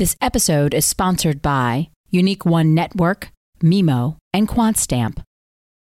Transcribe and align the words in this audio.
This 0.00 0.16
episode 0.22 0.72
is 0.72 0.86
sponsored 0.86 1.42
by 1.42 1.90
Unique 2.08 2.46
One 2.46 2.72
Network, 2.72 3.32
Mimo, 3.62 4.16
and 4.32 4.48
QuantStamp. 4.48 5.22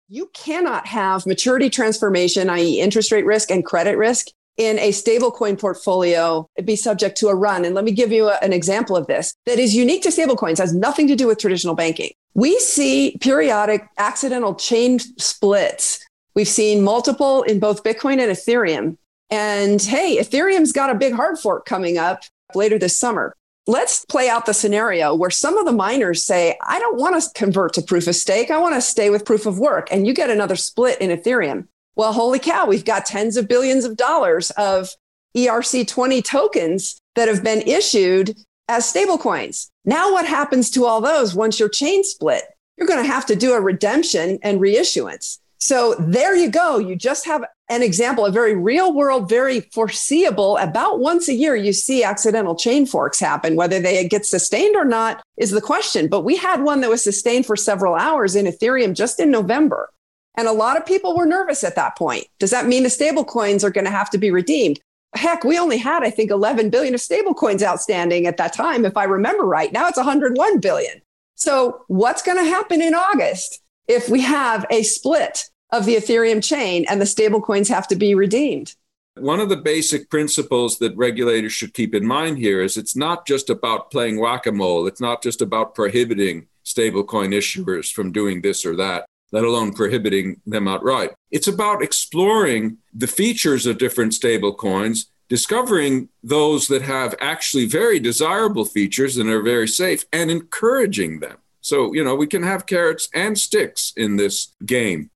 You 0.09 0.29
cannot 0.33 0.85
have 0.87 1.25
maturity 1.25 1.69
transformation, 1.69 2.49
i.e., 2.49 2.81
interest 2.81 3.13
rate 3.13 3.25
risk 3.25 3.49
and 3.49 3.63
credit 3.63 3.97
risk, 3.97 4.27
in 4.57 4.77
a 4.79 4.89
stablecoin 4.89 5.57
portfolio 5.57 6.45
be 6.65 6.75
subject 6.75 7.17
to 7.19 7.29
a 7.29 7.35
run. 7.35 7.63
And 7.63 7.73
let 7.73 7.85
me 7.85 7.93
give 7.93 8.11
you 8.11 8.27
a, 8.27 8.37
an 8.41 8.51
example 8.51 8.97
of 8.97 9.07
this 9.07 9.33
that 9.45 9.59
is 9.59 9.73
unique 9.73 10.03
to 10.03 10.09
stablecoins, 10.09 10.57
has 10.57 10.75
nothing 10.75 11.07
to 11.07 11.15
do 11.15 11.27
with 11.27 11.39
traditional 11.39 11.73
banking. 11.73 12.11
We 12.33 12.59
see 12.59 13.15
periodic 13.21 13.87
accidental 13.97 14.55
chain 14.55 14.99
splits. 15.19 16.05
We've 16.35 16.49
seen 16.49 16.83
multiple 16.83 17.43
in 17.43 17.59
both 17.59 17.85
Bitcoin 17.85 18.19
and 18.19 18.29
Ethereum. 18.29 18.97
And 19.29 19.81
hey, 19.81 20.17
Ethereum's 20.19 20.73
got 20.73 20.89
a 20.89 20.95
big 20.95 21.13
hard 21.13 21.39
fork 21.39 21.65
coming 21.65 21.97
up 21.97 22.23
later 22.53 22.77
this 22.77 22.97
summer. 22.97 23.37
Let's 23.67 24.05
play 24.05 24.27
out 24.27 24.45
the 24.45 24.53
scenario 24.53 25.13
where 25.13 25.29
some 25.29 25.57
of 25.57 25.65
the 25.65 25.71
miners 25.71 26.23
say, 26.23 26.57
I 26.65 26.79
don't 26.79 26.99
want 26.99 27.21
to 27.21 27.29
convert 27.35 27.73
to 27.73 27.81
proof 27.81 28.07
of 28.07 28.15
stake. 28.15 28.49
I 28.49 28.57
want 28.57 28.73
to 28.75 28.81
stay 28.81 29.09
with 29.09 29.25
proof 29.25 29.45
of 29.45 29.59
work. 29.59 29.87
And 29.91 30.07
you 30.07 30.13
get 30.13 30.31
another 30.31 30.55
split 30.55 30.99
in 30.99 31.15
Ethereum. 31.15 31.67
Well, 31.95 32.13
holy 32.13 32.39
cow, 32.39 32.65
we've 32.65 32.85
got 32.85 33.05
tens 33.05 33.37
of 33.37 33.47
billions 33.47 33.85
of 33.85 33.97
dollars 33.97 34.49
of 34.51 34.89
ERC20 35.37 36.23
tokens 36.23 36.99
that 37.15 37.27
have 37.27 37.43
been 37.43 37.61
issued 37.61 38.35
as 38.67 38.91
stablecoins. 38.91 39.69
Now, 39.85 40.11
what 40.11 40.25
happens 40.25 40.71
to 40.71 40.85
all 40.85 41.01
those 41.01 41.35
once 41.35 41.59
your 41.59 41.69
chain 41.69 42.03
split? 42.03 42.43
You're 42.77 42.87
going 42.87 43.03
to 43.03 43.11
have 43.11 43.25
to 43.27 43.35
do 43.35 43.53
a 43.53 43.61
redemption 43.61 44.39
and 44.41 44.59
reissuance. 44.59 45.37
So 45.59 45.95
there 45.99 46.35
you 46.35 46.49
go. 46.49 46.79
You 46.79 46.95
just 46.95 47.25
have 47.25 47.45
an 47.71 47.81
example, 47.81 48.25
a 48.25 48.31
very 48.31 48.53
real 48.53 48.93
world, 48.93 49.29
very 49.29 49.61
foreseeable. 49.61 50.57
About 50.57 50.99
once 50.99 51.29
a 51.29 51.33
year, 51.33 51.55
you 51.55 51.71
see 51.71 52.03
accidental 52.03 52.53
chain 52.53 52.85
forks 52.85 53.17
happen. 53.17 53.55
Whether 53.55 53.79
they 53.79 54.05
get 54.09 54.25
sustained 54.25 54.75
or 54.75 54.83
not 54.83 55.23
is 55.37 55.51
the 55.51 55.61
question. 55.61 56.09
But 56.09 56.25
we 56.25 56.35
had 56.35 56.63
one 56.63 56.81
that 56.81 56.89
was 56.89 57.01
sustained 57.01 57.45
for 57.45 57.55
several 57.55 57.95
hours 57.95 58.35
in 58.35 58.45
Ethereum 58.45 58.93
just 58.93 59.21
in 59.21 59.31
November. 59.31 59.89
And 60.37 60.49
a 60.49 60.51
lot 60.51 60.75
of 60.75 60.85
people 60.85 61.15
were 61.15 61.25
nervous 61.25 61.63
at 61.63 61.77
that 61.77 61.97
point. 61.97 62.25
Does 62.39 62.51
that 62.51 62.67
mean 62.67 62.83
the 62.83 62.89
stable 62.89 63.23
coins 63.23 63.63
are 63.63 63.69
going 63.71 63.85
to 63.85 63.91
have 63.91 64.09
to 64.09 64.17
be 64.17 64.31
redeemed? 64.31 64.81
Heck, 65.15 65.45
we 65.45 65.57
only 65.57 65.77
had, 65.77 66.03
I 66.03 66.09
think, 66.09 66.29
11 66.29 66.71
billion 66.71 66.93
of 66.93 66.99
stable 66.99 67.33
coins 67.33 67.63
outstanding 67.63 68.27
at 68.27 68.35
that 68.35 68.51
time, 68.51 68.83
if 68.83 68.97
I 68.97 69.05
remember 69.05 69.45
right. 69.45 69.71
Now 69.71 69.87
it's 69.87 69.97
101 69.97 70.59
billion. 70.59 71.01
So 71.35 71.85
what's 71.87 72.21
going 72.21 72.37
to 72.37 72.49
happen 72.49 72.81
in 72.81 72.93
August 72.93 73.61
if 73.87 74.09
we 74.09 74.21
have 74.21 74.65
a 74.69 74.83
split 74.83 75.49
of 75.71 75.85
the 75.85 75.95
Ethereum 75.95 76.43
chain 76.43 76.85
and 76.89 76.99
the 76.99 77.05
stablecoins 77.05 77.69
have 77.69 77.87
to 77.87 77.95
be 77.95 78.15
redeemed. 78.15 78.75
One 79.15 79.41
of 79.41 79.49
the 79.49 79.57
basic 79.57 80.09
principles 80.09 80.79
that 80.79 80.95
regulators 80.95 81.51
should 81.51 81.73
keep 81.73 81.93
in 81.93 82.05
mind 82.05 82.37
here 82.37 82.61
is 82.61 82.77
it's 82.77 82.95
not 82.95 83.27
just 83.27 83.49
about 83.49 83.91
playing 83.91 84.19
whack 84.19 84.45
a 84.45 84.51
mole. 84.51 84.87
It's 84.87 85.01
not 85.01 85.21
just 85.21 85.41
about 85.41 85.75
prohibiting 85.75 86.47
stablecoin 86.63 87.33
issuers 87.35 87.91
from 87.91 88.13
doing 88.13 88.41
this 88.41 88.65
or 88.65 88.75
that, 88.77 89.05
let 89.33 89.43
alone 89.43 89.73
prohibiting 89.73 90.39
them 90.45 90.67
outright. 90.67 91.11
It's 91.29 91.47
about 91.47 91.83
exploring 91.83 92.77
the 92.93 93.07
features 93.07 93.65
of 93.65 93.77
different 93.77 94.13
stablecoins, 94.13 95.07
discovering 95.27 96.07
those 96.23 96.67
that 96.69 96.81
have 96.81 97.15
actually 97.19 97.65
very 97.65 97.99
desirable 97.99 98.65
features 98.65 99.17
and 99.17 99.29
are 99.29 99.41
very 99.41 99.67
safe, 99.67 100.05
and 100.13 100.31
encouraging 100.31 101.19
them. 101.19 101.37
So, 101.61 101.93
you 101.93 102.03
know, 102.03 102.15
we 102.15 102.27
can 102.27 102.43
have 102.43 102.65
carrots 102.65 103.07
and 103.13 103.37
sticks 103.39 103.93
in 103.95 104.17
this 104.17 104.53
game. 104.65 105.11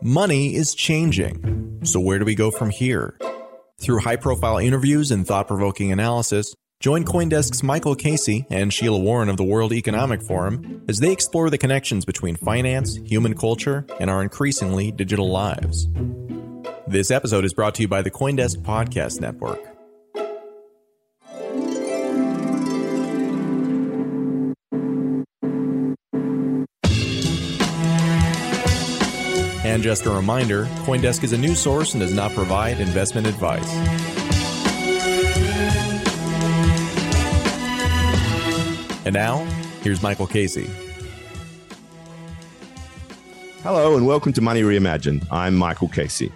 Money 0.00 0.54
is 0.54 0.74
changing. 0.74 1.80
So, 1.82 2.00
where 2.00 2.18
do 2.18 2.24
we 2.24 2.34
go 2.34 2.50
from 2.50 2.70
here? 2.70 3.18
Through 3.80 4.00
high 4.00 4.16
profile 4.16 4.58
interviews 4.58 5.10
and 5.10 5.26
thought 5.26 5.48
provoking 5.48 5.92
analysis, 5.92 6.54
join 6.80 7.04
Coindesk's 7.04 7.62
Michael 7.62 7.94
Casey 7.94 8.46
and 8.50 8.72
Sheila 8.72 8.98
Warren 8.98 9.28
of 9.28 9.36
the 9.36 9.44
World 9.44 9.72
Economic 9.72 10.22
Forum 10.22 10.84
as 10.88 11.00
they 11.00 11.12
explore 11.12 11.50
the 11.50 11.58
connections 11.58 12.04
between 12.04 12.36
finance, 12.36 12.96
human 13.04 13.34
culture, 13.34 13.84
and 13.98 14.08
our 14.08 14.22
increasingly 14.22 14.92
digital 14.92 15.28
lives. 15.28 15.88
This 16.86 17.10
episode 17.10 17.44
is 17.44 17.52
brought 17.52 17.74
to 17.76 17.82
you 17.82 17.88
by 17.88 18.02
the 18.02 18.10
Coindesk 18.10 18.58
Podcast 18.58 19.20
Network. 19.20 19.73
Just 29.84 30.06
a 30.06 30.10
reminder 30.10 30.64
Coindesk 30.86 31.24
is 31.24 31.34
a 31.34 31.36
news 31.36 31.60
source 31.60 31.92
and 31.92 32.00
does 32.00 32.14
not 32.14 32.32
provide 32.32 32.80
investment 32.80 33.26
advice. 33.26 33.70
And 39.04 39.12
now, 39.12 39.44
here's 39.82 40.02
Michael 40.02 40.26
Casey. 40.26 40.70
Hello, 43.62 43.94
and 43.98 44.06
welcome 44.06 44.32
to 44.32 44.40
Money 44.40 44.62
Reimagined. 44.62 45.26
I'm 45.30 45.54
Michael 45.54 45.88
Casey. 45.88 46.32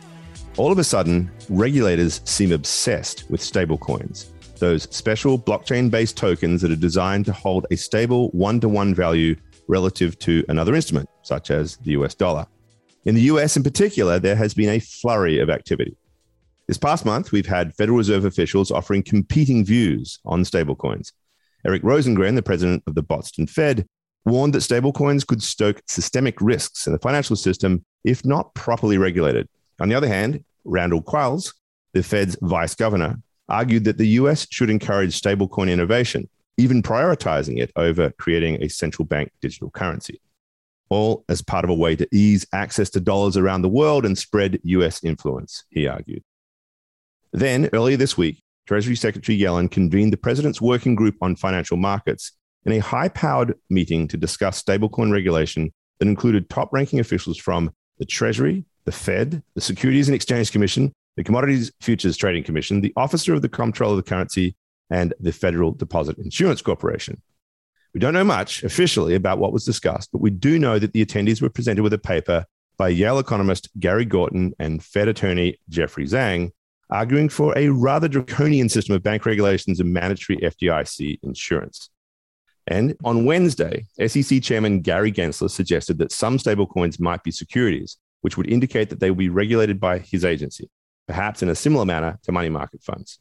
All 0.58 0.70
of 0.70 0.78
a 0.78 0.84
sudden, 0.84 1.31
regulators 1.48 2.20
seem 2.26 2.53
obsessed 2.53 3.25
with 3.31 3.41
stablecoins, 3.41 4.26
those 4.58 4.82
special 4.94 5.38
blockchain 5.38 5.91
based 5.91 6.19
tokens 6.19 6.60
that 6.60 6.70
are 6.70 6.76
designed 6.76 7.25
to 7.25 7.32
hold 7.32 7.64
a 7.70 7.76
stable 7.76 8.28
one 8.32 8.60
to 8.60 8.69
one 8.69 8.94
value 8.94 9.37
relative 9.69 10.19
to 10.19 10.44
another 10.50 10.75
instrument, 10.75 11.08
such 11.22 11.50
as 11.50 11.78
the 11.78 11.92
US 11.92 12.14
dollar. 12.14 12.47
In 13.08 13.14
the 13.14 13.22
US 13.22 13.56
in 13.56 13.62
particular, 13.62 14.19
there 14.19 14.36
has 14.36 14.52
been 14.52 14.69
a 14.69 14.80
flurry 14.80 15.38
of 15.38 15.48
activity. 15.48 15.96
This 16.66 16.76
past 16.76 17.06
month, 17.06 17.32
we've 17.32 17.46
had 17.46 17.74
Federal 17.74 17.96
Reserve 17.96 18.26
officials 18.26 18.70
offering 18.70 19.02
competing 19.02 19.64
views 19.64 20.19
on 20.26 20.42
stablecoins. 20.42 21.12
Eric 21.66 21.80
Rosengren, 21.84 22.34
the 22.34 22.42
president 22.42 22.82
of 22.86 22.94
the 22.94 23.02
Boston 23.02 23.46
Fed, 23.46 23.86
warned 24.26 24.52
that 24.52 24.58
stablecoins 24.58 25.26
could 25.26 25.42
stoke 25.42 25.80
systemic 25.86 26.38
risks 26.42 26.86
in 26.86 26.92
the 26.92 26.98
financial 26.98 27.34
system 27.34 27.82
if 28.04 28.26
not 28.26 28.52
properly 28.52 28.98
regulated. 28.98 29.48
On 29.80 29.88
the 29.88 29.94
other 29.94 30.06
hand, 30.06 30.44
Randall 30.66 31.00
Quarles, 31.00 31.54
the 31.94 32.02
Fed's 32.02 32.36
vice 32.42 32.75
governor, 32.75 33.22
argued 33.48 33.84
that 33.84 33.96
the 33.96 34.19
US 34.20 34.46
should 34.50 34.69
encourage 34.69 35.19
stablecoin 35.19 35.70
innovation, 35.70 36.28
even 36.58 36.82
prioritizing 36.82 37.58
it 37.58 37.72
over 37.75 38.10
creating 38.19 38.62
a 38.62 38.69
central 38.69 39.06
bank 39.06 39.32
digital 39.40 39.70
currency 39.70 40.20
all 40.91 41.25
as 41.28 41.43
part 41.43 41.65
of 41.65 41.71
a 41.71 41.75
way 41.75 41.97
to 41.97 42.09
ease 42.12 42.47
access 42.53 42.91
to 42.91 43.00
dollars 43.00 43.37
around 43.37 43.62
the 43.62 43.69
world 43.69 44.04
and 44.04 44.16
spread 44.16 44.60
US 44.62 45.03
influence, 45.04 45.65
he 45.71 45.87
argued. 45.87 46.22
Then, 47.32 47.69
earlier 47.72 47.97
this 47.97 48.16
week, 48.16 48.43
Treasury 48.66 48.97
Secretary 48.97 49.38
Yellen 49.38 49.71
convened 49.71 50.12
the 50.12 50.19
president's 50.19 50.60
working 50.60 50.94
group 50.94 51.16
on 51.21 51.37
financial 51.37 51.76
markets 51.76 52.32
in 52.65 52.72
a 52.72 52.78
high 52.78 53.09
powered 53.09 53.54
meeting 53.71 54.09
to 54.09 54.16
discuss 54.16 54.62
stablecoin 54.62 55.10
regulation 55.12 55.72
that 55.99 56.09
included 56.09 56.49
top 56.49 56.72
ranking 56.72 57.00
officials 57.00 57.38
from 57.38 57.70
the 57.99 58.05
Treasury, 58.05 58.65
the 58.84 58.93
Fed, 58.93 59.43
the 59.55 59.60
Securities 59.60 60.09
and 60.09 60.15
Exchange 60.15 60.53
Commission, 60.53 60.93
the 61.16 61.25
Commodities 61.25 61.72
Futures 61.81 62.16
Trading 62.16 62.44
Commission, 62.44 62.81
the 62.81 62.93
Officer 62.97 63.34
of 63.34 63.43
the 63.43 63.49
Comptroller 63.49 63.99
of 63.99 64.05
the 64.05 64.09
Currency, 64.09 64.55
and 64.91 65.12
the 65.20 65.32
Federal 65.32 65.72
Deposit 65.72 66.19
Insurance 66.19 66.62
Corporation. 66.62 67.20
We 67.94 68.00
don't 68.00 68.15
know 68.15 68.25
much 68.25 68.62
officially 68.65 69.15
about 69.15 69.38
what 69.38 69.53
was 69.53 69.65
discussed, 69.65 70.10
but 70.12 70.21
we 70.21 70.31
do 70.31 70.59
know 70.59 70.78
that 70.78 70.93
the 70.93 71.04
attendees 71.04 71.41
were 71.41 71.49
presented 71.49 71.82
with 71.82 71.93
a 71.93 71.99
paper 71.99 72.44
by 72.76 72.88
Yale 72.88 73.19
economist 73.19 73.69
Gary 73.78 74.04
Gorton 74.04 74.53
and 74.59 74.82
Fed 74.82 75.09
attorney 75.09 75.59
Jeffrey 75.69 76.04
Zhang, 76.04 76.53
arguing 76.91 77.28
for 77.28 77.56
a 77.56 77.69
rather 77.69 78.09
draconian 78.09 78.69
system 78.69 78.94
of 78.94 79.03
bank 79.03 79.26
regulations 79.26 79.81
and 79.81 79.93
mandatory 79.93 80.38
FDIC 80.38 81.19
insurance. 81.22 81.91
And 82.66 82.94
on 83.03 83.25
Wednesday, 83.25 83.87
SEC 84.06 84.43
Chairman 84.43 84.81
Gary 84.81 85.10
Gensler 85.10 85.50
suggested 85.50 85.99
that 85.99 86.12
some 86.12 86.37
stablecoins 86.37 87.00
might 87.00 87.22
be 87.22 87.31
securities, 87.31 87.97
which 88.20 88.37
would 88.37 88.50
indicate 88.50 88.91
that 88.91 89.00
they 89.00 89.10
will 89.10 89.16
be 89.16 89.28
regulated 89.31 89.81
by 89.81 89.99
his 89.99 90.25
agency, 90.25 90.69
perhaps 91.06 91.43
in 91.43 91.49
a 91.49 91.55
similar 91.55 91.87
manner 91.87 92.19
to 92.25 92.32
money 92.32 92.50
market 92.50 92.82
funds. 92.82 93.19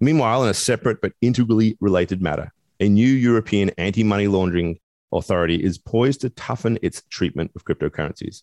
Meanwhile, 0.00 0.44
in 0.44 0.48
a 0.48 0.54
separate 0.54 1.02
but 1.02 1.12
integrally 1.20 1.76
related 1.78 2.22
matter, 2.22 2.52
a 2.80 2.88
new 2.88 3.06
European 3.06 3.70
anti 3.78 4.02
money 4.02 4.26
laundering 4.26 4.78
authority 5.12 5.56
is 5.56 5.78
poised 5.78 6.22
to 6.22 6.30
toughen 6.30 6.78
its 6.82 7.02
treatment 7.10 7.50
of 7.54 7.64
cryptocurrencies. 7.64 8.42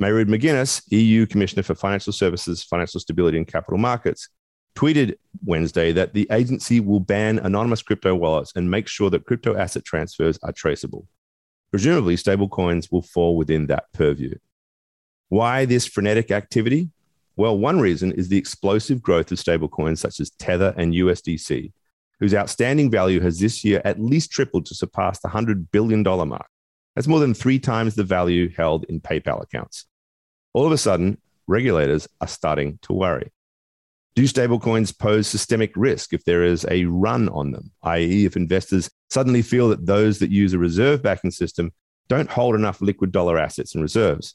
Mairead 0.00 0.26
McGuinness, 0.26 0.82
EU 0.90 1.26
Commissioner 1.26 1.62
for 1.62 1.74
Financial 1.74 2.12
Services, 2.12 2.62
Financial 2.62 3.00
Stability 3.00 3.36
and 3.36 3.46
Capital 3.46 3.78
Markets, 3.78 4.28
tweeted 4.76 5.16
Wednesday 5.44 5.90
that 5.92 6.14
the 6.14 6.26
agency 6.30 6.78
will 6.78 7.00
ban 7.00 7.40
anonymous 7.40 7.82
crypto 7.82 8.14
wallets 8.14 8.52
and 8.54 8.70
make 8.70 8.86
sure 8.86 9.10
that 9.10 9.26
crypto 9.26 9.56
asset 9.56 9.84
transfers 9.84 10.38
are 10.44 10.52
traceable. 10.52 11.06
Presumably, 11.72 12.14
stablecoins 12.14 12.90
will 12.92 13.02
fall 13.02 13.36
within 13.36 13.66
that 13.66 13.92
purview. 13.92 14.34
Why 15.28 15.64
this 15.64 15.86
frenetic 15.86 16.30
activity? 16.30 16.90
Well, 17.36 17.58
one 17.58 17.80
reason 17.80 18.12
is 18.12 18.28
the 18.28 18.38
explosive 18.38 19.02
growth 19.02 19.30
of 19.32 19.38
stablecoins 19.38 19.98
such 19.98 20.20
as 20.20 20.30
Tether 20.30 20.74
and 20.76 20.94
USDC, 20.94 21.72
whose 22.20 22.34
outstanding 22.34 22.90
value 22.90 23.20
has 23.20 23.38
this 23.38 23.64
year 23.64 23.80
at 23.84 24.00
least 24.00 24.30
tripled 24.30 24.66
to 24.66 24.74
surpass 24.74 25.20
the 25.20 25.28
$100 25.28 25.68
billion 25.70 26.02
mark. 26.02 26.48
That's 26.94 27.06
more 27.08 27.20
than 27.20 27.34
three 27.34 27.58
times 27.58 27.94
the 27.94 28.02
value 28.02 28.48
held 28.48 28.84
in 28.88 29.00
PayPal 29.00 29.42
accounts. 29.42 29.86
All 30.52 30.66
of 30.66 30.72
a 30.72 30.78
sudden, 30.78 31.18
regulators 31.46 32.08
are 32.20 32.28
starting 32.28 32.78
to 32.82 32.92
worry. 32.92 33.30
Do 34.16 34.24
stablecoins 34.24 34.98
pose 34.98 35.28
systemic 35.28 35.72
risk 35.76 36.12
if 36.12 36.24
there 36.24 36.42
is 36.42 36.66
a 36.68 36.86
run 36.86 37.28
on 37.28 37.52
them, 37.52 37.70
i.e., 37.84 38.24
if 38.24 38.36
investors 38.36 38.90
suddenly 39.10 39.42
feel 39.42 39.68
that 39.68 39.86
those 39.86 40.18
that 40.18 40.30
use 40.30 40.52
a 40.52 40.58
reserve 40.58 41.02
backing 41.02 41.30
system 41.30 41.70
don't 42.08 42.28
hold 42.28 42.56
enough 42.56 42.80
liquid 42.80 43.12
dollar 43.12 43.38
assets 43.38 43.74
and 43.74 43.82
reserves? 43.82 44.34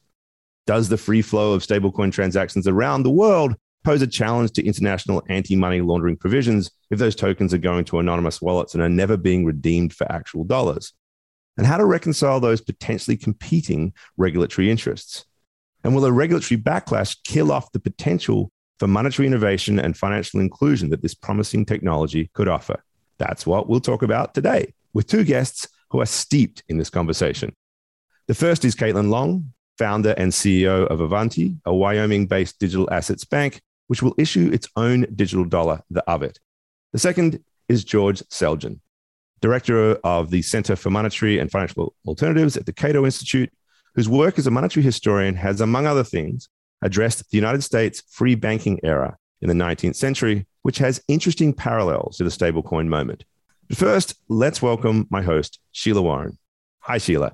Does 0.66 0.88
the 0.88 0.98
free 0.98 1.22
flow 1.22 1.52
of 1.52 1.64
stablecoin 1.64 2.14
transactions 2.14 2.66
around 2.66 3.04
the 3.04 3.10
world 3.10 3.56
pose 3.84 4.02
a 4.02 4.08
challenge 4.08 4.52
to 4.54 4.66
international 4.66 5.24
anti 5.30 5.56
money 5.56 5.82
laundering 5.82 6.18
provisions 6.18 6.72
if 6.90 7.00
those 7.00 7.16
tokens 7.16 7.54
are 7.54 7.60
going 7.60 7.86
to 7.86 8.00
anonymous 8.00 8.42
wallets 8.42 8.74
and 8.74 8.84
are 8.84 8.90
never 8.90 9.18
being 9.18 9.46
redeemed 9.46 9.94
for 9.94 10.12
actual 10.12 10.44
dollars? 10.44 10.94
And 11.58 11.68
how 11.68 11.78
to 11.78 11.86
reconcile 11.86 12.40
those 12.40 12.62
potentially 12.62 13.18
competing 13.18 13.94
regulatory 14.18 14.72
interests? 14.72 15.26
And 15.84 15.94
will 15.94 16.06
a 16.06 16.12
regulatory 16.12 16.60
backlash 16.60 17.18
kill 17.24 17.52
off 17.52 17.72
the 17.72 17.80
potential 17.80 18.52
for 18.80 18.88
monetary 18.88 19.28
innovation 19.28 19.80
and 19.80 19.96
financial 19.96 20.40
inclusion 20.40 20.90
that 20.90 21.02
this 21.02 21.14
promising 21.14 21.66
technology 21.66 22.32
could 22.34 22.48
offer? 22.48 22.84
That's 23.18 23.46
what 23.46 23.70
we'll 23.70 23.80
talk 23.80 24.02
about 24.02 24.34
today 24.34 24.74
with 24.94 25.08
two 25.08 25.24
guests 25.24 25.68
who 25.92 26.02
are 26.02 26.06
steeped 26.06 26.64
in 26.70 26.78
this 26.78 26.90
conversation. 26.90 27.54
The 28.28 28.34
first 28.34 28.66
is 28.66 28.76
Caitlin 28.76 29.10
Long, 29.10 29.54
founder 29.78 30.12
and 30.18 30.32
CEO 30.32 30.88
of 30.88 31.02
Avanti, 31.02 31.58
a 31.66 31.74
Wyoming 31.74 32.26
based 32.26 32.60
digital 32.60 32.92
assets 32.92 33.26
bank, 33.26 33.62
which 33.94 34.02
will 34.02 34.16
issue 34.18 34.50
its 34.52 34.68
own 34.76 35.06
digital 35.14 35.46
dollar, 35.46 35.80
the 35.92 36.04
Avit. 36.08 36.40
The 36.94 36.98
second 36.98 37.44
is 37.70 37.84
George 37.84 38.22
Selgin, 38.22 38.80
director 39.40 40.00
of 40.04 40.32
the 40.32 40.42
Center 40.42 40.76
for 40.76 40.90
Monetary 40.90 41.38
and 41.38 41.52
Financial 41.52 41.94
Alternatives 42.08 42.58
at 42.58 42.66
the 42.66 42.74
Cato 42.74 43.06
Institute, 43.06 43.54
whose 43.94 44.10
work 44.10 44.40
as 44.40 44.48
a 44.48 44.50
monetary 44.50 44.84
historian 44.84 45.36
has, 45.36 45.62
among 45.62 45.86
other 45.86 46.04
things, 46.04 46.50
addressed 46.82 47.30
the 47.30 47.38
United 47.38 47.62
States 47.62 48.02
free 48.10 48.34
banking 48.34 48.80
era 48.84 49.16
in 49.42 49.48
the 49.48 49.54
19th 49.54 49.96
century, 49.96 50.48
which 50.64 50.80
has 50.80 51.00
interesting 51.08 51.54
parallels 51.54 52.18
to 52.18 52.24
the 52.24 52.32
stablecoin 52.32 52.88
moment. 52.88 53.26
But 53.70 53.78
first, 53.78 54.16
let's 54.28 54.60
welcome 54.60 55.06
my 55.12 55.22
host, 55.22 55.60
Sheila 55.72 56.02
Warren. 56.02 56.40
Hi, 56.80 56.98
Sheila. 56.98 57.34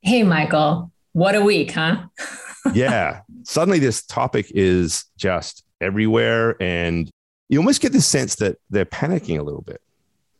Hey, 0.00 0.24
Michael. 0.24 0.90
What 1.12 1.36
a 1.36 1.40
week, 1.40 1.70
huh? 1.70 2.06
yeah. 2.74 3.20
Suddenly, 3.44 3.78
this 3.78 4.04
topic 4.04 4.50
is 4.52 5.04
just 5.16 5.62
everywhere. 5.80 6.60
And 6.60 7.10
you 7.48 7.58
almost 7.58 7.80
get 7.80 7.92
the 7.92 8.00
sense 8.00 8.36
that 8.36 8.58
they're 8.70 8.84
panicking 8.84 9.38
a 9.38 9.42
little 9.42 9.62
bit. 9.62 9.80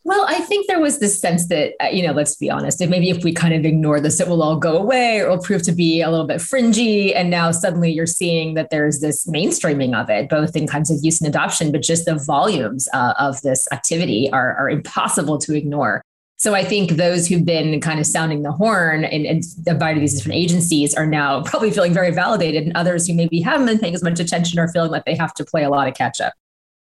Well, 0.03 0.25
I 0.27 0.39
think 0.39 0.67
there 0.67 0.79
was 0.79 0.97
this 0.97 1.21
sense 1.21 1.47
that, 1.49 1.73
uh, 1.79 1.89
you 1.89 2.05
know, 2.05 2.11
let's 2.11 2.35
be 2.35 2.49
honest, 2.49 2.79
that 2.79 2.89
maybe 2.89 3.11
if 3.11 3.23
we 3.23 3.33
kind 3.33 3.53
of 3.53 3.65
ignore 3.65 3.99
this, 3.99 4.19
it 4.19 4.27
will 4.27 4.41
all 4.41 4.57
go 4.57 4.75
away 4.75 5.19
or 5.19 5.25
it'll 5.25 5.37
prove 5.37 5.61
to 5.63 5.71
be 5.71 6.01
a 6.01 6.09
little 6.09 6.25
bit 6.25 6.41
fringy. 6.41 7.13
And 7.13 7.29
now 7.29 7.51
suddenly 7.51 7.91
you're 7.91 8.07
seeing 8.07 8.55
that 8.55 8.71
there's 8.71 8.99
this 8.99 9.27
mainstreaming 9.27 9.95
of 9.95 10.09
it, 10.09 10.27
both 10.27 10.55
in 10.55 10.65
kinds 10.65 10.89
of 10.89 10.97
use 11.03 11.21
and 11.21 11.27
adoption, 11.27 11.71
but 11.71 11.83
just 11.83 12.05
the 12.05 12.15
volumes 12.15 12.89
uh, 12.93 13.13
of 13.19 13.41
this 13.43 13.67
activity 13.71 14.31
are, 14.33 14.55
are 14.55 14.69
impossible 14.71 15.37
to 15.37 15.55
ignore. 15.55 16.01
So 16.41 16.55
I 16.55 16.63
think 16.63 16.93
those 16.93 17.27
who've 17.27 17.45
been 17.45 17.79
kind 17.81 17.99
of 17.99 18.07
sounding 18.07 18.41
the 18.41 18.51
horn 18.51 19.05
and, 19.05 19.27
and 19.27 19.79
by 19.79 19.93
these 19.93 20.15
different 20.15 20.39
agencies 20.39 20.95
are 20.95 21.05
now 21.05 21.43
probably 21.45 21.69
feeling 21.69 21.93
very 21.93 22.09
validated, 22.09 22.63
and 22.63 22.75
others 22.75 23.05
who 23.05 23.13
maybe 23.13 23.41
haven't 23.41 23.67
been 23.67 23.77
paying 23.77 23.93
as 23.93 24.01
much 24.01 24.19
attention 24.19 24.57
are 24.57 24.67
feeling 24.69 24.89
like 24.89 25.05
they 25.05 25.13
have 25.13 25.35
to 25.35 25.45
play 25.45 25.63
a 25.63 25.69
lot 25.69 25.87
of 25.87 25.93
catch 25.93 26.19
up. 26.19 26.33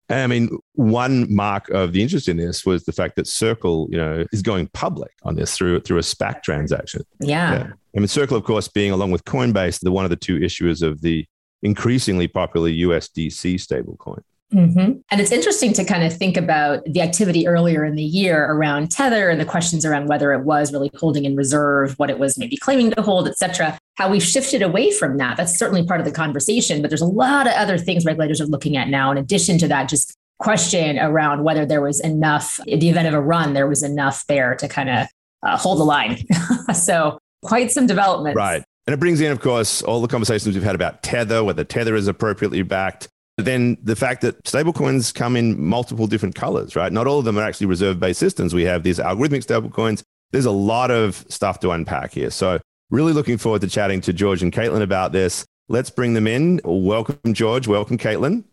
I 0.08 0.26
mean, 0.28 0.48
one 0.76 1.26
mark 1.34 1.68
of 1.68 1.92
the 1.92 2.00
interest 2.00 2.26
in 2.26 2.38
this 2.38 2.64
was 2.64 2.84
the 2.84 2.92
fact 2.92 3.16
that 3.16 3.26
Circle, 3.26 3.88
you 3.90 3.98
know, 3.98 4.24
is 4.32 4.40
going 4.40 4.68
public 4.68 5.12
on 5.24 5.34
this 5.34 5.54
through 5.54 5.80
through 5.80 5.98
a 5.98 6.02
SPAC 6.02 6.42
transaction. 6.42 7.02
Yeah. 7.20 7.52
yeah. 7.52 7.72
I 7.94 7.98
mean, 7.98 8.08
Circle, 8.08 8.38
of 8.38 8.44
course, 8.44 8.68
being 8.68 8.92
along 8.92 9.10
with 9.10 9.26
Coinbase, 9.26 9.80
the 9.80 9.92
one 9.92 10.06
of 10.06 10.10
the 10.10 10.16
two 10.16 10.38
issuers 10.38 10.80
of 10.80 11.02
the 11.02 11.26
increasingly 11.62 12.28
popular 12.28 12.70
USDC 12.70 13.56
stablecoin. 13.56 14.22
Mm-hmm. 14.54 14.92
And 15.10 15.20
it's 15.20 15.32
interesting 15.32 15.72
to 15.74 15.84
kind 15.84 16.04
of 16.04 16.16
think 16.16 16.36
about 16.36 16.84
the 16.84 17.00
activity 17.00 17.46
earlier 17.46 17.84
in 17.84 17.96
the 17.96 18.04
year 18.04 18.44
around 18.46 18.90
Tether 18.90 19.28
and 19.28 19.40
the 19.40 19.44
questions 19.44 19.84
around 19.84 20.08
whether 20.08 20.32
it 20.32 20.44
was 20.44 20.72
really 20.72 20.90
holding 20.94 21.24
in 21.24 21.34
reserve, 21.34 21.98
what 21.98 22.10
it 22.10 22.18
was 22.18 22.38
maybe 22.38 22.56
claiming 22.56 22.90
to 22.92 23.02
hold, 23.02 23.26
et 23.28 23.36
cetera. 23.36 23.78
How 23.96 24.10
we've 24.10 24.22
shifted 24.22 24.62
away 24.62 24.90
from 24.90 25.18
that. 25.18 25.36
That's 25.36 25.58
certainly 25.58 25.84
part 25.84 26.00
of 26.00 26.06
the 26.06 26.12
conversation, 26.12 26.82
but 26.82 26.90
there's 26.90 27.00
a 27.00 27.06
lot 27.06 27.46
of 27.46 27.52
other 27.54 27.78
things 27.78 28.04
regulators 28.04 28.40
are 28.40 28.46
looking 28.46 28.76
at 28.76 28.88
now. 28.88 29.10
In 29.10 29.18
addition 29.18 29.58
to 29.58 29.68
that, 29.68 29.88
just 29.88 30.14
question 30.38 30.98
around 30.98 31.44
whether 31.44 31.64
there 31.64 31.80
was 31.80 32.00
enough, 32.00 32.58
in 32.66 32.78
the 32.78 32.88
event 32.88 33.08
of 33.08 33.14
a 33.14 33.20
run, 33.20 33.54
there 33.54 33.68
was 33.68 33.82
enough 33.82 34.24
there 34.26 34.54
to 34.56 34.68
kind 34.68 34.90
of 34.90 35.06
uh, 35.44 35.56
hold 35.56 35.78
the 35.78 35.84
line. 35.84 36.18
so 36.74 37.18
quite 37.42 37.70
some 37.70 37.86
development. 37.86 38.36
Right. 38.36 38.62
And 38.86 38.92
it 38.92 38.98
brings 38.98 39.20
in, 39.20 39.32
of 39.32 39.40
course, 39.40 39.80
all 39.82 40.02
the 40.02 40.08
conversations 40.08 40.54
we've 40.54 40.64
had 40.64 40.74
about 40.74 41.02
Tether, 41.02 41.42
whether 41.42 41.64
Tether 41.64 41.94
is 41.94 42.06
appropriately 42.06 42.62
backed, 42.62 43.08
then 43.36 43.76
the 43.82 43.96
fact 43.96 44.20
that 44.22 44.42
stablecoins 44.44 45.12
come 45.12 45.36
in 45.36 45.62
multiple 45.62 46.06
different 46.06 46.34
colors, 46.34 46.76
right? 46.76 46.92
Not 46.92 47.06
all 47.06 47.18
of 47.18 47.24
them 47.24 47.38
are 47.38 47.42
actually 47.42 47.66
reserve 47.66 47.98
based 47.98 48.20
systems. 48.20 48.54
We 48.54 48.62
have 48.64 48.82
these 48.82 48.98
algorithmic 48.98 49.44
stablecoins. 49.44 50.02
There's 50.30 50.46
a 50.46 50.52
lot 50.52 50.90
of 50.90 51.24
stuff 51.28 51.60
to 51.60 51.70
unpack 51.70 52.12
here. 52.12 52.30
So, 52.30 52.60
really 52.90 53.12
looking 53.12 53.38
forward 53.38 53.60
to 53.62 53.68
chatting 53.68 54.00
to 54.02 54.12
George 54.12 54.42
and 54.42 54.52
Caitlin 54.52 54.82
about 54.82 55.12
this. 55.12 55.44
Let's 55.68 55.90
bring 55.90 56.14
them 56.14 56.26
in. 56.26 56.60
Welcome, 56.64 57.34
George. 57.34 57.66
Welcome, 57.66 57.98
Caitlin. 57.98 58.44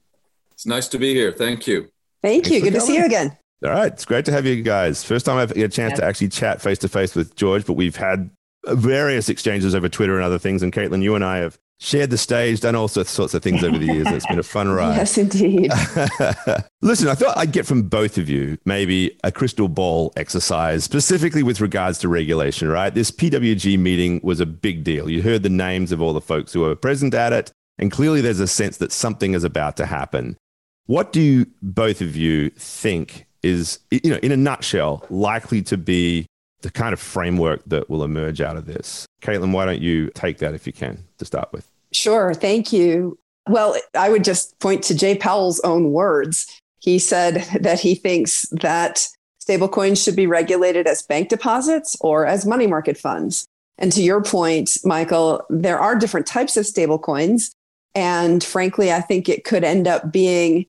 It's 0.54 0.66
nice 0.66 0.88
to 0.90 0.98
be 0.98 1.14
here. 1.14 1.32
Thank 1.32 1.68
you. 1.68 1.90
Thank 2.22 2.46
Thanks 2.46 2.50
you. 2.50 2.62
Good 2.62 2.74
coming. 2.74 2.80
to 2.80 2.86
see 2.86 2.96
you 2.96 3.06
again. 3.06 3.38
All 3.64 3.72
right. 3.72 3.92
It's 3.92 4.06
great 4.06 4.26
to 4.26 4.32
have 4.32 4.46
you 4.46 4.62
guys. 4.64 5.04
First 5.04 5.26
time 5.26 5.38
I've 5.38 5.50
had 5.50 5.58
a 5.58 5.68
chance 5.68 5.92
yeah. 5.92 5.98
to 5.98 6.06
actually 6.06 6.30
chat 6.30 6.62
face 6.62 6.80
to 6.80 6.88
face 6.88 7.16
with 7.16 7.36
George, 7.36 7.66
but 7.66 7.74
we've 7.74 7.96
had 7.96 8.30
various 8.68 9.30
exchanges 9.30 9.76
over 9.76 9.90
Twitter 9.90 10.16
and 10.16 10.24
other 10.24 10.40
things. 10.40 10.64
And 10.64 10.72
Caitlin, 10.72 11.02
you 11.02 11.16
and 11.16 11.24
I 11.24 11.38
have 11.38 11.58
shared 11.82 12.12
the 12.12 12.18
stage, 12.18 12.60
done 12.60 12.76
all 12.76 12.88
sorts 12.88 13.34
of 13.34 13.42
things 13.42 13.64
over 13.64 13.78
the 13.78 13.86
years. 13.86 14.08
It's 14.08 14.26
been 14.28 14.38
a 14.38 14.44
fun 14.44 14.70
ride. 14.70 14.98
yes, 14.98 15.18
indeed. 15.18 15.72
Listen, 16.82 17.08
I 17.08 17.16
thought 17.16 17.36
I'd 17.36 17.52
get 17.52 17.66
from 17.66 17.84
both 17.84 18.20
of 18.20 18.30
you 18.30 18.60
maybe 18.66 19.18
a 19.24 19.32
crystal 19.32 19.68
ball 19.68 20.14
exercise, 20.16 20.84
specifically 20.84 21.42
with 21.42 21.60
regards 21.60 21.98
to 22.00 22.08
regulation, 22.08 22.68
right? 22.68 22.94
This 22.94 23.10
PWG 23.10 23.80
meeting 23.80 24.22
was 24.24 24.40
a 24.40 24.46
big 24.46 24.84
deal. 24.84 25.10
You 25.10 25.24
heard 25.24 25.42
the 25.42 25.50
names 25.50 25.92
of 25.92 26.04
all 26.04 26.14
the 26.14 26.22
folks 26.22 26.54
who 26.54 26.60
were 26.60 26.76
present 26.76 27.16
at 27.16 27.34
it, 27.34 27.52
and 27.80 27.92
clearly 27.92 28.22
there's 28.22 28.40
a 28.40 28.48
sense 28.48 28.78
that 28.78 28.92
something 28.92 29.34
is 29.34 29.44
about 29.44 29.76
to 29.78 29.88
happen. 29.88 30.38
What 30.86 31.12
do 31.12 31.48
both 31.64 32.02
of 32.02 32.16
you 32.16 32.52
think 32.52 33.26
is, 33.42 33.80
you 33.90 34.12
know, 34.12 34.20
in 34.22 34.32
a 34.32 34.38
nutshell, 34.38 35.04
likely 35.10 35.64
to 35.64 35.78
be 35.78 36.28
the 36.62 36.70
kind 36.70 36.94
of 36.94 37.00
framework 37.00 37.64
that 37.66 37.90
will 37.90 38.04
emerge 38.04 38.40
out 38.40 38.56
of 38.56 38.68
this? 38.68 39.08
Caitlin, 39.24 39.52
why 39.52 39.66
don't 39.66 39.82
you 39.82 40.12
take 40.14 40.38
that 40.40 40.54
if 40.54 40.68
you 40.68 40.74
can 40.74 41.06
to 41.18 41.26
start 41.26 41.52
with? 41.52 41.71
Sure. 41.94 42.34
Thank 42.34 42.72
you. 42.72 43.18
Well, 43.48 43.76
I 43.96 44.10
would 44.10 44.24
just 44.24 44.58
point 44.60 44.84
to 44.84 44.96
Jay 44.96 45.16
Powell's 45.16 45.60
own 45.62 45.92
words. 45.92 46.48
He 46.80 47.00
said 47.00 47.48
that 47.60 47.80
he 47.80 47.96
thinks 47.96 48.44
that 48.52 49.08
stablecoins 49.46 50.04
should 50.04 50.16
be 50.16 50.28
regulated 50.28 50.88
as 50.88 51.02
bank 51.02 51.30
deposits 51.30 51.98
or 52.02 52.26
as 52.26 52.46
money 52.46 52.68
market 52.68 52.98
funds. 52.98 53.46
And 53.78 53.92
to 53.94 54.04
your 54.04 54.22
point, 54.22 54.78
Michael, 54.86 55.44
there 55.50 55.80
are 55.80 55.96
different 55.96 56.28
types 56.28 56.56
of 56.56 56.66
stablecoins. 56.66 57.52
And 57.96 58.44
frankly, 58.44 58.92
I 58.92 59.02
think 59.02 59.28
it 59.28 59.44
could 59.44 59.64
end 59.64 59.88
up 59.88 60.12
being 60.12 60.68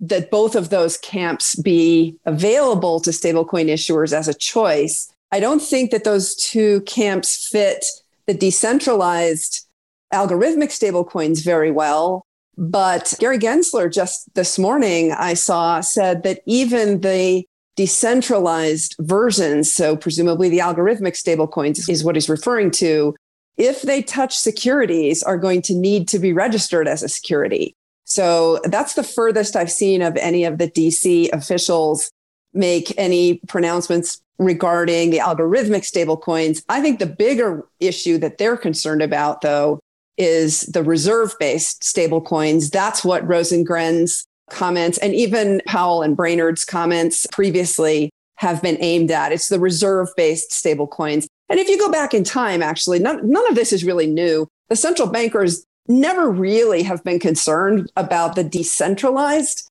that 0.00 0.30
both 0.30 0.56
of 0.56 0.70
those 0.70 0.96
camps 0.96 1.54
be 1.54 2.16
available 2.24 3.00
to 3.00 3.10
stablecoin 3.10 3.68
issuers 3.68 4.12
as 4.12 4.28
a 4.28 4.34
choice. 4.34 5.12
I 5.30 5.40
don't 5.40 5.62
think 5.62 5.90
that 5.90 6.04
those 6.04 6.34
two 6.34 6.80
camps 6.82 7.48
fit 7.48 7.84
the 8.26 8.34
decentralized 8.34 9.66
algorithmic 10.14 10.70
stablecoins 10.70 11.44
very 11.44 11.70
well. 11.70 12.24
But 12.56 13.14
Gary 13.18 13.38
Gensler 13.38 13.92
just 13.92 14.32
this 14.34 14.58
morning, 14.58 15.12
I 15.12 15.34
saw, 15.34 15.80
said 15.80 16.22
that 16.22 16.40
even 16.46 17.00
the 17.00 17.44
decentralized 17.76 18.94
versions, 19.00 19.72
so 19.72 19.96
presumably 19.96 20.48
the 20.48 20.58
algorithmic 20.58 21.14
stablecoins 21.14 21.88
is 21.88 22.04
what 22.04 22.14
he's 22.14 22.28
referring 22.28 22.70
to, 22.72 23.14
if 23.56 23.82
they 23.82 24.02
touch 24.02 24.36
securities, 24.36 25.22
are 25.22 25.38
going 25.38 25.62
to 25.62 25.74
need 25.74 26.08
to 26.08 26.18
be 26.18 26.32
registered 26.32 26.86
as 26.88 27.02
a 27.02 27.08
security. 27.08 27.74
So 28.04 28.60
that's 28.64 28.94
the 28.94 29.02
furthest 29.02 29.56
I've 29.56 29.70
seen 29.70 30.02
of 30.02 30.16
any 30.16 30.44
of 30.44 30.58
the 30.58 30.70
DC 30.70 31.32
officials 31.32 32.10
make 32.52 32.92
any 32.96 33.38
pronouncements 33.48 34.20
regarding 34.38 35.10
the 35.10 35.18
algorithmic 35.18 35.82
stablecoins. 35.82 36.62
I 36.68 36.80
think 36.80 36.98
the 36.98 37.06
bigger 37.06 37.66
issue 37.80 38.18
that 38.18 38.38
they're 38.38 38.56
concerned 38.56 39.02
about, 39.02 39.40
though, 39.40 39.80
is 40.16 40.62
the 40.62 40.82
reserve 40.82 41.34
based 41.38 41.82
stablecoins. 41.82 42.70
That's 42.70 43.04
what 43.04 43.26
Rosengren's 43.26 44.26
comments 44.50 44.98
and 44.98 45.14
even 45.14 45.62
Powell 45.66 46.02
and 46.02 46.16
Brainard's 46.16 46.64
comments 46.64 47.26
previously 47.32 48.10
have 48.36 48.60
been 48.62 48.76
aimed 48.80 49.10
at. 49.10 49.32
It's 49.32 49.48
the 49.48 49.60
reserve 49.60 50.08
based 50.16 50.50
stablecoins. 50.50 51.26
And 51.48 51.58
if 51.58 51.68
you 51.68 51.78
go 51.78 51.90
back 51.90 52.14
in 52.14 52.24
time, 52.24 52.62
actually, 52.62 52.98
none, 52.98 53.28
none 53.28 53.48
of 53.48 53.54
this 53.54 53.72
is 53.72 53.84
really 53.84 54.06
new. 54.06 54.48
The 54.68 54.76
central 54.76 55.08
bankers 55.08 55.64
never 55.86 56.30
really 56.30 56.82
have 56.82 57.04
been 57.04 57.18
concerned 57.18 57.90
about 57.96 58.34
the 58.34 58.44
decentralized 58.44 59.68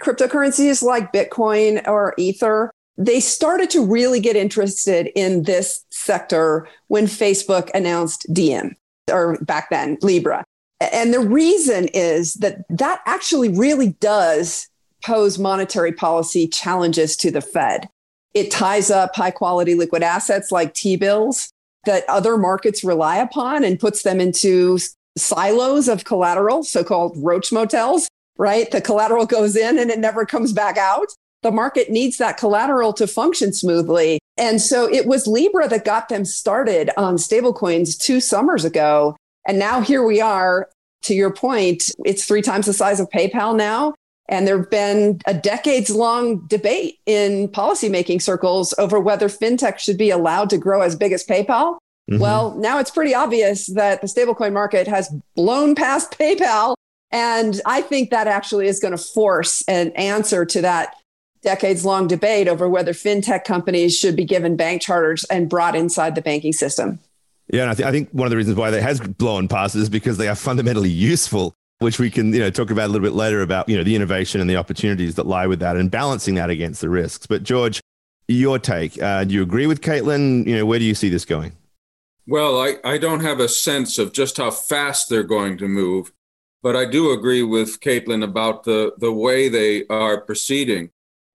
cryptocurrencies 0.00 0.82
like 0.82 1.12
Bitcoin 1.12 1.86
or 1.86 2.14
Ether. 2.18 2.70
They 2.98 3.20
started 3.20 3.70
to 3.70 3.86
really 3.86 4.20
get 4.20 4.36
interested 4.36 5.10
in 5.14 5.44
this 5.44 5.84
sector 5.90 6.68
when 6.88 7.06
Facebook 7.06 7.70
announced 7.74 8.26
Diem 8.32 8.76
or 9.10 9.38
back 9.42 9.70
then, 9.70 9.98
Libra. 10.02 10.44
And 10.80 11.14
the 11.14 11.20
reason 11.20 11.88
is 11.88 12.34
that 12.34 12.64
that 12.68 13.00
actually 13.06 13.48
really 13.48 13.92
does 14.00 14.68
pose 15.04 15.38
monetary 15.38 15.92
policy 15.92 16.48
challenges 16.48 17.16
to 17.18 17.30
the 17.30 17.40
Fed. 17.40 17.88
It 18.34 18.50
ties 18.50 18.90
up 18.90 19.14
high 19.14 19.30
quality 19.30 19.74
liquid 19.74 20.02
assets 20.02 20.50
like 20.50 20.74
T 20.74 20.96
bills 20.96 21.50
that 21.84 22.08
other 22.08 22.36
markets 22.36 22.84
rely 22.84 23.16
upon 23.16 23.64
and 23.64 23.78
puts 23.78 24.02
them 24.02 24.20
into 24.20 24.78
silos 25.18 25.88
of 25.88 26.04
collateral, 26.04 26.62
so 26.62 26.82
called 26.84 27.16
roach 27.16 27.52
motels, 27.52 28.08
right? 28.38 28.70
The 28.70 28.80
collateral 28.80 29.26
goes 29.26 29.56
in 29.56 29.78
and 29.78 29.90
it 29.90 29.98
never 29.98 30.24
comes 30.24 30.52
back 30.52 30.78
out. 30.78 31.08
The 31.42 31.50
market 31.50 31.90
needs 31.90 32.18
that 32.18 32.38
collateral 32.38 32.92
to 32.94 33.06
function 33.06 33.52
smoothly. 33.52 34.20
And 34.36 34.60
so 34.60 34.88
it 34.88 35.06
was 35.06 35.26
Libra 35.26 35.68
that 35.68 35.84
got 35.84 36.08
them 36.08 36.24
started 36.24 36.90
on 36.96 37.16
stablecoins 37.16 37.98
two 37.98 38.20
summers 38.20 38.64
ago. 38.64 39.16
And 39.46 39.58
now 39.58 39.80
here 39.80 40.04
we 40.04 40.20
are. 40.20 40.68
To 41.06 41.14
your 41.14 41.32
point, 41.32 41.90
it's 42.04 42.24
three 42.24 42.42
times 42.42 42.66
the 42.66 42.72
size 42.72 43.00
of 43.00 43.10
PayPal 43.10 43.56
now. 43.56 43.94
And 44.28 44.46
there 44.46 44.56
have 44.56 44.70
been 44.70 45.20
a 45.26 45.34
decades 45.34 45.90
long 45.90 46.46
debate 46.46 46.98
in 47.06 47.48
policymaking 47.48 48.22
circles 48.22 48.72
over 48.78 49.00
whether 49.00 49.28
fintech 49.28 49.78
should 49.78 49.98
be 49.98 50.10
allowed 50.10 50.48
to 50.50 50.58
grow 50.58 50.80
as 50.80 50.94
big 50.94 51.12
as 51.12 51.26
PayPal. 51.26 51.78
Mm-hmm. 52.10 52.18
Well, 52.18 52.54
now 52.56 52.78
it's 52.78 52.90
pretty 52.90 53.14
obvious 53.14 53.66
that 53.66 54.00
the 54.00 54.06
stablecoin 54.06 54.52
market 54.52 54.86
has 54.86 55.12
blown 55.34 55.74
past 55.74 56.12
PayPal. 56.18 56.74
And 57.10 57.60
I 57.66 57.82
think 57.82 58.10
that 58.10 58.26
actually 58.26 58.68
is 58.68 58.80
going 58.80 58.96
to 58.96 59.02
force 59.02 59.62
an 59.68 59.90
answer 59.92 60.44
to 60.46 60.62
that 60.62 60.94
decades 61.42 61.84
long 61.84 62.06
debate 62.06 62.48
over 62.48 62.68
whether 62.68 62.92
fintech 62.92 63.44
companies 63.44 63.96
should 63.96 64.16
be 64.16 64.24
given 64.24 64.56
bank 64.56 64.82
charters 64.82 65.24
and 65.24 65.48
brought 65.48 65.74
inside 65.74 66.14
the 66.14 66.22
banking 66.22 66.52
system. 66.52 66.98
Yeah, 67.52 67.62
and 67.62 67.70
I, 67.70 67.74
th- 67.74 67.86
I 67.86 67.90
think 67.90 68.10
one 68.12 68.26
of 68.26 68.30
the 68.30 68.36
reasons 68.36 68.56
why 68.56 68.70
that 68.70 68.82
has 68.82 69.00
blown 69.00 69.48
past 69.48 69.74
is 69.74 69.88
because 69.88 70.16
they 70.16 70.28
are 70.28 70.34
fundamentally 70.34 70.88
useful, 70.88 71.54
which 71.80 71.98
we 71.98 72.10
can 72.10 72.32
you 72.32 72.40
know 72.40 72.50
talk 72.50 72.70
about 72.70 72.86
a 72.86 72.92
little 72.92 73.06
bit 73.06 73.14
later 73.14 73.42
about 73.42 73.68
you 73.68 73.76
know 73.76 73.84
the 73.84 73.94
innovation 73.94 74.40
and 74.40 74.48
the 74.48 74.56
opportunities 74.56 75.16
that 75.16 75.26
lie 75.26 75.46
with 75.46 75.60
that 75.60 75.76
and 75.76 75.90
balancing 75.90 76.36
that 76.36 76.50
against 76.50 76.80
the 76.80 76.88
risks. 76.88 77.26
But 77.26 77.42
George, 77.42 77.80
your 78.28 78.58
take? 78.58 79.00
Uh, 79.02 79.24
do 79.24 79.34
you 79.34 79.42
agree 79.42 79.66
with 79.66 79.80
Caitlin? 79.80 80.46
You 80.46 80.56
know, 80.56 80.66
where 80.66 80.78
do 80.78 80.84
you 80.84 80.94
see 80.94 81.08
this 81.08 81.24
going? 81.24 81.52
Well, 82.26 82.60
I, 82.60 82.76
I 82.84 82.98
don't 82.98 83.20
have 83.20 83.40
a 83.40 83.48
sense 83.48 83.98
of 83.98 84.12
just 84.12 84.36
how 84.36 84.52
fast 84.52 85.08
they're 85.08 85.24
going 85.24 85.58
to 85.58 85.66
move, 85.66 86.12
but 86.62 86.76
I 86.76 86.84
do 86.84 87.10
agree 87.10 87.42
with 87.42 87.80
Caitlin 87.80 88.22
about 88.22 88.62
the, 88.62 88.92
the 88.98 89.12
way 89.12 89.48
they 89.48 89.86
are 89.88 90.20
proceeding. 90.20 90.90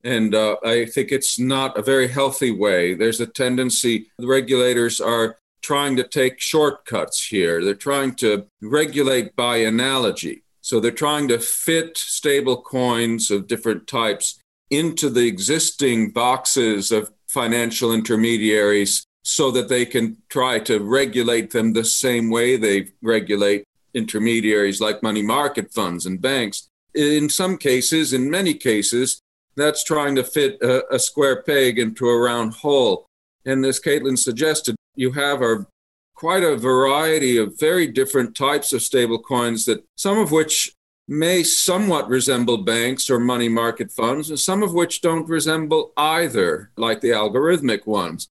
And 0.08 0.34
uh, 0.34 0.56
I 0.64 0.86
think 0.86 1.12
it's 1.12 1.38
not 1.38 1.78
a 1.78 1.82
very 1.82 2.08
healthy 2.08 2.50
way. 2.50 2.94
There's 2.94 3.20
a 3.20 3.28
tendency, 3.28 4.10
the 4.18 4.26
regulators 4.26 5.02
are 5.02 5.36
trying 5.62 5.98
to 5.98 6.04
take 6.04 6.40
shortcuts 6.40 7.28
here. 7.28 7.62
They're 7.62 7.74
trying 7.74 8.16
to 8.16 8.48
regulate 8.62 9.36
by 9.36 9.58
analogy. 9.58 10.44
So 10.62 10.80
they're 10.80 10.92
trying 10.92 11.28
to 11.28 11.40
fit 11.40 11.98
stable 11.98 12.62
coins 12.62 13.30
of 13.30 13.48
different 13.48 13.86
types 13.86 14.40
into 14.70 15.10
the 15.10 15.28
existing 15.28 16.12
boxes 16.12 16.94
of 16.94 17.12
financial 17.28 17.94
intermediaries 17.94 19.04
so 19.24 19.52
that 19.52 19.68
they 19.68 19.86
can 19.86 20.16
try 20.30 20.58
to 20.60 20.80
regulate 20.80 21.52
them 21.52 21.74
the 21.74 21.84
same 21.84 22.30
way 22.30 22.56
they 22.56 22.92
regulate 23.02 23.66
intermediaries 23.94 24.80
like 24.80 25.04
money 25.04 25.22
market 25.22 25.74
funds 25.74 26.06
and 26.06 26.22
banks. 26.22 26.70
In 26.94 27.28
some 27.28 27.58
cases, 27.58 28.14
in 28.14 28.32
many 28.32 28.54
cases, 28.54 29.22
that's 29.58 29.84
trying 29.84 30.16
to 30.16 30.24
fit 30.24 30.62
a, 30.62 30.96
a 30.96 31.00
square 31.00 31.42
peg 31.44 31.78
into 31.78 32.08
a 32.08 32.18
round 32.18 32.54
hole. 32.54 33.08
And 33.46 33.66
as 33.66 33.80
Caitlin 33.80 34.18
suggested, 34.18 34.76
you 34.96 35.12
have 35.12 35.42
quite 36.14 36.44
a 36.44 36.56
variety 36.56 37.38
of 37.38 37.60
very 37.60 37.88
different 37.88 38.36
types 38.36 38.72
of 38.74 38.82
stable 38.82 39.20
coins 39.20 39.66
that 39.66 39.84
some 39.96 40.18
of 40.18 40.32
which 40.32 40.74
may 41.08 41.42
somewhat 41.42 42.10
resemble 42.10 42.58
banks 42.58 43.10
or 43.10 43.20
money 43.20 43.48
market 43.48 43.92
funds, 43.92 44.30
and 44.30 44.40
some 44.40 44.62
of 44.62 44.74
which 44.74 45.02
don't 45.02 45.30
resemble 45.30 45.94
either, 45.96 46.72
like 46.76 47.00
the 47.02 47.10
algorithmic 47.10 47.88
ones. 47.88 48.28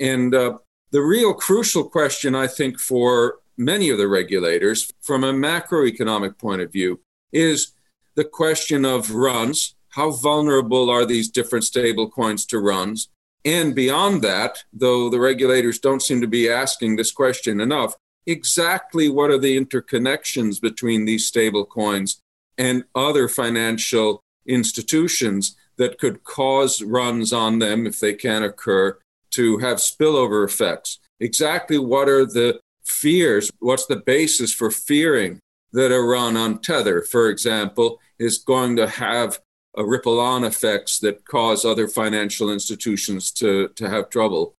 And 0.00 0.34
uh, 0.34 0.58
the 0.90 1.02
real 1.02 1.32
crucial 1.34 1.88
question, 1.88 2.34
I 2.34 2.48
think, 2.48 2.80
for 2.80 3.38
many 3.56 3.90
of 3.90 3.98
the 3.98 4.08
regulators 4.08 4.92
from 5.00 5.22
a 5.24 5.32
macroeconomic 5.32 6.36
point 6.36 6.62
of 6.62 6.72
view 6.72 7.00
is 7.32 7.72
the 8.16 8.24
question 8.24 8.84
of 8.84 9.12
runs. 9.12 9.75
How 9.96 10.10
vulnerable 10.10 10.90
are 10.90 11.06
these 11.06 11.30
different 11.30 11.64
stable 11.64 12.10
coins 12.10 12.44
to 12.46 12.58
runs? 12.58 13.08
And 13.46 13.74
beyond 13.74 14.20
that, 14.20 14.64
though 14.70 15.08
the 15.08 15.18
regulators 15.18 15.78
don't 15.78 16.02
seem 16.02 16.20
to 16.20 16.26
be 16.26 16.50
asking 16.50 16.96
this 16.96 17.10
question 17.10 17.62
enough, 17.62 17.94
exactly 18.26 19.08
what 19.08 19.30
are 19.30 19.38
the 19.38 19.58
interconnections 19.58 20.60
between 20.60 21.06
these 21.06 21.26
stable 21.26 21.64
coins 21.64 22.20
and 22.58 22.84
other 22.94 23.26
financial 23.26 24.20
institutions 24.46 25.56
that 25.78 25.98
could 25.98 26.24
cause 26.24 26.82
runs 26.82 27.32
on 27.32 27.58
them 27.58 27.86
if 27.86 27.98
they 27.98 28.12
can 28.12 28.42
occur 28.42 28.98
to 29.30 29.56
have 29.58 29.78
spillover 29.78 30.44
effects. 30.44 30.98
Exactly 31.20 31.78
what 31.78 32.06
are 32.06 32.26
the 32.26 32.60
fears? 32.84 33.50
What's 33.60 33.86
the 33.86 33.96
basis 33.96 34.52
for 34.52 34.70
fearing 34.70 35.40
that 35.72 35.90
a 35.90 36.02
run 36.02 36.36
on 36.36 36.58
Tether, 36.58 37.00
for 37.00 37.30
example, 37.30 37.98
is 38.18 38.36
going 38.36 38.76
to 38.76 38.88
have 38.88 39.40
a 39.76 39.84
ripple 39.84 40.18
on 40.18 40.44
effects 40.44 40.98
that 41.00 41.24
cause 41.24 41.64
other 41.64 41.88
financial 41.88 42.50
institutions 42.50 43.30
to, 43.32 43.68
to 43.68 43.88
have 43.88 44.10
trouble. 44.10 44.54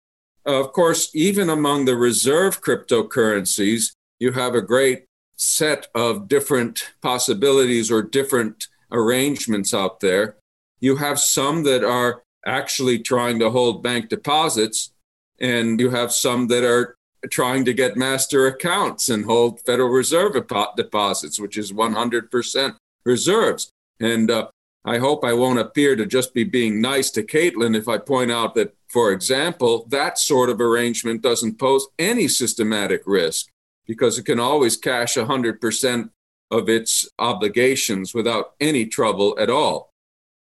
Of 0.45 0.71
course, 0.71 1.09
even 1.13 1.49
among 1.49 1.85
the 1.85 1.97
reserve 1.97 2.61
cryptocurrencies, 2.61 3.93
you 4.19 4.31
have 4.31 4.55
a 4.55 4.61
great 4.61 5.05
set 5.35 5.87
of 5.93 6.27
different 6.27 6.91
possibilities 7.01 7.91
or 7.91 8.01
different 8.01 8.67
arrangements 8.91 9.73
out 9.73 9.99
there. 9.99 10.37
You 10.79 10.97
have 10.97 11.19
some 11.19 11.63
that 11.63 11.83
are 11.83 12.23
actually 12.45 12.99
trying 12.99 13.39
to 13.39 13.49
hold 13.49 13.83
bank 13.83 14.09
deposits, 14.09 14.91
and 15.39 15.79
you 15.79 15.89
have 15.89 16.11
some 16.11 16.47
that 16.47 16.63
are 16.63 16.95
trying 17.29 17.65
to 17.65 17.73
get 17.73 17.97
master 17.97 18.47
accounts 18.47 19.09
and 19.09 19.25
hold 19.25 19.59
Federal 19.61 19.89
Reserve 19.89 20.33
deposits, 20.77 21.39
which 21.39 21.57
is 21.57 21.73
100% 21.73 22.75
reserves. 23.03 23.71
And 23.99 24.29
uh, 24.29 24.47
I 24.87 24.99
hope 24.99 25.25
I 25.25 25.33
won't 25.33 25.59
appear 25.59 25.97
to 25.97 26.05
just 26.05 26.33
be 26.33 26.45
being 26.45 26.79
nice 26.79 27.11
to 27.11 27.21
Caitlin 27.21 27.75
if 27.75 27.89
I 27.89 27.97
point 27.97 28.31
out 28.31 28.55
that, 28.55 28.73
for 28.87 29.11
example, 29.11 29.85
that 29.89 30.17
sort 30.17 30.49
of 30.49 30.61
arrangement 30.61 31.21
doesn't 31.21 31.59
pose 31.59 31.85
any 31.99 32.29
systematic 32.29 33.01
risk 33.05 33.49
because 33.85 34.17
it 34.17 34.23
can 34.23 34.39
always 34.39 34.77
cash 34.77 35.15
100% 35.15 36.09
of 36.51 36.69
its 36.69 37.05
obligations 37.19 38.13
without 38.13 38.53
any 38.61 38.85
trouble 38.85 39.37
at 39.37 39.49
all. 39.49 39.91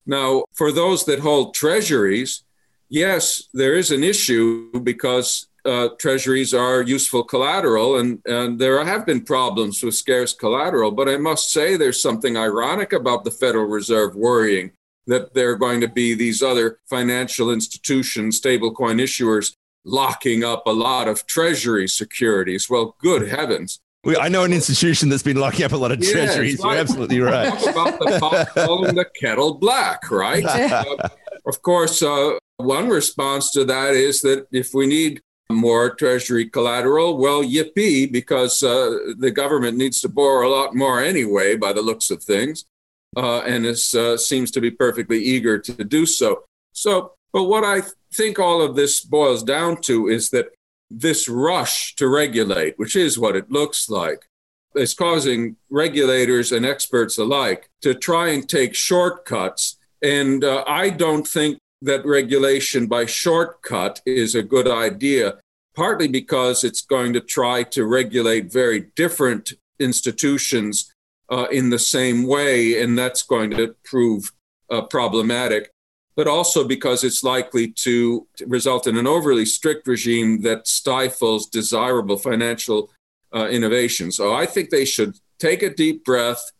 Now, 0.05 0.45
for 0.53 0.71
those 0.71 1.07
that 1.07 1.21
hold 1.21 1.55
treasuries, 1.55 2.45
yes, 2.91 3.49
there 3.55 3.75
is 3.75 3.91
an 3.91 4.05
issue 4.05 4.71
because 4.81 5.49
uh, 5.67 5.89
treasuries 5.99 6.55
are 6.55 6.83
useful 6.83 7.25
collateral, 7.25 7.99
and, 7.99 8.21
and 8.27 8.59
there 8.59 8.83
have 8.85 9.05
been 9.05 9.23
problems 9.23 9.83
with 9.83 9.95
scarce 9.95 10.33
collateral. 10.33 10.91
But 10.91 11.09
I 11.09 11.17
must 11.17 11.51
say, 11.51 11.77
there's 11.77 12.01
something 12.01 12.37
ironic 12.37 12.93
about 12.93 13.25
the 13.25 13.31
Federal 13.31 13.67
Reserve 13.67 14.15
worrying 14.15 14.73
that 15.07 15.35
there 15.35 15.51
are 15.51 15.57
going 15.57 15.81
to 15.81 15.89
be 15.89 16.15
these 16.15 16.43
other 16.43 16.79
financial 16.89 17.51
institutions, 17.51 18.41
stablecoin 18.41 19.01
issuers, 19.01 19.55
locking 19.85 20.43
up 20.43 20.67
a 20.67 20.73
lot 20.73 21.09
of 21.09 21.27
treasury 21.27 21.87
securities. 21.87 22.69
Well, 22.69 22.97
good 23.01 23.29
heavens. 23.29 23.81
We, 24.05 24.17
I 24.17 24.29
know 24.29 24.45
an 24.45 24.53
institution 24.53 25.09
that's 25.09 25.23
been 25.23 25.37
locking 25.37 25.65
up 25.65 25.73
a 25.73 25.77
lot 25.77 25.91
of 25.91 26.01
treasuries. 26.01 26.63
You're 26.63 26.77
absolutely 26.77 27.21
right. 27.21 27.49
about 27.67 27.99
the 27.99 28.19
pot 28.21 28.49
calling 28.55 28.95
the 28.95 29.07
kettle 29.21 29.55
black, 29.55 30.11
right? 30.11 30.45
uh, 30.45 31.09
of 31.47 31.63
course, 31.63 32.03
uh, 32.03 32.39
one 32.59 32.89
response 32.89 33.51
to 33.53 33.65
that 33.65 33.95
is 33.95 34.21
that 34.23 34.47
if 34.53 34.73
we 34.75 34.87
need 34.87 35.21
more 35.51 35.95
treasury 35.95 36.49
collateral. 36.49 37.19
Well, 37.19 37.43
yippee, 37.43 38.11
because 38.11 38.63
uh, 38.63 39.15
the 39.19 39.31
government 39.31 39.79
needs 39.79 40.01
to 40.01 40.09
borrow 40.09 40.49
a 40.49 40.55
lot 40.55 40.75
more 40.75 41.01
anyway, 41.01 41.57
by 41.57 41.73
the 41.73 41.83
looks 41.83 42.11
of 42.11 42.23
things, 42.23 42.65
uh, 43.17 43.41
and 43.41 43.65
it 43.65 43.81
uh, 43.95 44.17
seems 44.17 44.51
to 44.53 44.61
be 44.61 44.71
perfectly 44.71 45.23
eager 45.23 45.59
to 45.59 45.85
do 45.85 46.07
so. 46.07 46.45
So, 46.73 47.13
but 47.33 47.45
what 47.45 47.65
I 47.65 47.83
think 48.13 48.39
all 48.39 48.63
of 48.63 48.77
this 48.77 49.01
boils 49.01 49.43
down 49.43 49.81
to 49.83 50.09
is 50.09 50.31
that 50.31 50.53
this 50.91 51.29
rush 51.29 51.95
to 51.97 52.09
regulate, 52.09 52.79
which 52.79 52.97
is 52.97 53.19
what 53.19 53.37
it 53.37 53.51
looks 53.51 53.89
like, 53.89 54.27
is 54.75 54.95
causing 54.95 55.57
regulators 55.71 56.53
and 56.53 56.67
experts 56.67 57.19
alike 57.19 57.71
to 57.83 57.95
try 57.95 58.29
and 58.29 58.49
take 58.49 58.75
shortcuts. 58.75 59.79
And 60.03 60.45
uh, 60.45 60.65
I 60.67 60.91
don't 60.91 61.27
think 61.27 61.59
that 61.83 62.05
regulation 62.07 62.87
by 62.87 63.07
shortcut 63.07 64.01
is 64.07 64.35
a 64.35 64.43
good 64.43 64.69
idea, 64.69 65.39
partly 65.75 66.09
because 66.09 66.65
it's 66.65 66.81
going 66.81 67.13
to 67.13 67.21
try 67.21 67.63
to 67.63 67.85
regulate 67.85 68.53
very 68.53 68.87
different 68.97 69.53
institutions 69.79 70.93
uh, 71.31 71.47
in 71.51 71.71
the 71.71 71.79
same 71.79 72.27
way, 72.27 72.81
and 72.81 72.97
that's 72.97 73.23
going 73.23 73.51
to 73.51 73.75
prove 73.85 74.33
uh, 74.71 74.83
problematic, 74.83 75.71
but 76.15 76.27
also 76.27 76.67
because 76.67 77.05
it's 77.05 77.23
likely 77.23 77.69
to 77.69 78.27
result 78.47 78.87
in 78.87 78.97
an 78.97 79.07
overly 79.07 79.45
strict 79.45 79.87
regime 79.87 80.41
that 80.43 80.67
stifles 80.67 81.47
desirable 81.47 82.17
financial 82.17 82.91
uh, 83.35 83.49
innovation. 83.49 84.11
So 84.11 84.33
I 84.33 84.47
think 84.47 84.71
they 84.71 84.85
should 84.85 85.19
take 85.39 85.63
a 85.63 85.75
deep 85.75 86.05
breath 86.05 86.53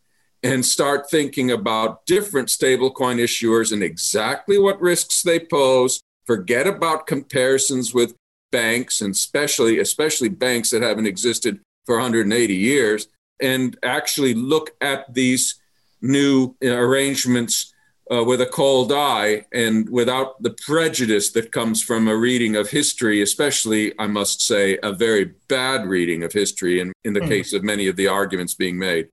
and 0.47 0.65
start 0.65 1.09
thinking 1.09 1.51
about 1.51 2.05
different 2.05 2.47
stablecoin 2.47 3.19
issuers 3.19 3.73
and 3.73 3.83
exactly 3.83 4.57
what 4.57 4.79
risks 4.79 5.21
they 5.21 5.39
pose. 5.39 5.99
Forget 6.25 6.65
about 6.65 7.05
comparisons 7.05 7.93
with 7.93 8.15
banks 8.49 9.01
and 9.01 9.13
especially 9.13 9.79
especially 9.79 10.29
banks 10.29 10.69
that 10.69 10.81
haven't 10.81 11.05
existed 11.05 11.59
for 11.85 11.95
180 11.95 12.55
years 12.55 13.09
and 13.41 13.77
actually 13.83 14.33
look 14.33 14.71
at 14.79 15.13
these 15.13 15.59
new 16.01 16.55
arrangements 16.63 17.73
uh, 18.09 18.23
with 18.23 18.39
a 18.39 18.45
cold 18.45 18.93
eye 18.93 19.45
and 19.51 19.89
without 19.89 20.41
the 20.41 20.55
prejudice 20.65 21.31
that 21.31 21.51
comes 21.51 21.83
from 21.83 22.07
a 22.07 22.15
reading 22.15 22.55
of 22.55 22.69
history, 22.69 23.21
especially, 23.21 23.93
I 23.99 24.07
must 24.07 24.39
say, 24.39 24.79
a 24.81 24.93
very 24.93 25.33
bad 25.49 25.87
reading 25.87 26.23
of 26.23 26.31
history 26.31 26.79
in, 26.79 26.93
in 27.03 27.11
the 27.11 27.19
mm. 27.19 27.27
case 27.27 27.51
of 27.51 27.63
many 27.63 27.87
of 27.87 27.97
the 27.97 28.07
arguments 28.07 28.53
being 28.53 28.79
made. 28.79 29.09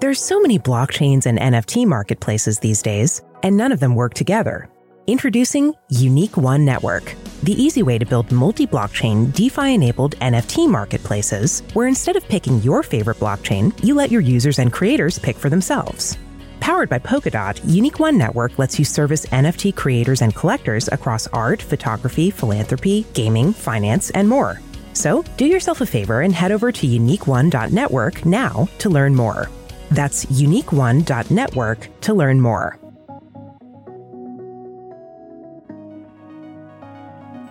There's 0.00 0.18
so 0.18 0.40
many 0.40 0.58
blockchains 0.58 1.26
and 1.26 1.38
NFT 1.38 1.86
marketplaces 1.86 2.58
these 2.58 2.80
days, 2.80 3.20
and 3.42 3.54
none 3.54 3.70
of 3.70 3.80
them 3.80 3.94
work 3.94 4.14
together. 4.14 4.66
Introducing 5.06 5.74
Unique 5.90 6.38
One 6.38 6.64
Network, 6.64 7.14
the 7.42 7.52
easy 7.52 7.82
way 7.82 7.98
to 7.98 8.06
build 8.06 8.32
multi 8.32 8.66
blockchain, 8.66 9.30
DeFi 9.34 9.74
enabled 9.74 10.18
NFT 10.20 10.70
marketplaces, 10.70 11.62
where 11.74 11.86
instead 11.86 12.16
of 12.16 12.26
picking 12.28 12.62
your 12.62 12.82
favorite 12.82 13.18
blockchain, 13.18 13.78
you 13.84 13.94
let 13.94 14.10
your 14.10 14.22
users 14.22 14.58
and 14.58 14.72
creators 14.72 15.18
pick 15.18 15.36
for 15.36 15.50
themselves. 15.50 16.16
Powered 16.60 16.88
by 16.88 16.98
Polkadot, 16.98 17.60
Unique 17.66 18.00
One 18.00 18.16
Network 18.16 18.58
lets 18.58 18.78
you 18.78 18.86
service 18.86 19.26
NFT 19.26 19.76
creators 19.76 20.22
and 20.22 20.34
collectors 20.34 20.88
across 20.88 21.26
art, 21.26 21.60
photography, 21.60 22.30
philanthropy, 22.30 23.04
gaming, 23.12 23.52
finance, 23.52 24.08
and 24.08 24.26
more. 24.26 24.62
So, 24.94 25.24
do 25.36 25.44
yourself 25.44 25.82
a 25.82 25.86
favor 25.86 26.22
and 26.22 26.32
head 26.32 26.52
over 26.52 26.72
to 26.72 26.86
uniqueone.network 26.86 28.24
now 28.24 28.66
to 28.78 28.88
learn 28.88 29.14
more. 29.14 29.50
That's 29.90 30.24
uniqueone.network 30.26 32.00
to 32.02 32.14
learn 32.14 32.40
more. 32.40 32.78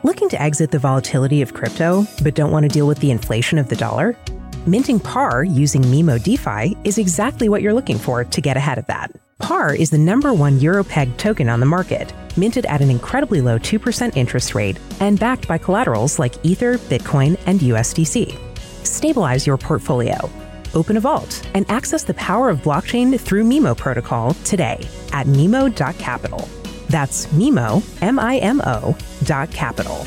Looking 0.02 0.30
to 0.30 0.42
exit 0.42 0.72
the 0.72 0.80
volatility 0.80 1.42
of 1.42 1.54
crypto, 1.54 2.06
but 2.24 2.34
don't 2.34 2.52
want 2.52 2.64
to 2.64 2.70
deal 2.70 2.88
with 2.88 3.00
the 3.00 3.12
inflation 3.12 3.58
of 3.58 3.68
the 3.68 3.76
dollar? 3.76 4.18
Minting 4.66 5.00
PAR 5.00 5.44
using 5.44 5.82
Mimo 5.82 6.22
DeFi 6.22 6.78
is 6.84 6.98
exactly 6.98 7.50
what 7.50 7.62
you're 7.62 7.74
looking 7.74 7.98
for 7.98 8.24
to 8.24 8.42
get 8.42 8.56
ahead 8.56 8.78
of 8.78 8.86
that. 8.88 9.12
PAR 9.40 9.74
is 9.74 9.90
the 9.90 9.98
number 9.98 10.34
one 10.34 10.60
Euro 10.60 10.84
pegged 10.84 11.20
token 11.20 11.50
on 11.50 11.60
the 11.60 11.66
market, 11.66 12.14
minted 12.38 12.66
at 12.66 12.82
an 12.82 12.90
incredibly 12.90 13.42
low 13.42 13.60
2% 13.60 14.16
interest 14.16 14.56
rate 14.56 14.78
and 15.00 15.20
backed 15.20 15.48
by 15.48 15.58
collaterals 15.58 16.18
like 16.18 16.44
Ether, 16.46 16.78
Bitcoin, 16.78 17.40
and 17.46 17.60
USDC. 17.60 18.38
Stabilize 18.86 19.46
your 19.46 19.58
portfolio. 19.58 20.30
Open 20.74 20.98
a 20.98 21.00
vault 21.00 21.48
and 21.54 21.70
access 21.70 22.04
the 22.04 22.14
power 22.14 22.50
of 22.50 22.62
blockchain 22.62 23.20
through 23.20 23.44
Mimo 23.44 23.76
protocol 23.76 24.34
today 24.46 24.80
at 25.14 25.28
mimo.capital. 25.28 26.48
That's 26.88 27.28
Mimo, 27.28 27.84
M 28.02 28.20
I 28.20 28.38
M 28.38 28.62
O, 28.66 28.98
dot 29.24 29.52
capital. 29.52 30.06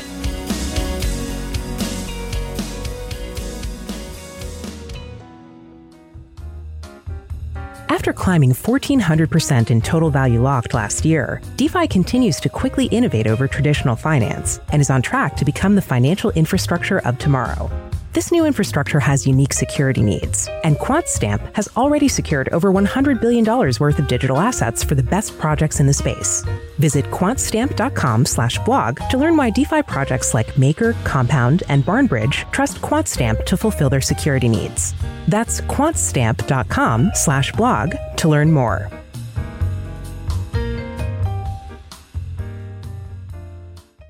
After 7.89 8.11
climbing 8.11 8.51
1,400% 8.51 9.71
in 9.71 9.79
total 9.79 10.09
value 10.09 10.41
locked 10.41 10.73
last 10.73 11.05
year, 11.05 11.39
DeFi 11.55 11.87
continues 11.87 12.41
to 12.41 12.49
quickly 12.49 12.87
innovate 12.87 13.27
over 13.27 13.47
traditional 13.47 13.95
finance 13.95 14.59
and 14.73 14.81
is 14.81 14.89
on 14.89 15.01
track 15.01 15.37
to 15.37 15.45
become 15.45 15.75
the 15.75 15.81
financial 15.81 16.31
infrastructure 16.31 16.99
of 16.99 17.17
tomorrow. 17.17 17.71
This 18.13 18.31
new 18.31 18.45
infrastructure 18.45 18.99
has 18.99 19.25
unique 19.25 19.53
security 19.53 20.03
needs, 20.03 20.47
and 20.63 20.75
QuantStamp 20.75 21.55
has 21.55 21.67
already 21.75 22.07
secured 22.07 22.47
over 22.49 22.71
$100 22.71 23.19
billion 23.19 23.43
worth 23.43 23.97
of 23.97 24.07
digital 24.07 24.37
assets 24.37 24.83
for 24.83 24.93
the 24.93 25.01
best 25.01 25.35
projects 25.39 25.79
in 25.79 25.87
the 25.87 25.93
space. 25.93 26.43
Visit 26.77 27.05
quantstamp.com 27.05 28.25
slash 28.25 28.59
blog 28.59 28.99
to 29.09 29.17
learn 29.17 29.35
why 29.35 29.49
DeFi 29.49 29.81
projects 29.81 30.35
like 30.35 30.55
Maker, 30.59 30.93
Compound, 31.03 31.63
and 31.69 31.83
Barnbridge 31.83 32.45
trust 32.51 32.81
QuantStamp 32.81 33.47
to 33.47 33.57
fulfill 33.57 33.89
their 33.89 33.99
security 33.99 34.47
needs. 34.47 34.93
That's 35.27 35.61
quantstamp.com 35.61 37.13
slash 37.15 37.51
blog 37.53 37.95
to 38.17 38.29
learn 38.29 38.51
more. 38.51 38.91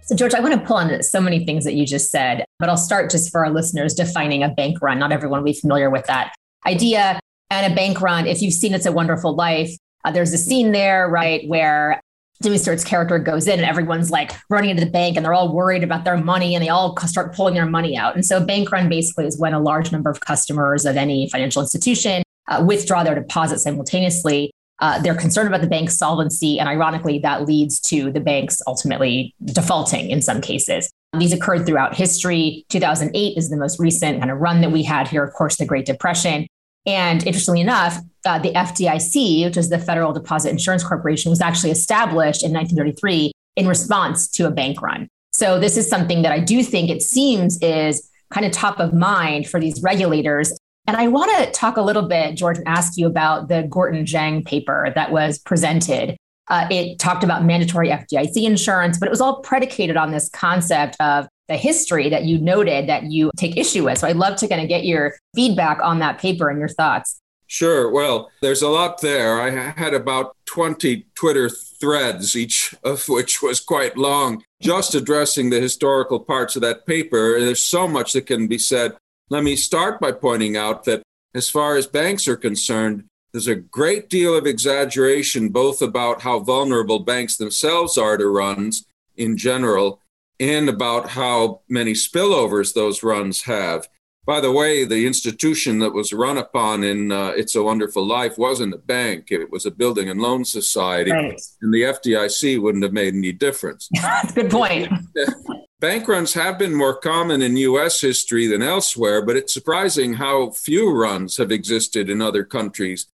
So, 0.06 0.16
George, 0.16 0.34
I 0.34 0.42
want 0.42 0.54
to 0.54 0.60
pull 0.60 0.76
on 0.76 1.02
so 1.02 1.22
many 1.22 1.46
things 1.46 1.64
that 1.64 1.76
you 1.76 1.86
just 1.86 2.12
said, 2.12 2.44
but 2.60 2.68
I'll 2.68 2.76
start 2.76 3.10
just 3.10 3.32
for 3.32 3.46
our 3.46 3.52
listeners 3.52 3.94
defining 3.94 4.44
a 4.44 4.50
bank 4.50 4.82
run. 4.82 5.00
Not 5.00 5.14
everyone 5.14 5.40
will 5.40 5.46
be 5.46 5.60
familiar 5.60 5.90
with 5.90 6.06
that 6.08 6.34
idea. 6.66 7.20
And 7.50 7.72
a 7.72 7.76
bank 7.76 8.02
run, 8.02 8.28
if 8.28 8.42
you've 8.42 8.54
seen 8.54 8.74
It's 8.74 8.86
a 8.86 8.92
Wonderful 8.92 9.34
Life, 9.34 9.72
uh, 10.04 10.12
there's 10.12 10.34
a 10.34 10.38
scene 10.38 10.74
there, 10.74 11.08
right, 11.08 11.48
where 11.48 12.02
Jimmy 12.42 12.58
Stewart's 12.58 12.84
character 12.84 13.18
goes 13.18 13.48
in 13.48 13.60
and 13.60 13.68
everyone's 13.68 14.12
like 14.12 14.34
running 14.50 14.72
into 14.72 14.84
the 14.84 14.92
bank 14.92 15.16
and 15.16 15.26
they're 15.26 15.34
all 15.34 15.54
worried 15.54 15.84
about 15.84 16.04
their 16.04 16.18
money 16.18 16.54
and 16.54 16.64
they 16.64 16.68
all 16.68 16.98
start 17.08 17.34
pulling 17.34 17.54
their 17.54 17.66
money 17.66 17.96
out. 17.96 18.16
And 18.16 18.26
so, 18.26 18.38
a 18.38 18.46
bank 18.46 18.72
run 18.72 18.90
basically 18.90 19.26
is 19.26 19.40
when 19.40 19.54
a 19.54 19.60
large 19.60 19.94
number 19.94 20.10
of 20.10 20.20
customers 20.20 20.86
of 20.86 20.98
any 20.98 21.30
financial 21.30 21.62
institution 21.62 22.24
uh, 22.50 22.62
withdraw 22.68 23.04
their 23.04 23.16
deposit 23.16 23.60
simultaneously. 23.60 24.52
Uh, 24.84 25.02
they're 25.02 25.16
concerned 25.16 25.48
about 25.48 25.62
the 25.62 25.68
bank's 25.68 25.96
solvency. 25.98 26.60
And 26.60 26.68
ironically, 26.68 27.18
that 27.20 27.46
leads 27.46 27.80
to 27.84 28.12
the 28.12 28.20
banks 28.20 28.62
ultimately 28.68 29.34
defaulting 29.46 30.10
in 30.10 30.22
some 30.22 30.42
cases. 30.42 30.92
These 31.18 31.32
occurred 31.32 31.66
throughout 31.66 31.96
history. 31.96 32.66
2008 32.68 33.38
is 33.38 33.50
the 33.50 33.56
most 33.56 33.80
recent 33.80 34.20
kind 34.20 34.30
of 34.30 34.40
run 34.40 34.60
that 34.60 34.74
we 34.74 34.84
had 34.84 35.08
here, 35.08 35.24
of 35.24 35.32
course, 35.32 35.56
the 35.56 35.66
Great 35.66 35.86
Depression. 35.86 36.48
And 36.86 37.26
interestingly 37.26 37.62
enough, 37.62 37.98
uh, 38.26 38.40
the 38.40 38.52
FDIC, 38.52 39.46
which 39.46 39.56
is 39.56 39.70
the 39.70 39.80
Federal 39.80 40.12
Deposit 40.12 40.50
Insurance 40.50 40.84
Corporation, 40.84 41.30
was 41.30 41.40
actually 41.40 41.72
established 41.72 42.44
in 42.44 42.52
1933 42.52 43.32
in 43.56 43.70
response 43.70 44.28
to 44.32 44.48
a 44.48 44.52
bank 44.52 44.82
run. 44.82 45.08
So, 45.32 45.60
this 45.60 45.78
is 45.78 45.88
something 45.90 46.24
that 46.24 46.34
I 46.34 46.40
do 46.40 46.62
think 46.62 46.90
it 46.90 47.02
seems 47.02 47.58
is 47.62 48.10
kind 48.32 48.46
of 48.46 48.52
top 48.52 48.82
of 48.82 48.94
mind 48.94 49.48
for 49.48 49.62
these 49.62 49.82
regulators 49.82 50.52
and 50.88 50.98
I 50.98 51.08
want 51.08 51.32
to 51.38 51.52
talk 51.52 51.78
a 51.78 51.82
little 51.82 52.08
bit, 52.08 52.36
George, 52.36 52.58
and 52.58 52.68
ask 52.68 52.98
you 52.98 53.08
about 53.08 53.48
the 53.48 53.64
Gorton 53.70 54.06
Zhang 54.06 54.46
paper 54.46 54.92
that 54.96 55.12
was 55.12 55.40
presented. 55.40 56.18
Uh, 56.50 56.68
it 56.70 57.00
talked 57.00 57.24
about 57.24 57.46
mandatory 57.46 57.90
FDIC 57.90 58.44
insurance, 58.44 59.00
but 59.00 59.08
it 59.08 59.12
was 59.12 59.22
all 59.22 59.42
predicated 59.42 59.96
on 59.96 60.12
this 60.12 60.30
concept 60.30 60.98
of 61.00 61.28
the 61.48 61.56
history 61.56 62.10
that 62.10 62.26
you 62.26 62.38
noted 62.38 62.88
that 62.90 63.04
you 63.04 63.32
take 63.38 63.56
issue 63.56 63.86
with. 63.86 63.98
So 63.98 64.08
I'd 64.08 64.18
love 64.18 64.36
to 64.38 64.48
kind 64.48 64.62
of 64.62 64.68
get 64.68 64.86
your 64.86 65.16
feedback 65.36 65.80
on 65.82 66.00
that 66.00 66.20
paper 66.20 66.50
and 66.50 66.60
your 66.60 66.70
thoughts. 66.70 67.22
Sure. 67.48 67.92
Well, 67.92 68.32
there's 68.42 68.62
a 68.62 68.70
lot 68.70 69.02
there. 69.02 69.40
I 69.40 69.52
had 69.52 69.94
about 69.94 70.36
20 70.46 71.06
Twitter 71.16 71.50
threads, 71.50 72.36
each 72.36 72.74
of 72.84 73.08
which 73.08 73.44
was 73.44 73.60
quite 73.60 73.96
long, 73.96 74.44
just 74.62 74.96
addressing 74.96 75.50
the 75.50 75.60
historical 75.60 76.20
parts 76.20 76.56
of 76.56 76.62
that 76.64 76.88
paper. 76.88 77.40
There's 77.40 77.62
so 77.62 77.88
much 77.88 78.14
that 78.14 78.26
can 78.26 78.48
be 78.48 78.58
said. 78.58 78.94
Let 79.30 79.44
me 79.44 79.56
start 79.56 80.00
by 80.00 80.12
pointing 80.12 80.58
out 80.58 80.84
that 80.86 81.02
as 81.34 81.50
far 81.50 81.76
as 81.76 81.88
banks 81.88 82.28
are 82.28 82.36
concerned, 82.36 83.06
there's 83.32 83.48
a 83.48 83.56
great 83.56 84.10
deal 84.10 84.38
of 84.38 84.46
exaggeration 84.46 85.50
both 85.50 85.82
about 85.82 86.22
how 86.22 86.40
vulnerable 86.40 87.00
banks 87.00 87.38
themselves 87.38 87.98
are 87.98 88.18
to 88.18 88.28
runs 88.28 88.86
in 89.18 89.38
general 89.38 90.02
and 90.40 90.70
about 90.70 91.10
how 91.10 91.62
many 91.68 91.94
spillovers 91.94 92.74
those 92.74 93.02
runs 93.02 93.44
have. 93.44 93.88
By 94.26 94.40
the 94.40 94.52
way, 94.52 94.86
the 94.86 95.06
institution 95.06 95.80
that 95.80 95.94
was 95.94 96.14
run 96.14 96.38
upon 96.38 96.84
in 96.84 97.12
uh, 97.12 97.34
It's 97.36 97.56
a 97.56 97.64
Wonderful 97.64 98.06
Life 98.06 98.38
wasn't 98.38 98.74
a 98.74 98.78
bank, 98.78 99.32
it 99.32 99.50
was 99.52 99.66
a 99.66 99.72
building 99.72 100.10
and 100.10 100.22
loan 100.22 100.46
society. 100.46 101.12
Right. 101.12 101.42
And 101.62 101.74
the 101.74 101.82
FDIC 101.82 102.62
wouldn't 102.62 102.84
have 102.84 102.94
made 102.94 103.16
any 103.16 103.32
difference. 103.32 103.90
Good 104.36 104.52
point. 104.52 104.92
Bank 105.84 106.08
runs 106.08 106.34
have 106.34 106.58
been 106.58 106.74
more 106.74 106.96
common 106.96 107.42
in 107.42 107.58
US 107.58 108.00
history 108.00 108.48
than 108.48 108.62
elsewhere, 108.62 109.22
but 109.22 109.36
it's 109.36 109.54
surprising 109.54 110.14
how 110.14 110.52
few 110.52 110.90
runs 110.90 111.36
have 111.36 111.52
existed 111.52 112.10
in 112.10 112.22
other 112.22 112.46
countries. 112.46 113.08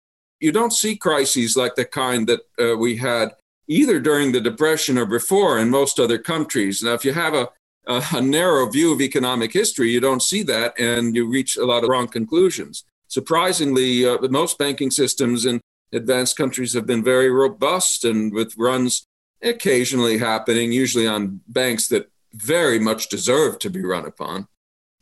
You 0.41 0.51
don't 0.51 0.73
see 0.73 0.97
crises 0.97 1.56
like 1.56 1.75
the 1.75 1.86
kind 1.86 2.27
that 2.27 2.41
uh, 2.60 2.75
we 2.75 2.97
had 2.97 3.36
either 3.69 4.01
during 4.01 4.34
the 4.34 4.41
Depression 4.41 4.97
or 4.97 5.06
before 5.06 5.58
in 5.58 5.69
most 5.69 5.97
other 5.97 6.17
countries. 6.17 6.84
Now, 6.84 6.93
if 6.93 7.06
you 7.06 7.13
have 7.13 7.34
a, 7.34 7.47
a, 7.88 8.03
a 8.15 8.21
narrow 8.21 8.69
view 8.69 8.91
of 8.91 8.99
economic 8.99 9.53
history, 9.53 9.89
you 9.89 10.01
don't 10.01 10.21
see 10.21 10.43
that 10.43 10.77
and 10.77 11.15
you 11.15 11.25
reach 11.25 11.56
a 11.56 11.63
lot 11.63 11.86
of 11.86 11.89
wrong 11.89 12.10
conclusions. 12.10 12.84
Surprisingly, 13.08 14.06
uh, 14.06 14.17
most 14.30 14.58
banking 14.58 14.91
systems 14.91 15.45
in 15.45 15.62
advanced 15.93 16.36
countries 16.36 16.73
have 16.73 16.86
been 16.86 17.01
very 17.01 17.32
robust 17.32 18.03
and 18.03 18.34
with 18.34 18.58
runs 18.58 19.06
occasionally 19.41 20.17
happening, 20.17 20.73
usually 20.73 21.08
on 21.08 21.39
banks 21.47 21.88
that 21.88 22.10
very 22.33 22.79
much 22.79 23.09
deserved 23.09 23.61
to 23.61 23.69
be 23.69 23.83
run 23.83 24.05
upon. 24.05 24.47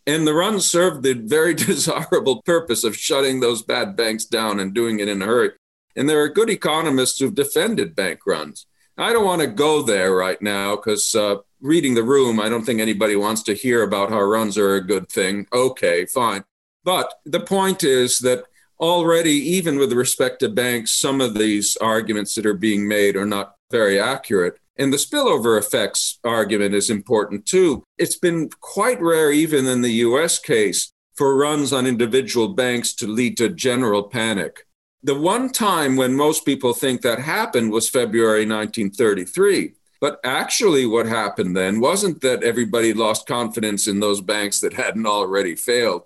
And 0.07 0.27
the 0.27 0.33
run 0.33 0.59
served 0.59 1.03
the 1.03 1.13
very 1.13 1.53
desirable 1.55 2.41
purpose 2.43 2.83
of 2.83 2.95
shutting 2.95 3.39
those 3.39 3.61
bad 3.61 3.95
banks 3.95 4.25
down 4.25 4.59
and 4.59 4.73
doing 4.73 4.99
it 4.99 5.07
in 5.07 5.21
a 5.21 5.25
hurry. 5.25 5.51
And 5.95 6.09
there 6.09 6.21
are 6.21 6.29
good 6.29 6.49
economists 6.49 7.19
who've 7.19 7.33
defended 7.33 7.95
bank 7.95 8.19
runs. 8.25 8.67
I 8.97 9.11
don't 9.11 9.25
want 9.25 9.41
to 9.41 9.47
go 9.47 9.81
there 9.81 10.15
right 10.15 10.41
now 10.41 10.75
because 10.75 11.15
uh, 11.15 11.37
reading 11.59 11.95
the 11.95 12.03
room, 12.03 12.39
I 12.39 12.49
don't 12.49 12.63
think 12.63 12.79
anybody 12.79 13.15
wants 13.15 13.43
to 13.43 13.53
hear 13.53 13.83
about 13.83 14.09
how 14.09 14.21
runs 14.21 14.57
are 14.57 14.75
a 14.75 14.85
good 14.85 15.09
thing. 15.09 15.47
Okay, 15.51 16.05
fine. 16.05 16.43
But 16.83 17.13
the 17.25 17.39
point 17.39 17.83
is 17.83 18.19
that 18.19 18.45
already, 18.79 19.31
even 19.31 19.77
with 19.77 19.91
respect 19.91 20.39
to 20.41 20.49
banks, 20.49 20.91
some 20.91 21.19
of 21.19 21.33
these 21.33 21.75
arguments 21.77 22.35
that 22.35 22.45
are 22.45 22.53
being 22.53 22.87
made 22.87 23.15
are 23.15 23.25
not 23.25 23.55
very 23.71 23.99
accurate. 23.99 24.59
And 24.77 24.91
the 24.91 24.97
spillover 24.97 25.57
effects 25.57 26.19
argument 26.23 26.75
is 26.75 26.89
important 26.89 27.45
too. 27.45 27.83
It's 27.97 28.17
been 28.17 28.49
quite 28.59 29.01
rare, 29.01 29.31
even 29.31 29.65
in 29.67 29.81
the 29.81 30.03
US 30.07 30.39
case, 30.39 30.91
for 31.15 31.37
runs 31.37 31.71
on 31.71 31.87
individual 31.87 32.49
banks 32.49 32.93
to 32.95 33.07
lead 33.07 33.37
to 33.37 33.49
general 33.49 34.03
panic. 34.03 34.67
The 35.01 35.15
one 35.15 35.51
time 35.51 35.95
when 35.95 36.15
most 36.15 36.45
people 36.45 36.73
think 36.73 37.01
that 37.01 37.19
happened 37.19 37.71
was 37.71 37.89
February 37.89 38.45
1933. 38.45 39.73
But 40.01 40.19
actually, 40.23 40.85
what 40.85 41.05
happened 41.05 41.55
then 41.55 41.79
wasn't 41.79 42.21
that 42.21 42.43
everybody 42.43 42.93
lost 42.93 43.27
confidence 43.27 43.87
in 43.87 43.99
those 43.99 44.21
banks 44.21 44.59
that 44.59 44.73
hadn't 44.73 45.05
already 45.05 45.55
failed, 45.55 46.03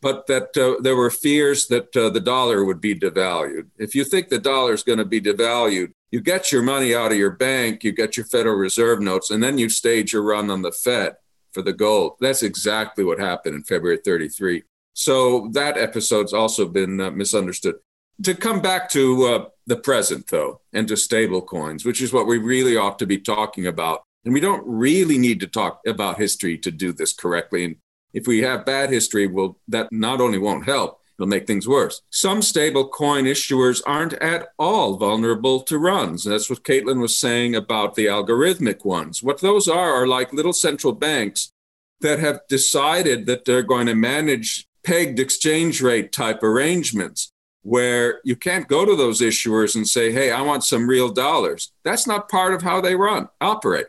but 0.00 0.26
that 0.28 0.56
uh, 0.56 0.80
there 0.80 0.96
were 0.96 1.10
fears 1.10 1.66
that 1.66 1.94
uh, 1.96 2.10
the 2.10 2.20
dollar 2.20 2.64
would 2.64 2.80
be 2.80 2.94
devalued. 2.94 3.66
If 3.76 3.94
you 3.94 4.04
think 4.04 4.28
the 4.28 4.38
dollar 4.38 4.72
is 4.72 4.82
going 4.82 4.98
to 4.98 5.04
be 5.04 5.20
devalued, 5.20 5.92
you 6.14 6.20
get 6.20 6.52
your 6.52 6.62
money 6.62 6.94
out 6.94 7.10
of 7.10 7.18
your 7.18 7.32
bank, 7.32 7.82
you 7.82 7.90
get 7.90 8.16
your 8.16 8.24
Federal 8.24 8.54
Reserve 8.54 9.00
notes, 9.00 9.32
and 9.32 9.42
then 9.42 9.58
you 9.58 9.68
stage 9.68 10.12
your 10.12 10.22
run 10.22 10.48
on 10.48 10.62
the 10.62 10.70
Fed 10.70 11.16
for 11.50 11.60
the 11.60 11.72
gold. 11.72 12.12
That's 12.20 12.44
exactly 12.44 13.02
what 13.02 13.18
happened 13.18 13.56
in 13.56 13.64
February 13.64 13.98
33. 13.98 14.62
So 14.92 15.48
that 15.54 15.76
episode's 15.76 16.32
also 16.32 16.68
been 16.68 17.00
uh, 17.00 17.10
misunderstood. 17.10 17.74
To 18.22 18.32
come 18.36 18.62
back 18.62 18.88
to 18.90 19.24
uh, 19.24 19.48
the 19.66 19.74
present, 19.74 20.28
though, 20.28 20.60
and 20.72 20.86
to 20.86 20.96
stable 20.96 21.42
coins, 21.42 21.84
which 21.84 22.00
is 22.00 22.12
what 22.12 22.28
we 22.28 22.38
really 22.38 22.76
ought 22.76 23.00
to 23.00 23.06
be 23.06 23.18
talking 23.18 23.66
about. 23.66 24.04
And 24.24 24.32
we 24.32 24.38
don't 24.38 24.62
really 24.64 25.18
need 25.18 25.40
to 25.40 25.48
talk 25.48 25.80
about 25.84 26.18
history 26.18 26.56
to 26.58 26.70
do 26.70 26.92
this 26.92 27.12
correctly. 27.12 27.64
And 27.64 27.76
if 28.12 28.28
we 28.28 28.42
have 28.42 28.64
bad 28.64 28.90
history, 28.90 29.26
well, 29.26 29.58
that 29.66 29.88
not 29.90 30.20
only 30.20 30.38
won't 30.38 30.64
help, 30.64 31.00
it'll 31.18 31.28
make 31.28 31.46
things 31.46 31.68
worse. 31.68 32.02
Some 32.10 32.42
stable 32.42 32.88
coin 32.88 33.24
issuers 33.24 33.82
aren't 33.86 34.14
at 34.14 34.48
all 34.58 34.96
vulnerable 34.96 35.60
to 35.62 35.78
runs. 35.78 36.24
That's 36.24 36.50
what 36.50 36.64
Caitlin 36.64 37.00
was 37.00 37.18
saying 37.18 37.54
about 37.54 37.94
the 37.94 38.06
algorithmic 38.06 38.84
ones. 38.84 39.22
What 39.22 39.40
those 39.40 39.68
are 39.68 39.92
are 39.94 40.06
like 40.06 40.32
little 40.32 40.52
central 40.52 40.92
banks 40.92 41.52
that 42.00 42.18
have 42.18 42.40
decided 42.48 43.26
that 43.26 43.44
they're 43.44 43.62
going 43.62 43.86
to 43.86 43.94
manage 43.94 44.66
pegged 44.84 45.18
exchange 45.18 45.80
rate 45.80 46.12
type 46.12 46.42
arrangements 46.42 47.32
where 47.62 48.20
you 48.24 48.36
can't 48.36 48.68
go 48.68 48.84
to 48.84 48.94
those 48.94 49.22
issuers 49.22 49.74
and 49.74 49.88
say, 49.88 50.12
hey, 50.12 50.30
I 50.30 50.42
want 50.42 50.64
some 50.64 50.86
real 50.86 51.08
dollars. 51.08 51.72
That's 51.82 52.06
not 52.06 52.28
part 52.28 52.52
of 52.52 52.60
how 52.60 52.82
they 52.82 52.94
run, 52.94 53.28
operate. 53.40 53.86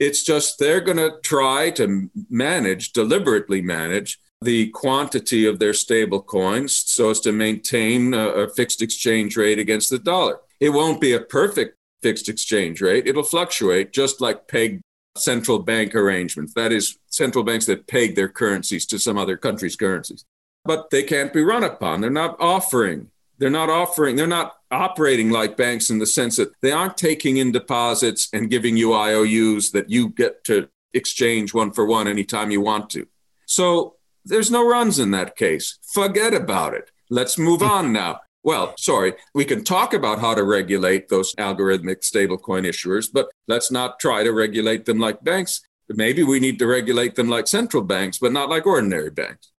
It's 0.00 0.24
just 0.24 0.58
they're 0.58 0.80
going 0.80 0.96
to 0.98 1.20
try 1.22 1.70
to 1.70 2.10
manage, 2.28 2.92
deliberately 2.92 3.62
manage 3.62 4.18
the 4.40 4.68
quantity 4.70 5.46
of 5.46 5.58
their 5.58 5.72
stable 5.72 6.22
coins 6.22 6.76
so 6.76 7.10
as 7.10 7.20
to 7.20 7.32
maintain 7.32 8.12
a, 8.14 8.28
a 8.28 8.48
fixed 8.48 8.82
exchange 8.82 9.36
rate 9.36 9.58
against 9.58 9.90
the 9.90 9.98
dollar. 9.98 10.40
It 10.60 10.70
won't 10.70 11.00
be 11.00 11.12
a 11.12 11.20
perfect 11.20 11.76
fixed 12.02 12.28
exchange 12.28 12.80
rate. 12.80 13.06
It'll 13.06 13.22
fluctuate 13.22 13.92
just 13.92 14.20
like 14.20 14.48
pegged 14.48 14.82
central 15.16 15.58
bank 15.58 15.94
arrangements. 15.94 16.52
That 16.54 16.72
is, 16.72 16.98
central 17.08 17.44
banks 17.44 17.66
that 17.66 17.86
peg 17.86 18.14
their 18.14 18.28
currencies 18.28 18.86
to 18.86 18.98
some 18.98 19.16
other 19.16 19.36
country's 19.36 19.76
currencies. 19.76 20.24
But 20.64 20.90
they 20.90 21.02
can't 21.02 21.32
be 21.32 21.42
run 21.42 21.64
upon. 21.64 22.00
They're 22.00 22.10
not 22.10 22.36
offering. 22.38 23.10
They're 23.38 23.50
not 23.50 23.70
offering. 23.70 24.16
They're 24.16 24.26
not 24.26 24.56
operating 24.70 25.30
like 25.30 25.56
banks 25.56 25.90
in 25.90 25.98
the 25.98 26.06
sense 26.06 26.36
that 26.36 26.52
they 26.60 26.72
aren't 26.72 26.96
taking 26.96 27.36
in 27.36 27.52
deposits 27.52 28.28
and 28.32 28.50
giving 28.50 28.76
you 28.76 28.92
IOUs 28.92 29.70
that 29.72 29.90
you 29.90 30.08
get 30.10 30.44
to 30.44 30.68
exchange 30.92 31.54
one 31.54 31.70
for 31.72 31.86
one 31.86 32.08
anytime 32.08 32.50
you 32.50 32.60
want 32.60 32.90
to. 32.90 33.06
So 33.46 33.95
there's 34.26 34.50
no 34.50 34.66
runs 34.68 34.98
in 34.98 35.10
that 35.12 35.36
case. 35.36 35.78
Forget 35.92 36.34
about 36.34 36.74
it. 36.74 36.90
Let's 37.08 37.38
move 37.38 37.62
on 37.62 37.92
now. 37.92 38.20
Well, 38.42 38.74
sorry, 38.78 39.14
we 39.34 39.44
can 39.44 39.64
talk 39.64 39.92
about 39.92 40.20
how 40.20 40.34
to 40.34 40.44
regulate 40.44 41.08
those 41.08 41.34
algorithmic 41.34 42.02
stablecoin 42.02 42.64
issuers, 42.64 43.08
but 43.12 43.28
let's 43.48 43.72
not 43.72 43.98
try 43.98 44.22
to 44.22 44.32
regulate 44.32 44.84
them 44.84 45.00
like 45.00 45.24
banks. 45.24 45.62
Maybe 45.88 46.22
we 46.22 46.38
need 46.38 46.58
to 46.60 46.66
regulate 46.66 47.14
them 47.14 47.28
like 47.28 47.48
central 47.48 47.82
banks, 47.82 48.18
but 48.18 48.32
not 48.32 48.48
like 48.48 48.66
ordinary 48.66 49.10
banks. 49.10 49.50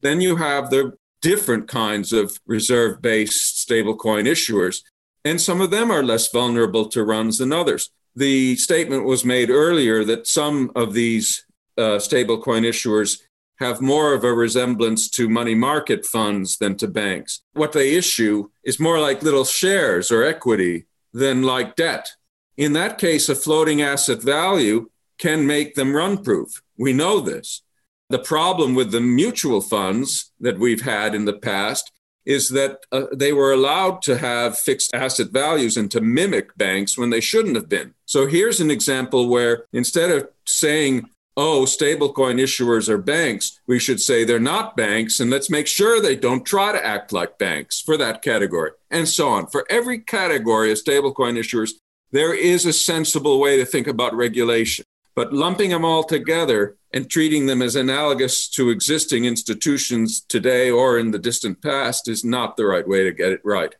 Then 0.00 0.20
you 0.20 0.36
have 0.36 0.70
the 0.70 0.94
different 1.20 1.68
kinds 1.68 2.12
of 2.12 2.38
reserve 2.46 3.02
based 3.02 3.68
stablecoin 3.68 4.26
issuers, 4.26 4.82
and 5.24 5.40
some 5.40 5.60
of 5.60 5.70
them 5.70 5.90
are 5.90 6.02
less 6.02 6.30
vulnerable 6.30 6.88
to 6.88 7.04
runs 7.04 7.38
than 7.38 7.52
others. 7.52 7.90
The 8.16 8.56
statement 8.56 9.04
was 9.04 9.24
made 9.24 9.50
earlier 9.50 10.04
that 10.04 10.26
some 10.26 10.72
of 10.74 10.94
these 10.94 11.44
uh, 11.76 11.98
stablecoin 11.98 12.66
issuers 12.66 13.20
have 13.58 13.80
more 13.80 14.14
of 14.14 14.24
a 14.24 14.32
resemblance 14.32 15.08
to 15.10 15.28
money 15.28 15.54
market 15.54 16.06
funds 16.06 16.58
than 16.58 16.76
to 16.76 16.88
banks. 16.88 17.42
What 17.52 17.72
they 17.72 17.94
issue 17.94 18.50
is 18.64 18.80
more 18.80 19.00
like 19.00 19.22
little 19.22 19.44
shares 19.44 20.10
or 20.10 20.24
equity 20.24 20.86
than 21.12 21.42
like 21.42 21.76
debt. 21.76 22.10
In 22.56 22.72
that 22.74 22.98
case, 22.98 23.28
a 23.28 23.34
floating 23.34 23.82
asset 23.82 24.22
value 24.22 24.90
can 25.18 25.46
make 25.46 25.74
them 25.74 25.94
run 25.94 26.22
proof. 26.22 26.62
We 26.76 26.92
know 26.92 27.20
this. 27.20 27.62
The 28.10 28.18
problem 28.18 28.74
with 28.74 28.90
the 28.90 29.00
mutual 29.00 29.60
funds 29.60 30.32
that 30.40 30.58
we've 30.58 30.82
had 30.82 31.14
in 31.14 31.24
the 31.24 31.34
past 31.34 31.92
is 32.24 32.50
that 32.50 32.80
uh, 32.92 33.06
they 33.14 33.32
were 33.32 33.52
allowed 33.52 34.02
to 34.02 34.18
have 34.18 34.58
fixed 34.58 34.94
asset 34.94 35.30
values 35.30 35.76
and 35.76 35.90
to 35.90 36.00
mimic 36.00 36.56
banks 36.56 36.96
when 36.96 37.10
they 37.10 37.20
shouldn't 37.20 37.56
have 37.56 37.68
been. 37.68 37.94
So 38.04 38.26
here's 38.26 38.60
an 38.60 38.70
example 38.70 39.28
where 39.28 39.64
instead 39.72 40.10
of 40.10 40.28
saying 40.46 41.08
oh, 41.38 41.62
stablecoin 41.62 42.40
issuers 42.40 42.88
are 42.88 42.98
banks, 42.98 43.60
we 43.68 43.78
should 43.78 44.00
say 44.00 44.24
they're 44.24 44.40
not 44.40 44.76
banks, 44.76 45.20
and 45.20 45.30
let's 45.30 45.48
make 45.48 45.68
sure 45.68 46.02
they 46.02 46.16
don't 46.16 46.44
try 46.44 46.72
to 46.72 46.84
act 46.84 47.12
like 47.12 47.38
banks 47.38 47.80
for 47.80 47.96
that 47.96 48.22
category, 48.22 48.72
and 48.90 49.06
so 49.06 49.28
on. 49.28 49.46
For 49.46 49.64
every 49.70 50.00
category 50.00 50.72
of 50.72 50.78
stablecoin 50.78 51.38
issuers, 51.38 51.70
there 52.10 52.34
is 52.34 52.66
a 52.66 52.72
sensible 52.72 53.38
way 53.38 53.56
to 53.56 53.64
think 53.64 53.86
about 53.86 54.16
regulation. 54.16 54.84
But 55.14 55.32
lumping 55.32 55.70
them 55.70 55.84
all 55.84 56.02
together 56.02 56.76
and 56.92 57.08
treating 57.08 57.46
them 57.46 57.62
as 57.62 57.76
analogous 57.76 58.48
to 58.50 58.70
existing 58.70 59.24
institutions 59.24 60.20
today 60.20 60.70
or 60.70 60.98
in 60.98 61.12
the 61.12 61.18
distant 61.20 61.62
past 61.62 62.08
is 62.08 62.24
not 62.24 62.56
the 62.56 62.66
right 62.66 62.86
way 62.86 63.04
to 63.04 63.12
get 63.12 63.30
it 63.30 63.40
right. 63.44 63.74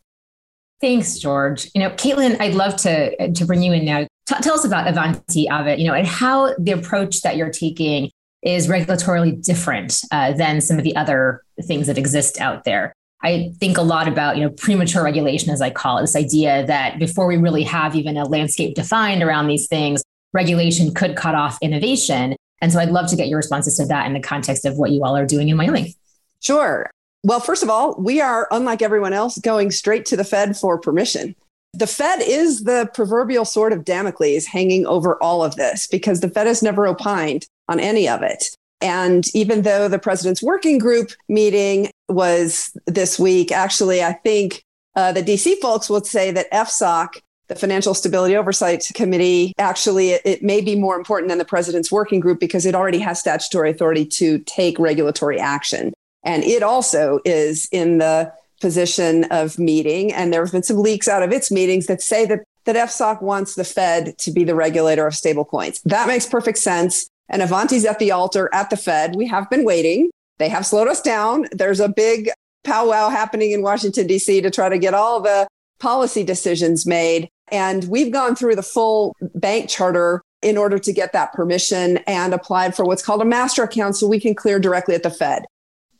Thanks, 0.81 1.19
George. 1.19 1.71
You 1.75 1.81
know, 1.81 1.91
Caitlin, 1.91 2.41
I'd 2.41 2.55
love 2.55 2.77
to 2.77 3.33
to 3.33 3.45
bring 3.45 3.62
you 3.62 3.73
in 3.73 3.85
now. 3.85 4.07
T- 4.27 4.35
tell 4.43 4.55
us 4.55 4.64
about 4.64 4.87
Avanti 4.87 5.47
Avit, 5.47 5.79
you 5.79 5.87
know, 5.87 5.95
and 5.95 6.07
how 6.07 6.55
the 6.59 6.73
approach 6.73 7.23
that 7.23 7.37
you're 7.37 7.51
taking 7.51 8.11
is 8.43 8.69
regulatorily 8.69 9.43
different 9.43 10.01
uh, 10.12 10.33
than 10.33 10.61
some 10.61 10.79
of 10.79 10.85
the 10.85 10.95
other 10.95 11.43
things 11.64 11.88
that 11.88 11.99
exist 11.99 12.41
out 12.41 12.64
there. 12.64 12.93
I 13.23 13.53
think 13.59 13.79
a 13.79 13.83
lot 13.83 14.07
about, 14.07 14.37
you 14.37 14.45
know, 14.45 14.51
premature 14.51 15.03
regulation, 15.03 15.51
as 15.51 15.61
I 15.61 15.71
call 15.71 15.99
it, 15.99 16.03
this 16.03 16.14
idea 16.14 16.64
that 16.67 17.01
before 17.01 17.27
we 17.27 17.37
really 17.37 17.64
have 17.64 17.97
even 17.97 18.17
a 18.17 18.25
landscape 18.25 18.77
defined 18.77 19.25
around 19.25 19.49
these 19.49 19.67
things, 19.67 20.05
regulation 20.33 20.95
could 20.95 21.17
cut 21.17 21.35
off 21.35 21.59
innovation. 21.61 22.37
And 22.61 22.73
so 22.73 22.79
I'd 22.79 22.91
love 22.91 23.09
to 23.09 23.17
get 23.17 23.27
your 23.27 23.38
responses 23.38 23.77
to 23.79 23.87
that 23.87 24.07
in 24.07 24.12
the 24.12 24.21
context 24.21 24.64
of 24.64 24.79
what 24.79 24.93
you 24.93 25.03
all 25.03 25.17
are 25.17 25.27
doing 25.27 25.49
in 25.49 25.59
Wyoming. 25.59 25.95
Sure. 26.41 26.88
Well, 27.29 27.41
first 27.41 27.62
of 27.62 27.69
all, 27.69 27.95
we 27.99 28.23
are, 28.23 28.49
unlike 28.51 28.81
everyone 28.81 29.12
else, 29.12 29.37
going 29.37 29.71
straight 29.71 30.07
to 30.07 30.17
the 30.17 30.25
Fed 30.25 30.57
for 30.57 30.79
permission. 30.79 31.37
The 31.75 31.87
Fed 31.87 32.23
is 32.23 32.64
the 32.64 32.88
proverbial 32.95 33.45
sword 33.45 33.75
of 33.75 33.85
Damocles 33.85 34.47
hanging 34.47 34.87
over 34.87 35.23
all 35.23 35.45
of 35.45 35.55
this 35.57 35.87
because 35.87 36.21
the 36.21 36.31
Fed 36.31 36.47
has 36.47 36.62
never 36.62 36.87
opined 36.87 37.45
on 37.69 37.81
any 37.81 38.09
of 38.09 38.23
it. 38.23 38.45
And 38.81 39.27
even 39.35 39.61
though 39.61 39.88
the 39.88 39.99
president's 39.99 40.43
working 40.43 40.79
group 40.79 41.11
meeting 41.29 41.91
was 42.09 42.75
this 42.87 43.19
week, 43.19 43.53
actually, 43.53 44.03
I 44.03 44.14
think 44.14 44.62
uh, 44.97 45.12
the 45.12 45.23
DC 45.23 45.59
folks 45.61 45.91
would 45.91 46.07
say 46.07 46.31
that 46.31 46.51
FSOC, 46.51 47.21
the 47.49 47.57
Financial 47.57 47.93
Stability 47.93 48.38
Oversight 48.38 48.87
Committee, 48.95 49.53
actually, 49.59 50.12
it, 50.12 50.23
it 50.25 50.43
may 50.43 50.62
be 50.62 50.77
more 50.77 50.97
important 50.97 51.29
than 51.29 51.37
the 51.37 51.45
president's 51.45 51.93
working 51.93 52.21
group 52.21 52.41
because 52.41 52.64
it 52.64 52.75
already 52.75 53.01
has 53.01 53.21
statutory 53.21 53.71
authority 53.71 54.07
to 54.07 54.38
take 54.47 54.79
regulatory 54.79 55.38
action. 55.38 55.93
And 56.25 56.45
it 56.45 56.63
also 56.63 57.21
is 57.25 57.69
in 57.73 57.99
the 57.99 58.33
position 58.61 59.25
of 59.25 59.59
meeting. 59.59 60.13
And 60.13 60.33
there 60.33 60.45
have 60.45 60.53
been 60.53 60.63
some 60.63 60.79
leaks 60.79 61.09
out 61.09 61.23
of 61.23 61.33
its 61.33 61.51
meetings 61.51 61.87
that 61.87 62.03
say 62.03 62.27
that, 62.27 62.41
that 62.65 62.77
FSOC 62.77 63.23
wants 63.23 63.55
the 63.55 63.65
Fed 63.65 64.19
to 64.19 64.33
be 64.33 64.45
the 64.45 64.55
regulator 64.55 65.07
of 65.07 65.15
stablecoins. 65.15 65.81
That 65.85 66.09
makes 66.09 66.27
perfect 66.27 66.59
sense. 66.59 67.09
And 67.29 67.43
Avanti's 67.43 67.85
at 67.85 67.99
the 67.99 68.11
altar 68.11 68.49
at 68.53 68.71
the 68.71 68.77
Fed. 68.77 69.15
We 69.15 69.27
have 69.29 69.49
been 69.51 69.65
waiting. 69.65 70.11
They 70.39 70.49
have 70.49 70.67
slowed 70.67 70.89
us 70.89 71.01
down. 71.01 71.47
There's 71.53 71.81
a 71.81 71.89
big 71.89 72.31
powwow 72.65 73.09
happening 73.11 73.53
in 73.53 73.63
Washington, 73.63 74.07
D.C. 74.07 74.41
to 74.41 74.51
try 74.51 74.69
to 74.69 74.79
get 74.79 74.95
all 74.95 75.21
the 75.21 75.47
policy 75.79 76.25
decisions 76.25 76.87
made. 76.87 77.29
And 77.51 77.85
we've 77.85 78.13
gone 78.13 78.35
through 78.35 78.57
the 78.57 78.63
full 78.63 79.15
bank 79.35 79.69
charter 79.69 80.23
in 80.43 80.57
order 80.57 80.79
to 80.79 80.93
get 80.93 81.13
that 81.13 81.33
permission 81.33 81.99
and 82.07 82.33
applied 82.33 82.75
for 82.75 82.85
what's 82.85 83.03
called 83.03 83.23
a 83.23 83.25
master 83.25 83.63
account 83.63 83.97
so 83.97 84.07
we 84.07 84.21
can 84.21 84.35
clear 84.35 84.59
directly 84.59 84.95
at 84.95 85.03
the 85.03 85.11
Fed. 85.11 85.45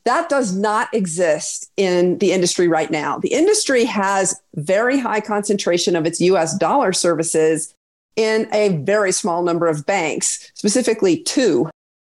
That 0.09 0.31
does 0.31 0.57
not 0.57 0.89
exist 0.95 1.71
in 1.77 2.17
the 2.17 2.33
industry 2.33 2.67
right 2.67 2.91
now. 2.91 3.19
The 3.19 3.29
industry 3.29 3.85
has 3.85 4.41
very 4.55 4.99
high 4.99 5.21
concentration 5.21 5.95
of 5.95 6.07
its 6.07 6.19
US 6.23 6.57
dollar 6.57 6.95
services 6.95 7.75
in 8.17 8.49
a 8.55 8.79
very 8.79 9.13
small 9.13 9.43
number 9.43 9.67
of 9.67 9.85
banks, 9.85 10.51
specifically 10.55 11.23
two 11.25 11.69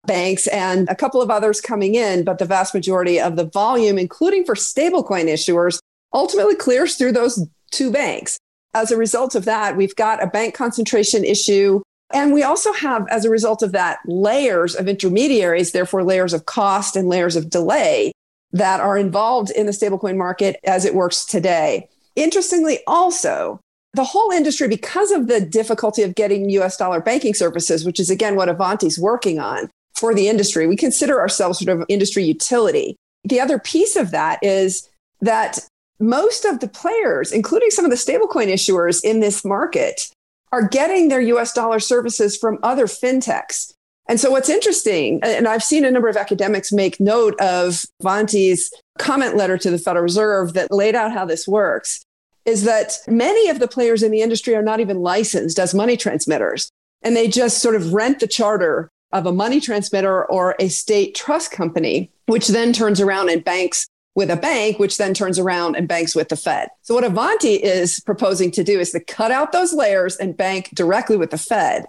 banks 0.08 0.48
and 0.48 0.88
a 0.88 0.96
couple 0.96 1.22
of 1.22 1.30
others 1.30 1.60
coming 1.60 1.94
in, 1.94 2.24
but 2.24 2.38
the 2.38 2.46
vast 2.46 2.74
majority 2.74 3.20
of 3.20 3.36
the 3.36 3.44
volume, 3.44 3.96
including 3.96 4.44
for 4.44 4.56
stablecoin 4.56 5.26
issuers, 5.26 5.78
ultimately 6.12 6.56
clears 6.56 6.96
through 6.96 7.12
those 7.12 7.46
two 7.70 7.92
banks. 7.92 8.38
As 8.74 8.90
a 8.90 8.96
result 8.96 9.36
of 9.36 9.44
that, 9.44 9.76
we've 9.76 9.94
got 9.94 10.20
a 10.20 10.26
bank 10.26 10.54
concentration 10.54 11.24
issue. 11.24 11.80
And 12.14 12.32
we 12.32 12.44
also 12.44 12.72
have, 12.72 13.06
as 13.10 13.24
a 13.24 13.30
result 13.30 13.62
of 13.62 13.72
that, 13.72 13.98
layers 14.06 14.76
of 14.76 14.86
intermediaries, 14.86 15.72
therefore, 15.72 16.04
layers 16.04 16.32
of 16.32 16.46
cost 16.46 16.94
and 16.94 17.08
layers 17.08 17.34
of 17.34 17.50
delay 17.50 18.12
that 18.52 18.78
are 18.78 18.96
involved 18.96 19.50
in 19.50 19.66
the 19.66 19.72
stablecoin 19.72 20.16
market 20.16 20.60
as 20.62 20.84
it 20.84 20.94
works 20.94 21.26
today. 21.26 21.88
Interestingly, 22.14 22.78
also, 22.86 23.58
the 23.94 24.04
whole 24.04 24.30
industry, 24.30 24.68
because 24.68 25.10
of 25.10 25.26
the 25.26 25.40
difficulty 25.40 26.02
of 26.02 26.14
getting 26.14 26.50
US 26.50 26.76
dollar 26.76 27.00
banking 27.00 27.34
services, 27.34 27.84
which 27.84 27.98
is 27.98 28.10
again 28.10 28.36
what 28.36 28.48
Avanti's 28.48 28.98
working 28.98 29.40
on 29.40 29.68
for 29.94 30.14
the 30.14 30.28
industry, 30.28 30.68
we 30.68 30.76
consider 30.76 31.20
ourselves 31.20 31.58
sort 31.58 31.76
of 31.76 31.84
industry 31.88 32.22
utility. 32.22 32.94
The 33.24 33.40
other 33.40 33.58
piece 33.58 33.96
of 33.96 34.12
that 34.12 34.38
is 34.40 34.88
that 35.20 35.58
most 35.98 36.44
of 36.44 36.60
the 36.60 36.68
players, 36.68 37.32
including 37.32 37.70
some 37.70 37.84
of 37.84 37.90
the 37.90 37.96
stablecoin 37.96 38.52
issuers 38.52 39.02
in 39.02 39.18
this 39.18 39.44
market, 39.44 40.10
are 40.54 40.68
getting 40.68 41.08
their 41.08 41.20
US 41.20 41.52
dollar 41.52 41.80
services 41.80 42.36
from 42.36 42.60
other 42.62 42.86
fintechs. 42.86 43.74
And 44.08 44.20
so, 44.20 44.30
what's 44.30 44.48
interesting, 44.48 45.18
and 45.24 45.48
I've 45.48 45.64
seen 45.64 45.84
a 45.84 45.90
number 45.90 46.08
of 46.08 46.16
academics 46.16 46.70
make 46.70 47.00
note 47.00 47.34
of 47.40 47.84
Avanti's 48.00 48.72
comment 48.96 49.34
letter 49.36 49.58
to 49.58 49.70
the 49.70 49.78
Federal 49.78 50.04
Reserve 50.04 50.52
that 50.52 50.70
laid 50.70 50.94
out 50.94 51.10
how 51.10 51.24
this 51.24 51.48
works, 51.48 52.04
is 52.44 52.62
that 52.64 52.98
many 53.08 53.48
of 53.48 53.58
the 53.58 53.66
players 53.66 54.04
in 54.04 54.12
the 54.12 54.22
industry 54.22 54.54
are 54.54 54.62
not 54.62 54.78
even 54.78 55.00
licensed 55.00 55.58
as 55.58 55.74
money 55.74 55.96
transmitters. 55.96 56.70
And 57.02 57.16
they 57.16 57.26
just 57.26 57.58
sort 57.58 57.74
of 57.74 57.92
rent 57.92 58.20
the 58.20 58.28
charter 58.28 58.88
of 59.10 59.26
a 59.26 59.32
money 59.32 59.60
transmitter 59.60 60.24
or 60.24 60.54
a 60.60 60.68
state 60.68 61.16
trust 61.16 61.50
company, 61.50 62.12
which 62.26 62.46
then 62.46 62.72
turns 62.72 63.00
around 63.00 63.28
and 63.28 63.42
banks 63.42 63.88
with 64.14 64.30
a 64.30 64.36
bank, 64.36 64.78
which 64.78 64.96
then 64.96 65.14
turns 65.14 65.38
around 65.38 65.76
and 65.76 65.88
banks 65.88 66.14
with 66.14 66.28
the 66.28 66.36
Fed. 66.36 66.68
So, 66.82 66.94
what 66.94 67.04
Avanti 67.04 67.54
is 67.54 68.00
proposing 68.00 68.50
to 68.52 68.64
do 68.64 68.78
is 68.78 68.90
to 68.92 69.00
cut 69.00 69.30
out 69.30 69.52
those 69.52 69.72
layers 69.72 70.16
and 70.16 70.36
bank 70.36 70.70
directly 70.74 71.16
with 71.16 71.30
the 71.30 71.38
Fed. 71.38 71.86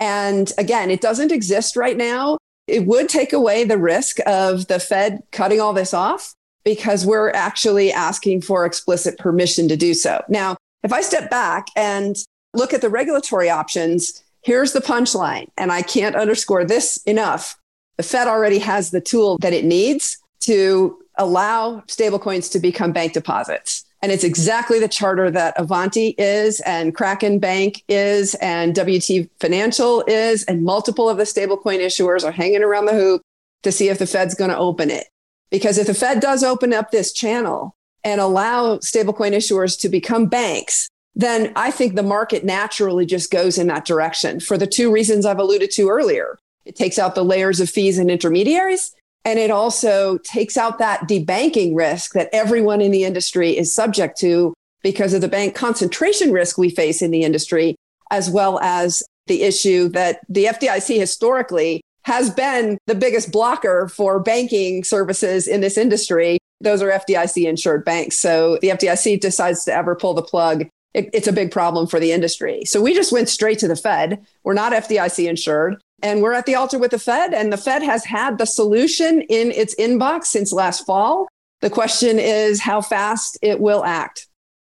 And 0.00 0.52
again, 0.58 0.90
it 0.90 1.00
doesn't 1.00 1.32
exist 1.32 1.76
right 1.76 1.96
now. 1.96 2.38
It 2.66 2.86
would 2.86 3.08
take 3.08 3.32
away 3.32 3.64
the 3.64 3.78
risk 3.78 4.18
of 4.26 4.68
the 4.68 4.78
Fed 4.78 5.22
cutting 5.32 5.60
all 5.60 5.72
this 5.72 5.94
off 5.94 6.34
because 6.64 7.06
we're 7.06 7.30
actually 7.30 7.92
asking 7.92 8.42
for 8.42 8.66
explicit 8.66 9.18
permission 9.18 9.68
to 9.68 9.76
do 9.76 9.94
so. 9.94 10.22
Now, 10.28 10.56
if 10.82 10.92
I 10.92 11.00
step 11.00 11.30
back 11.30 11.68
and 11.76 12.16
look 12.54 12.72
at 12.72 12.80
the 12.80 12.90
regulatory 12.90 13.50
options, 13.50 14.22
here's 14.42 14.72
the 14.72 14.80
punchline. 14.80 15.48
And 15.56 15.72
I 15.72 15.82
can't 15.82 16.14
underscore 16.14 16.64
this 16.64 16.98
enough. 17.04 17.58
The 17.96 18.02
Fed 18.02 18.28
already 18.28 18.58
has 18.58 18.90
the 18.90 19.00
tool 19.00 19.38
that 19.38 19.52
it 19.52 19.64
needs 19.64 20.18
to 20.40 20.98
allow 21.18 21.80
stablecoins 21.86 22.50
to 22.52 22.60
become 22.60 22.92
bank 22.92 23.12
deposits. 23.12 23.84
And 24.00 24.12
it's 24.12 24.24
exactly 24.24 24.78
the 24.78 24.88
charter 24.88 25.30
that 25.30 25.58
Avanti 25.58 26.14
is, 26.18 26.60
and 26.60 26.94
Kraken 26.94 27.40
Bank 27.40 27.82
is, 27.88 28.36
and 28.36 28.74
WT 28.76 29.28
Financial 29.40 30.04
is, 30.06 30.44
and 30.44 30.62
multiple 30.62 31.08
of 31.08 31.16
the 31.16 31.24
stablecoin 31.24 31.80
issuers 31.80 32.24
are 32.24 32.30
hanging 32.30 32.62
around 32.62 32.86
the 32.86 32.92
hoop 32.92 33.22
to 33.64 33.72
see 33.72 33.88
if 33.88 33.98
the 33.98 34.06
Fed's 34.06 34.36
going 34.36 34.50
to 34.50 34.56
open 34.56 34.90
it. 34.90 35.08
Because 35.50 35.78
if 35.78 35.88
the 35.88 35.94
Fed 35.94 36.20
does 36.20 36.44
open 36.44 36.72
up 36.72 36.90
this 36.90 37.12
channel 37.12 37.74
and 38.04 38.20
allow 38.20 38.76
stablecoin 38.76 39.34
issuers 39.34 39.78
to 39.80 39.88
become 39.88 40.26
banks, 40.26 40.88
then 41.14 41.52
I 41.56 41.72
think 41.72 41.94
the 41.94 42.02
market 42.02 42.44
naturally 42.44 43.04
just 43.04 43.32
goes 43.32 43.58
in 43.58 43.66
that 43.66 43.84
direction 43.84 44.38
for 44.38 44.56
the 44.56 44.66
two 44.66 44.92
reasons 44.92 45.26
I've 45.26 45.40
alluded 45.40 45.72
to 45.72 45.88
earlier. 45.88 46.38
It 46.64 46.76
takes 46.76 46.98
out 46.98 47.14
the 47.14 47.24
layers 47.24 47.60
of 47.60 47.68
fees 47.68 47.98
and 47.98 48.10
intermediaries, 48.10 48.94
and 49.28 49.38
it 49.38 49.50
also 49.50 50.16
takes 50.18 50.56
out 50.56 50.78
that 50.78 51.06
debanking 51.06 51.76
risk 51.76 52.14
that 52.14 52.30
everyone 52.32 52.80
in 52.80 52.90
the 52.90 53.04
industry 53.04 53.58
is 53.58 53.70
subject 53.70 54.18
to 54.20 54.54
because 54.82 55.12
of 55.12 55.20
the 55.20 55.28
bank 55.28 55.54
concentration 55.54 56.32
risk 56.32 56.56
we 56.56 56.70
face 56.70 57.02
in 57.02 57.10
the 57.10 57.24
industry, 57.24 57.76
as 58.10 58.30
well 58.30 58.58
as 58.60 59.02
the 59.26 59.42
issue 59.42 59.90
that 59.90 60.20
the 60.30 60.46
FDIC 60.46 60.98
historically 60.98 61.82
has 62.04 62.30
been 62.30 62.78
the 62.86 62.94
biggest 62.94 63.30
blocker 63.30 63.86
for 63.88 64.18
banking 64.18 64.82
services 64.82 65.46
in 65.46 65.60
this 65.60 65.76
industry. 65.76 66.38
Those 66.62 66.80
are 66.80 66.90
FDIC 66.90 67.46
insured 67.46 67.84
banks. 67.84 68.18
So 68.18 68.56
the 68.62 68.68
FDIC 68.68 69.20
decides 69.20 69.62
to 69.64 69.74
ever 69.74 69.94
pull 69.94 70.14
the 70.14 70.22
plug. 70.22 70.64
It, 70.94 71.10
it's 71.12 71.28
a 71.28 71.34
big 71.34 71.50
problem 71.50 71.86
for 71.86 72.00
the 72.00 72.12
industry. 72.12 72.64
So 72.64 72.80
we 72.80 72.94
just 72.94 73.12
went 73.12 73.28
straight 73.28 73.58
to 73.58 73.68
the 73.68 73.76
Fed. 73.76 74.24
We're 74.42 74.54
not 74.54 74.72
FDIC 74.72 75.28
insured. 75.28 75.82
And 76.02 76.22
we're 76.22 76.32
at 76.32 76.46
the 76.46 76.54
altar 76.54 76.78
with 76.78 76.92
the 76.92 76.98
Fed, 76.98 77.34
and 77.34 77.52
the 77.52 77.56
Fed 77.56 77.82
has 77.82 78.04
had 78.04 78.38
the 78.38 78.46
solution 78.46 79.22
in 79.22 79.50
its 79.50 79.74
inbox 79.76 80.26
since 80.26 80.52
last 80.52 80.86
fall. 80.86 81.28
The 81.60 81.70
question 81.70 82.18
is 82.20 82.60
how 82.60 82.80
fast 82.80 83.36
it 83.42 83.60
will 83.60 83.84
act. 83.84 84.28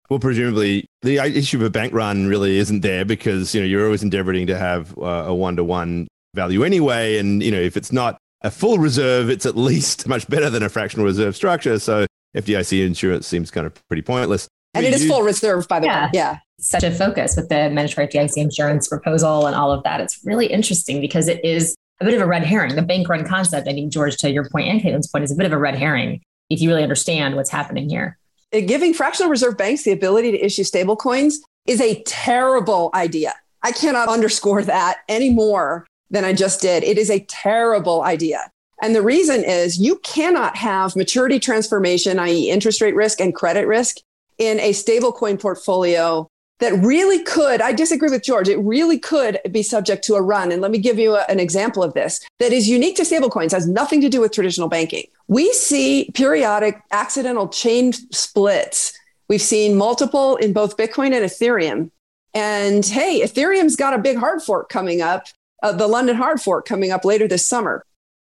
Well, 0.10 0.20
presumably 0.20 0.86
the 1.02 1.18
issue 1.18 1.58
of 1.58 1.64
a 1.64 1.70
bank 1.70 1.94
run 1.94 2.28
really 2.28 2.58
isn't 2.58 2.82
there 2.82 3.06
because 3.06 3.56
you 3.56 3.62
know 3.62 3.66
you're 3.66 3.86
always 3.86 4.04
endeavoring 4.04 4.46
to 4.48 4.58
have 4.58 4.96
uh, 5.00 5.26
a 5.28 5.34
one 5.34 5.56
to 5.56 5.64
one 5.64 6.08
value 6.36 6.64
anyway, 6.64 7.18
and 7.18 7.42
you 7.42 7.50
know 7.50 7.60
if 7.60 7.76
it's 7.76 7.92
not 7.92 8.20
a 8.42 8.52
full 8.52 8.78
reserve, 8.78 9.30
it's 9.30 9.48
at 9.48 9.58
least 9.58 10.08
much 10.08 10.28
better 10.28 10.50
than 10.50 10.62
a 10.62 10.70
fractional 10.70 11.06
reserve 11.06 11.36
structure. 11.36 11.80
So 11.80 12.06
FDIC 12.38 12.86
insurance 12.86 13.26
seems 13.26 13.50
kind 13.50 13.66
of 13.66 13.74
pretty 13.88 14.04
pointless. 14.04 14.48
And 14.76 14.86
it 14.86 14.94
is 14.94 15.08
full 15.08 15.22
reserve, 15.22 15.68
by 15.68 15.80
the 15.80 15.88
yeah. 15.88 16.06
way. 16.06 16.12
Yeah 16.14 16.40
such 16.60 16.84
a 16.84 16.92
focus 16.92 17.36
with 17.36 17.50
the 17.50 17.70
mandatory 17.70 18.08
FDIC 18.08 18.38
insurance 18.38 18.88
proposal 18.88 19.46
and 19.46 19.56
all 19.56 19.72
of 19.72 19.84
that. 19.84 20.02
It's 20.02 20.20
really 20.24 20.48
interesting 20.48 21.02
because 21.02 21.28
it 21.28 21.44
is 21.44 21.76
a 22.02 22.06
bit 22.06 22.14
of 22.14 22.22
a 22.22 22.26
red 22.26 22.44
herring. 22.44 22.76
The 22.76 22.82
bank 22.82 23.08
run 23.08 23.26
concept, 23.26 23.68
I 23.68 23.74
think, 23.74 23.92
George, 23.92 24.18
to 24.18 24.30
your 24.30 24.50
point 24.50 24.68
and 24.68 24.82
Caitlin's 24.82 25.08
point, 25.08 25.24
is 25.24 25.32
a 25.32 25.36
bit 25.36 25.46
of 25.46 25.54
a 25.54 25.58
red 25.58 25.76
herring 25.76 26.22
if 26.50 26.62
you 26.62 26.70
really 26.70 26.84
understand 26.84 27.36
what's 27.36 27.50
happening 27.50 27.90
here. 27.90 28.18
Uh, 28.54 28.62
giving 28.62 28.94
fractional 28.94 29.30
reserve 29.30 29.58
banks 29.58 29.84
the 29.84 29.92
ability 29.92 30.32
to 30.32 30.46
issue 30.46 30.64
stable 30.64 30.96
coins 30.96 31.40
is 31.66 31.82
a 31.82 32.02
terrible 32.04 32.92
idea. 32.94 33.34
I 33.64 33.72
cannot 33.72 34.10
underscore 34.10 34.62
that 34.64 34.98
any 35.10 35.32
more 35.32 35.88
than 36.12 36.24
I 36.24 36.34
just 36.34 36.62
did. 36.62 36.84
It 36.84 36.98
is 36.98 37.10
a 37.10 37.20
terrible 37.22 38.04
idea. 38.04 38.50
And 38.82 38.96
the 38.96 39.02
reason 39.02 39.44
is 39.44 39.80
you 39.80 39.98
cannot 40.04 40.56
have 40.58 40.96
maturity 40.96 41.40
transformation, 41.40 42.20
i.e., 42.20 42.50
interest 42.52 42.82
rate 42.82 42.94
risk 42.94 43.20
and 43.20 43.34
credit 43.34 43.66
risk, 43.66 43.98
in 44.38 44.60
a 44.60 44.72
stablecoin 44.72 45.40
portfolio 45.40 46.30
that 46.60 46.74
really 46.74 47.22
could, 47.22 47.62
I 47.62 47.74
disagree 47.74 48.10
with 48.10 48.24
George, 48.24 48.48
it 48.48 48.58
really 48.58 48.98
could 48.98 49.40
be 49.52 49.62
subject 49.62 50.04
to 50.06 50.16
a 50.16 50.22
run. 50.22 50.52
And 50.52 50.62
let 50.62 50.72
me 50.72 50.78
give 50.78 50.98
you 50.98 51.16
a, 51.16 51.26
an 51.28 51.40
example 51.40 51.84
of 51.84 51.94
this 51.94 52.26
that 52.40 52.54
is 52.54 52.70
unique 52.70 52.96
to 52.96 53.04
stablecoins, 53.04 53.52
has 53.52 53.68
nothing 53.68 54.00
to 54.02 54.10
do 54.10 54.22
with 54.22 54.32
traditional 54.32 54.70
banking. 54.70 55.06
We 55.28 55.52
see 55.52 56.10
periodic 56.14 56.82
accidental 56.92 57.50
chain 57.50 57.92
splits. 57.94 58.98
We've 59.28 59.42
seen 59.42 59.76
multiple 59.76 60.38
in 60.38 60.54
both 60.54 60.78
Bitcoin 60.78 61.08
and 61.08 61.26
Ethereum. 61.26 61.92
And 62.34 62.86
hey, 62.86 63.22
Ethereum's 63.22 63.76
got 63.76 63.94
a 63.94 63.98
big 63.98 64.18
hard 64.18 64.42
fork 64.42 64.70
coming 64.70 65.02
up, 65.02 65.28
uh, 65.64 65.72
the 65.72 65.88
London 65.88 66.16
hard 66.16 66.42
fork 66.42 66.66
coming 66.66 66.92
up 66.92 67.04
later 67.04 67.28
this 67.28 67.48
summer. 67.48 67.84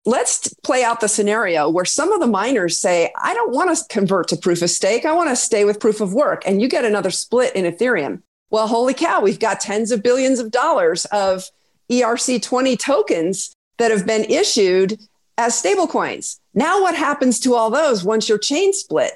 Let's 0.07 0.53
play 0.63 0.85
out 0.85 1.01
the 1.01 1.09
scenario 1.09 1.67
where 1.69 1.83
some 1.83 2.13
of 2.13 2.21
the 2.21 2.27
miners 2.27 2.79
say, 2.79 3.11
I 3.21 3.33
don't 3.33 3.53
want 3.53 3.75
to 3.75 3.83
convert 3.89 4.29
to 4.29 4.37
proof 4.37 4.61
of 4.61 4.69
stake. 4.69 5.03
I 5.03 5.11
want 5.11 5.29
to 5.29 5.35
stay 5.35 5.65
with 5.65 5.81
proof 5.81 5.99
of 5.99 6.13
work. 6.13 6.43
And 6.45 6.61
you 6.61 6.69
get 6.69 6.85
another 6.85 7.11
split 7.11 7.53
in 7.57 7.65
Ethereum. 7.65 8.21
Well, 8.49 8.69
holy 8.69 8.93
cow, 8.93 9.19
we've 9.19 9.37
got 9.37 9.59
tens 9.59 9.91
of 9.91 10.01
billions 10.01 10.39
of 10.39 10.49
dollars 10.49 11.03
of 11.07 11.49
ERC20 11.91 12.79
tokens 12.79 13.53
that 13.79 13.91
have 13.91 14.07
been 14.07 14.23
issued 14.23 14.97
as 15.37 15.61
stablecoins. 15.61 16.39
Now, 16.53 16.81
what 16.81 16.95
happens 16.95 17.37
to 17.41 17.55
all 17.55 17.69
those 17.69 18.05
once 18.05 18.29
your 18.29 18.37
chain 18.37 18.71
split? 18.71 19.11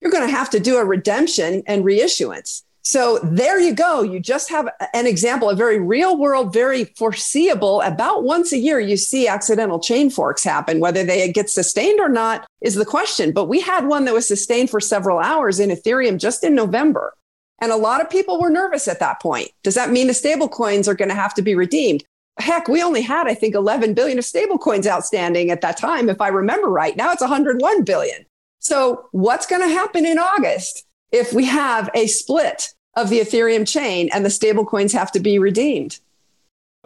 You're 0.00 0.10
going 0.10 0.26
to 0.26 0.36
have 0.36 0.50
to 0.50 0.58
do 0.58 0.76
a 0.76 0.84
redemption 0.84 1.62
and 1.68 1.84
reissuance. 1.84 2.64
So 2.84 3.20
there 3.22 3.60
you 3.60 3.74
go. 3.74 4.02
You 4.02 4.18
just 4.18 4.50
have 4.50 4.68
an 4.92 5.06
example, 5.06 5.48
a 5.48 5.54
very 5.54 5.78
real 5.78 6.18
world, 6.18 6.52
very 6.52 6.84
foreseeable. 6.96 7.80
About 7.82 8.24
once 8.24 8.52
a 8.52 8.58
year, 8.58 8.80
you 8.80 8.96
see 8.96 9.28
accidental 9.28 9.78
chain 9.78 10.10
forks 10.10 10.42
happen. 10.42 10.80
Whether 10.80 11.04
they 11.04 11.30
get 11.30 11.48
sustained 11.48 12.00
or 12.00 12.08
not 12.08 12.44
is 12.60 12.74
the 12.74 12.84
question. 12.84 13.30
But 13.32 13.44
we 13.44 13.60
had 13.60 13.86
one 13.86 14.04
that 14.06 14.14
was 14.14 14.26
sustained 14.26 14.68
for 14.68 14.80
several 14.80 15.20
hours 15.20 15.60
in 15.60 15.70
Ethereum 15.70 16.18
just 16.18 16.42
in 16.42 16.56
November. 16.56 17.14
And 17.60 17.70
a 17.70 17.76
lot 17.76 18.00
of 18.00 18.10
people 18.10 18.40
were 18.40 18.50
nervous 18.50 18.88
at 18.88 18.98
that 18.98 19.22
point. 19.22 19.50
Does 19.62 19.76
that 19.76 19.90
mean 19.90 20.08
the 20.08 20.14
stable 20.14 20.48
coins 20.48 20.88
are 20.88 20.94
going 20.94 21.10
to 21.10 21.14
have 21.14 21.34
to 21.34 21.42
be 21.42 21.54
redeemed? 21.54 22.02
Heck, 22.40 22.66
we 22.66 22.82
only 22.82 23.02
had, 23.02 23.28
I 23.28 23.34
think, 23.34 23.54
11 23.54 23.94
billion 23.94 24.18
of 24.18 24.24
stable 24.24 24.58
coins 24.58 24.88
outstanding 24.88 25.50
at 25.50 25.60
that 25.60 25.76
time, 25.76 26.08
if 26.08 26.20
I 26.20 26.28
remember 26.28 26.68
right. 26.68 26.96
Now 26.96 27.12
it's 27.12 27.20
101 27.20 27.84
billion. 27.84 28.26
So 28.58 29.06
what's 29.12 29.46
going 29.46 29.62
to 29.62 29.68
happen 29.68 30.04
in 30.04 30.18
August? 30.18 30.84
If 31.12 31.32
we 31.32 31.44
have 31.44 31.90
a 31.94 32.06
split 32.06 32.74
of 32.96 33.10
the 33.10 33.20
Ethereum 33.20 33.66
chain 33.66 34.10
and 34.12 34.24
the 34.24 34.28
stablecoins 34.28 34.92
have 34.92 35.12
to 35.12 35.20
be 35.20 35.38
redeemed. 35.38 36.00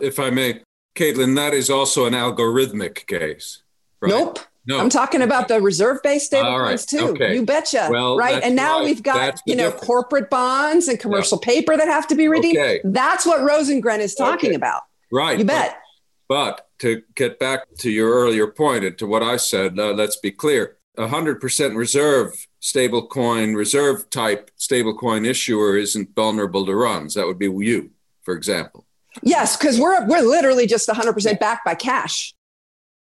If 0.00 0.20
I 0.20 0.30
may, 0.30 0.60
Caitlin, 0.96 1.36
that 1.36 1.54
is 1.54 1.70
also 1.70 2.06
an 2.06 2.12
algorithmic 2.12 3.06
case. 3.06 3.62
Right? 4.00 4.10
Nope. 4.10 4.40
No. 4.68 4.80
I'm 4.80 4.88
talking 4.88 5.22
about 5.22 5.46
the 5.46 5.60
reserve 5.60 6.02
based 6.02 6.32
stablecoins 6.32 6.60
right. 6.60 6.78
too. 6.80 7.08
Okay. 7.10 7.34
You 7.34 7.46
betcha. 7.46 7.88
Well, 7.90 8.16
right. 8.16 8.42
And 8.42 8.56
now 8.56 8.78
right. 8.78 8.84
we've 8.84 9.02
got, 9.02 9.40
you 9.46 9.54
know, 9.54 9.66
difference. 9.66 9.86
corporate 9.86 10.28
bonds 10.28 10.88
and 10.88 10.98
commercial 10.98 11.38
paper 11.38 11.76
that 11.76 11.86
have 11.86 12.08
to 12.08 12.16
be 12.16 12.26
redeemed. 12.26 12.58
Okay. 12.58 12.80
That's 12.82 13.24
what 13.24 13.40
Rosengren 13.40 14.00
is 14.00 14.14
talking 14.14 14.50
Okay. 14.50 14.56
about. 14.56 14.82
Right. 15.12 15.38
You 15.38 15.44
but- 15.44 15.52
bet. 15.52 15.78
But 16.28 16.68
to 16.80 17.02
get 17.14 17.38
back 17.38 17.66
to 17.78 17.90
your 17.90 18.10
earlier 18.10 18.48
point 18.48 18.84
and 18.84 18.98
to 18.98 19.06
what 19.06 19.22
I 19.22 19.36
said, 19.36 19.78
uh, 19.78 19.92
let's 19.92 20.16
be 20.16 20.32
clear. 20.32 20.75
A 20.98 21.06
100% 21.08 21.76
reserve 21.76 22.46
stablecoin, 22.62 23.54
reserve 23.56 24.08
type 24.10 24.50
stablecoin 24.58 25.26
issuer 25.26 25.76
isn't 25.76 26.14
vulnerable 26.14 26.64
to 26.66 26.74
runs. 26.74 27.14
That 27.14 27.26
would 27.26 27.38
be 27.38 27.46
you, 27.46 27.90
for 28.22 28.34
example. 28.34 28.86
Yes, 29.22 29.56
because 29.56 29.80
we're 29.80 30.06
we're 30.06 30.20
literally 30.20 30.66
just 30.66 30.88
100% 30.88 31.38
backed 31.40 31.64
by 31.64 31.74
cash. 31.74 32.34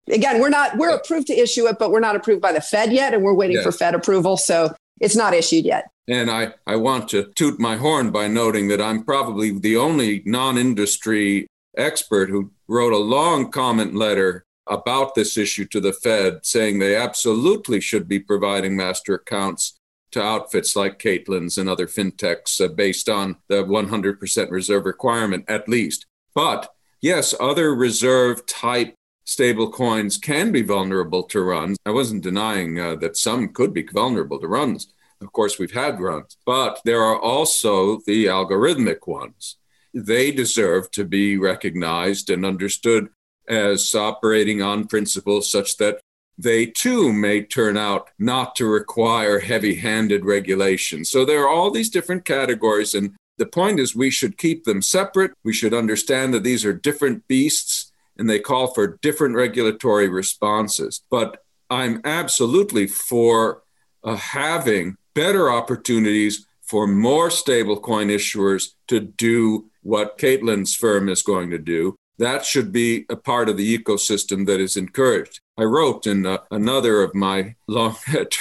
Again, 0.09 0.41
we're 0.41 0.49
not 0.51 0.77
we're 0.77 0.91
approved 0.91 1.27
to 1.29 1.33
issue 1.39 1.67
it, 1.67 1.77
but 1.79 1.91
we're 1.91 2.01
not 2.01 2.15
approved 2.15 2.41
by 2.43 2.53
the 2.53 2.61
Fed 2.61 2.93
yet, 2.93 3.15
and 3.15 3.23
we're 3.23 3.35
waiting 3.35 3.57
Yes. 3.57 3.65
for 3.65 3.73
Fed 3.73 3.95
approval, 3.95 4.37
so 4.37 4.75
it's 5.01 5.17
not 5.17 5.35
issued 5.35 5.65
yet. 5.65 5.91
And 6.07 6.31
I, 6.31 6.53
I 6.67 6.77
want 6.77 7.09
to 7.11 7.33
toot 7.35 7.59
my 7.59 7.77
horn 7.77 8.11
by 8.11 8.29
noting 8.29 8.69
that 8.69 8.81
I'm 8.81 9.03
probably 9.05 9.59
the 9.59 9.77
only 9.77 10.23
non 10.27 10.59
industry 10.59 11.47
expert 11.77 12.29
who 12.29 12.51
wrote 12.69 12.93
a 12.93 12.99
long 12.99 13.51
comment 13.51 13.95
letter 13.95 14.45
about 14.67 15.15
this 15.15 15.37
issue 15.37 15.67
to 15.67 15.81
the 15.81 15.93
Fed, 15.93 16.41
saying 16.43 16.79
they 16.79 16.97
absolutely 16.97 17.81
should 17.81 18.09
be 18.09 18.19
providing 18.19 18.77
master 18.77 19.15
accounts 19.15 19.79
to 20.13 20.23
outfits 20.23 20.77
like 20.77 20.99
Caitlin's 20.99 21.59
and 21.59 21.69
other 21.69 21.87
fintechs 21.87 22.65
uh, 22.65 22.69
based 22.69 23.09
on 23.09 23.37
the 23.49 23.65
100% 23.65 24.51
reserve 24.51 24.87
requirement, 24.87 25.45
at 25.49 25.69
least. 25.69 26.07
But 26.35 26.73
yes, 27.03 27.35
other 27.41 27.75
reserve 27.75 28.47
type 28.47 28.95
stable 29.25 29.71
coins 29.71 30.17
can 30.17 30.53
be 30.53 30.63
vulnerable 30.63 31.25
to 31.25 31.41
runs. 31.43 31.77
I 31.85 31.91
wasn't 31.91 32.23
denying 32.23 32.79
uh, 32.79 32.95
that 32.97 33.17
some 33.17 33.53
could 33.53 33.75
be 33.75 33.83
vulnerable 33.83 34.39
to 34.39 34.47
runs. 34.47 34.93
Of 35.21 35.33
course, 35.33 35.59
we've 35.59 35.73
had 35.73 36.01
runs, 36.01 36.37
but 36.45 36.81
there 36.85 37.03
are 37.03 37.19
also 37.19 38.01
the 38.07 38.27
algorithmic 38.27 39.07
ones. 39.07 39.57
They 39.93 40.31
deserve 40.31 40.91
to 40.93 41.05
be 41.05 41.39
recognized 41.39 42.31
and 42.31 42.45
understood 42.45 43.09
as 43.49 43.95
operating 43.95 44.63
on 44.63 44.87
principles 44.87 45.51
such 45.51 45.77
that 45.79 46.01
they 46.37 46.67
too 46.67 47.13
may 47.13 47.43
turn 47.43 47.77
out 47.77 48.11
not 48.19 48.57
to 48.57 48.67
require 48.67 49.39
heavy 49.39 49.77
handed 49.77 50.25
regulation. 50.25 51.05
So 51.05 51.25
there 51.25 51.43
are 51.45 51.49
all 51.49 51.71
these 51.71 51.91
different 51.91 52.25
categories. 52.25 52.95
And 52.95 53.15
the 53.39 53.47
point 53.47 53.79
is, 53.79 53.95
we 53.95 54.11
should 54.11 54.39
keep 54.39 54.65
them 54.65 54.83
separate. 54.83 55.33
We 55.45 55.53
should 55.53 55.75
understand 55.75 56.35
that 56.35 56.43
these 56.43 56.65
are 56.65 56.73
different 56.73 57.27
beasts 57.29 57.93
and 58.17 58.29
they 58.29 58.39
call 58.39 58.69
for 58.69 58.99
different 59.03 59.35
regulatory 59.35 60.09
responses. 60.09 61.03
But 61.11 61.43
I'm 61.71 62.01
absolutely 62.05 62.87
for 62.87 63.63
uh, 64.03 64.17
having 64.17 64.97
better 65.15 65.51
opportunities 65.51 66.47
for 66.63 66.87
more 66.87 67.29
stablecoin 67.29 68.11
issuers 68.11 68.71
to 68.89 69.01
do 69.01 69.71
what 69.83 70.19
Caitlin's 70.19 70.75
firm 70.75 71.09
is 71.09 71.23
going 71.23 71.51
to 71.51 71.59
do. 71.59 71.97
That 72.19 72.45
should 72.45 72.73
be 72.73 73.07
a 73.09 73.17
part 73.17 73.49
of 73.49 73.57
the 73.57 73.79
ecosystem 73.79 74.47
that 74.47 74.61
is 74.61 74.77
encouraged. 74.77 75.41
I 75.59 75.65
wrote 75.65 76.07
in 76.07 76.27
uh, 76.27 76.39
another 76.51 77.03
of 77.03 77.15
my 77.15 77.57
long 77.67 77.97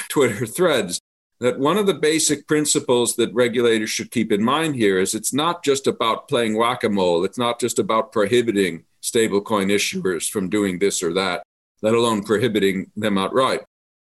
Twitter 0.10 0.46
threads 0.46 1.00
that 1.40 1.60
one 1.60 1.78
of 1.78 1.88
the 1.88 1.94
basic 1.94 2.48
principles 2.48 3.16
that 3.18 3.34
regulators 3.34 3.90
should 3.90 4.12
keep 4.12 4.32
in 4.32 4.42
mind 4.42 4.76
here 4.76 5.00
is 5.00 5.14
it's 5.14 5.34
not 5.34 5.64
just 5.64 5.88
about 5.88 6.28
playing 6.30 6.56
whack 6.56 6.84
a 6.84 6.90
mole, 6.90 7.26
it's 7.26 7.38
not 7.38 7.60
just 7.60 7.80
about 7.80 8.12
prohibiting 8.14 8.86
stablecoin 9.02 9.70
issuers 9.70 10.30
from 10.30 10.50
doing 10.50 10.80
this 10.80 11.04
or 11.04 11.14
that, 11.14 11.44
let 11.82 11.94
alone 11.94 12.24
prohibiting 12.24 12.92
them 12.96 13.18
outright. 13.18 13.62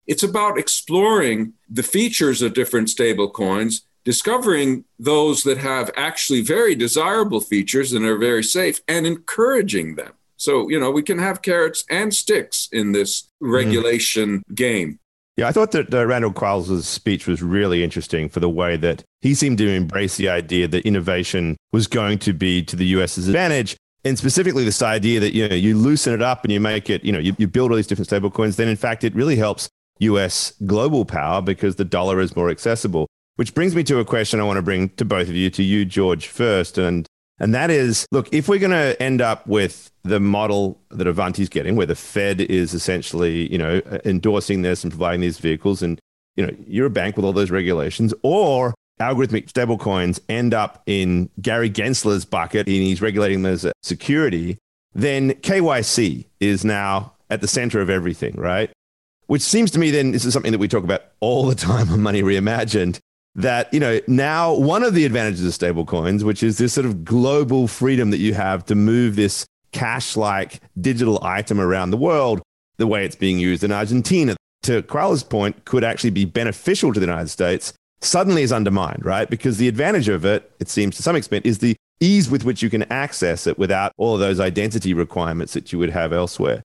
It's 0.07 0.22
about 0.22 0.59
exploring 0.59 1.55
the 1.68 1.83
features 1.83 2.40
of 2.40 2.55
different 2.55 2.88
stablecoins, 2.88 3.81
discovering 4.05 4.85
those 4.99 5.43
that 5.45 5.59
have 5.59 5.90
actually 5.97 6.43
very 6.43 6.75
desirable 6.75 7.40
features 7.40 7.93
and 7.93 8.05
are 8.05 8.19
very 8.19 8.45
safe, 8.45 8.81
and 8.87 9.07
encouraging 9.07 9.97
them. 9.97 10.12
So, 10.37 10.69
you 10.69 10.79
know, 10.79 10.90
we 10.90 11.03
can 11.03 11.19
have 11.19 11.43
carrots 11.43 11.85
and 11.88 12.14
sticks 12.14 12.69
in 12.71 12.93
this 12.93 13.29
regulation 13.40 14.43
game. 14.55 14.99
Yeah, 15.37 15.49
I 15.49 15.53
thought 15.53 15.73
that 15.73 15.93
uh, 15.93 16.07
Randall 16.07 16.33
Quarles' 16.33 16.87
speech 16.87 17.27
was 17.27 17.43
really 17.43 17.83
interesting 17.83 18.29
for 18.29 18.38
the 18.38 18.49
way 18.49 18.77
that 18.77 19.03
he 19.21 19.35
seemed 19.35 19.59
to 19.59 19.69
embrace 19.69 20.17
the 20.17 20.29
idea 20.29 20.69
that 20.69 20.87
innovation 20.87 21.57
was 21.73 21.88
going 21.88 22.19
to 22.21 22.33
be 22.33 22.62
to 22.64 22.77
the 22.77 22.87
US's 22.87 23.27
advantage. 23.27 23.77
And 24.05 24.17
specifically, 24.17 24.64
this 24.64 24.83
idea 24.83 25.19
that 25.21 25.35
you 25.35 25.49
know 25.49 25.55
you 25.55 25.77
loosen 25.77 26.12
it 26.12 26.23
up 26.23 26.45
and 26.45 26.53
you 26.53 26.61
make 26.61 26.88
it, 26.88 27.05
you 27.05 27.11
know, 27.11 27.19
you, 27.19 27.35
you 27.38 27.49
build 27.49 27.71
all 27.71 27.77
these 27.77 27.87
different 27.87 28.09
stablecoins. 28.09 28.57
Then, 28.57 28.69
in 28.69 28.77
fact, 28.77 29.03
it 29.03 29.14
really 29.14 29.37
helps 29.37 29.69
US 30.01 30.53
global 30.67 31.05
power 31.05 31.40
because 31.40 31.77
the 31.77 31.85
dollar 31.85 32.21
is 32.21 32.37
more 32.37 32.51
accessible. 32.51 33.09
Which 33.37 33.55
brings 33.55 33.75
me 33.75 33.83
to 33.85 33.99
a 33.99 34.05
question 34.05 34.40
I 34.40 34.44
want 34.44 34.59
to 34.59 34.62
bring 34.62 34.90
to 34.90 35.05
both 35.05 35.29
of 35.29 35.35
you, 35.35 35.51
to 35.51 35.62
you, 35.62 35.85
George, 35.85 36.29
first, 36.29 36.79
and 36.79 37.07
and 37.40 37.53
that 37.53 37.68
is, 37.68 38.07
look, 38.12 38.33
if 38.33 38.49
we're 38.49 38.61
going 38.61 38.70
to 38.70 39.01
end 39.03 39.20
up 39.20 39.44
with 39.49 39.90
the 40.05 40.20
model 40.20 40.81
that 40.90 41.09
Avanti's 41.09 41.49
getting, 41.49 41.75
where 41.75 41.87
the 41.87 41.97
Fed 41.97 42.40
is 42.40 42.75
essentially, 42.75 43.51
you 43.51 43.59
know, 43.59 43.83
endorsing 44.05 44.62
this 44.62 44.85
and 44.85 44.92
providing 44.92 45.20
these 45.20 45.38
vehicles, 45.38 45.83
and 45.83 45.99
you 46.37 46.47
know, 46.47 46.55
you're 46.66 46.87
a 46.87 46.90
bank 46.90 47.16
with 47.16 47.25
all 47.25 47.33
those 47.33 47.51
regulations, 47.51 48.14
or 48.23 48.75
algorithmic 49.01 49.51
stablecoins 49.51 50.20
end 50.29 50.55
up 50.55 50.83
in 50.87 51.29
Gary 51.40 51.70
Gensler's 51.70 52.25
bucket 52.25 52.66
and 52.66 52.77
he's 52.77 53.03
regulating 53.03 53.42
them 53.42 53.53
as 53.53 53.64
a 53.64 53.73
security, 53.83 54.59
then 54.94 55.33
KYC 55.33 56.27
is 56.40 56.64
now 56.64 57.12
at 57.31 57.40
the 57.40 57.49
center 57.49 57.81
of 57.81 57.90
everything, 57.90 58.35
right? 58.37 58.70
Which 59.27 59.42
seems 59.42 59.70
to 59.73 59.79
me 59.79 59.90
then 59.90 60.12
this 60.12 60.25
is 60.25 60.33
something 60.33 60.53
that 60.53 60.59
we 60.59 60.68
talk 60.68 60.85
about 60.85 61.03
all 61.20 61.47
the 61.47 61.55
time 61.57 61.90
on 61.90 62.03
Money 62.03 62.23
Reimagined. 62.23 62.99
That, 63.37 63.73
you 63.75 63.81
know, 63.81 64.01
now 64.07 64.55
one 64.55 64.85
of 64.85 64.94
the 64.94 65.05
advantages 65.05 65.44
of 65.44 65.53
stablecoins, 65.53 66.23
which 66.23 66.42
is 66.42 66.59
this 66.59 66.73
sort 66.73 66.87
of 66.87 67.05
global 67.05 67.66
freedom 67.66 68.11
that 68.11 68.18
you 68.18 68.35
have 68.35 68.64
to 68.66 68.75
move 68.75 69.16
this 69.16 69.44
cash 69.73 70.16
like 70.16 70.61
digital 70.81 71.18
item 71.23 71.61
around 71.61 71.90
the 71.90 71.97
world, 71.97 72.42
the 72.77 72.87
way 72.87 73.05
it's 73.05 73.16
being 73.16 73.38
used 73.38 73.64
in 73.64 73.73
Argentina, 73.73 74.37
to 74.62 74.83
Quarles' 74.83 75.25
point, 75.25 75.64
could 75.64 75.83
actually 75.83 76.11
be 76.11 76.25
beneficial 76.25 76.92
to 76.92 77.01
the 77.01 77.07
United 77.07 77.29
States, 77.29 77.73
suddenly 78.01 78.42
is 78.42 78.53
undermined, 78.53 79.05
right? 79.05 79.29
Because 79.29 79.59
the 79.59 79.68
advantage 79.68 80.09
of 80.09 80.25
it, 80.25 80.51
it 80.61 80.68
seems 80.68 80.97
to 80.97 81.03
some 81.03 81.16
extent, 81.16 81.44
is 81.44 81.59
the 81.59 81.77
ease 82.01 82.31
with 82.31 82.44
which 82.44 82.62
you 82.62 82.70
can 82.70 82.85
access 82.85 83.47
it 83.47 83.59
without 83.59 83.92
all 83.97 84.14
of 84.14 84.20
those 84.20 84.40
identity 84.40 84.94
requirements 84.94 85.55
that 85.55 85.73
you 85.73 85.79
would 85.79 85.90
have 85.90 86.12
elsewhere. 86.12 86.62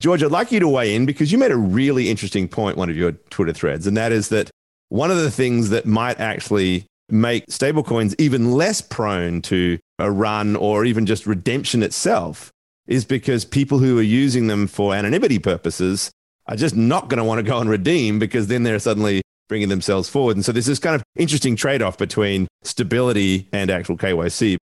George, 0.00 0.22
I'd 0.22 0.30
like 0.30 0.52
you 0.52 0.60
to 0.60 0.68
weigh 0.68 0.94
in 0.94 1.06
because 1.06 1.30
you 1.30 1.38
made 1.38 1.52
a 1.52 1.56
really 1.56 2.10
interesting 2.10 2.48
point, 2.48 2.76
one 2.76 2.90
of 2.90 2.96
your 2.96 3.12
Twitter 3.30 3.52
threads, 3.52 3.86
and 3.86 3.96
that 3.96 4.12
is 4.12 4.28
that 4.28 4.50
one 4.92 5.10
of 5.10 5.16
the 5.16 5.30
things 5.30 5.70
that 5.70 5.86
might 5.86 6.20
actually 6.20 6.84
make 7.08 7.46
stablecoins 7.46 8.14
even 8.18 8.52
less 8.52 8.82
prone 8.82 9.40
to 9.40 9.78
a 9.98 10.10
run 10.10 10.54
or 10.54 10.84
even 10.84 11.06
just 11.06 11.26
redemption 11.26 11.82
itself 11.82 12.50
is 12.86 13.06
because 13.06 13.42
people 13.46 13.78
who 13.78 13.98
are 13.98 14.02
using 14.02 14.48
them 14.48 14.66
for 14.66 14.94
anonymity 14.94 15.38
purposes 15.38 16.10
are 16.46 16.56
just 16.56 16.76
not 16.76 17.08
going 17.08 17.16
to 17.16 17.24
want 17.24 17.38
to 17.38 17.42
go 17.42 17.58
and 17.58 17.70
redeem 17.70 18.18
because 18.18 18.48
then 18.48 18.64
they're 18.64 18.78
suddenly 18.78 19.22
bringing 19.48 19.70
themselves 19.70 20.10
forward. 20.10 20.36
And 20.36 20.44
so 20.44 20.52
there's 20.52 20.66
this 20.66 20.78
kind 20.78 20.94
of 20.94 21.02
interesting 21.16 21.56
trade 21.56 21.80
off 21.80 21.96
between 21.96 22.46
stability 22.62 23.48
and 23.50 23.70
actual 23.70 23.96
KYC. 23.96 24.58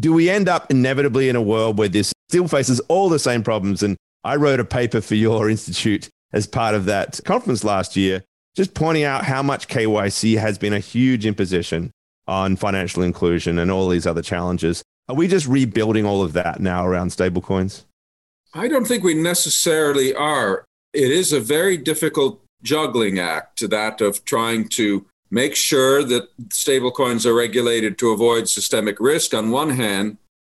Do 0.00 0.14
we 0.14 0.30
end 0.30 0.48
up 0.48 0.70
inevitably 0.70 1.28
in 1.28 1.36
a 1.36 1.42
world 1.42 1.76
where 1.76 1.88
this 1.88 2.10
still 2.30 2.48
faces 2.48 2.80
all 2.88 3.10
the 3.10 3.18
same 3.18 3.42
problems? 3.42 3.82
And 3.82 3.98
I 4.24 4.36
wrote 4.36 4.60
a 4.60 4.64
paper 4.64 5.02
for 5.02 5.14
your 5.14 5.50
institute 5.50 6.08
as 6.32 6.46
part 6.46 6.74
of 6.74 6.86
that 6.86 7.20
conference 7.26 7.64
last 7.64 7.96
year, 7.96 8.22
just 8.54 8.74
pointing 8.74 9.04
out 9.04 9.24
how 9.24 9.42
much 9.42 9.68
KYC 9.68 10.38
has 10.38 10.58
been 10.58 10.72
a 10.72 10.78
huge 10.78 11.26
imposition 11.26 11.90
on 12.26 12.56
financial 12.56 13.02
inclusion 13.02 13.58
and 13.58 13.70
all 13.70 13.88
these 13.88 14.06
other 14.06 14.22
challenges. 14.22 14.82
Are 15.08 15.14
we 15.14 15.28
just 15.28 15.46
rebuilding 15.46 16.06
all 16.06 16.22
of 16.22 16.32
that 16.32 16.60
now 16.60 16.86
around 16.86 17.10
stablecoins? 17.10 17.84
I 18.54 18.68
don't 18.68 18.86
think 18.86 19.02
we 19.02 19.14
necessarily 19.14 20.14
are. 20.14 20.64
It 20.92 21.10
is 21.10 21.32
a 21.32 21.40
very 21.40 21.76
difficult 21.76 22.40
juggling 22.62 23.18
act 23.18 23.58
to 23.58 23.68
that 23.68 24.00
of 24.00 24.24
trying 24.24 24.68
to 24.68 25.04
make 25.30 25.56
sure 25.56 26.02
that 26.04 26.28
stablecoins 26.48 27.26
are 27.26 27.34
regulated 27.34 27.98
to 27.98 28.10
avoid 28.10 28.48
systemic 28.48 29.00
risk 29.00 29.34
on 29.34 29.50
one 29.50 29.70
hand 29.70 30.16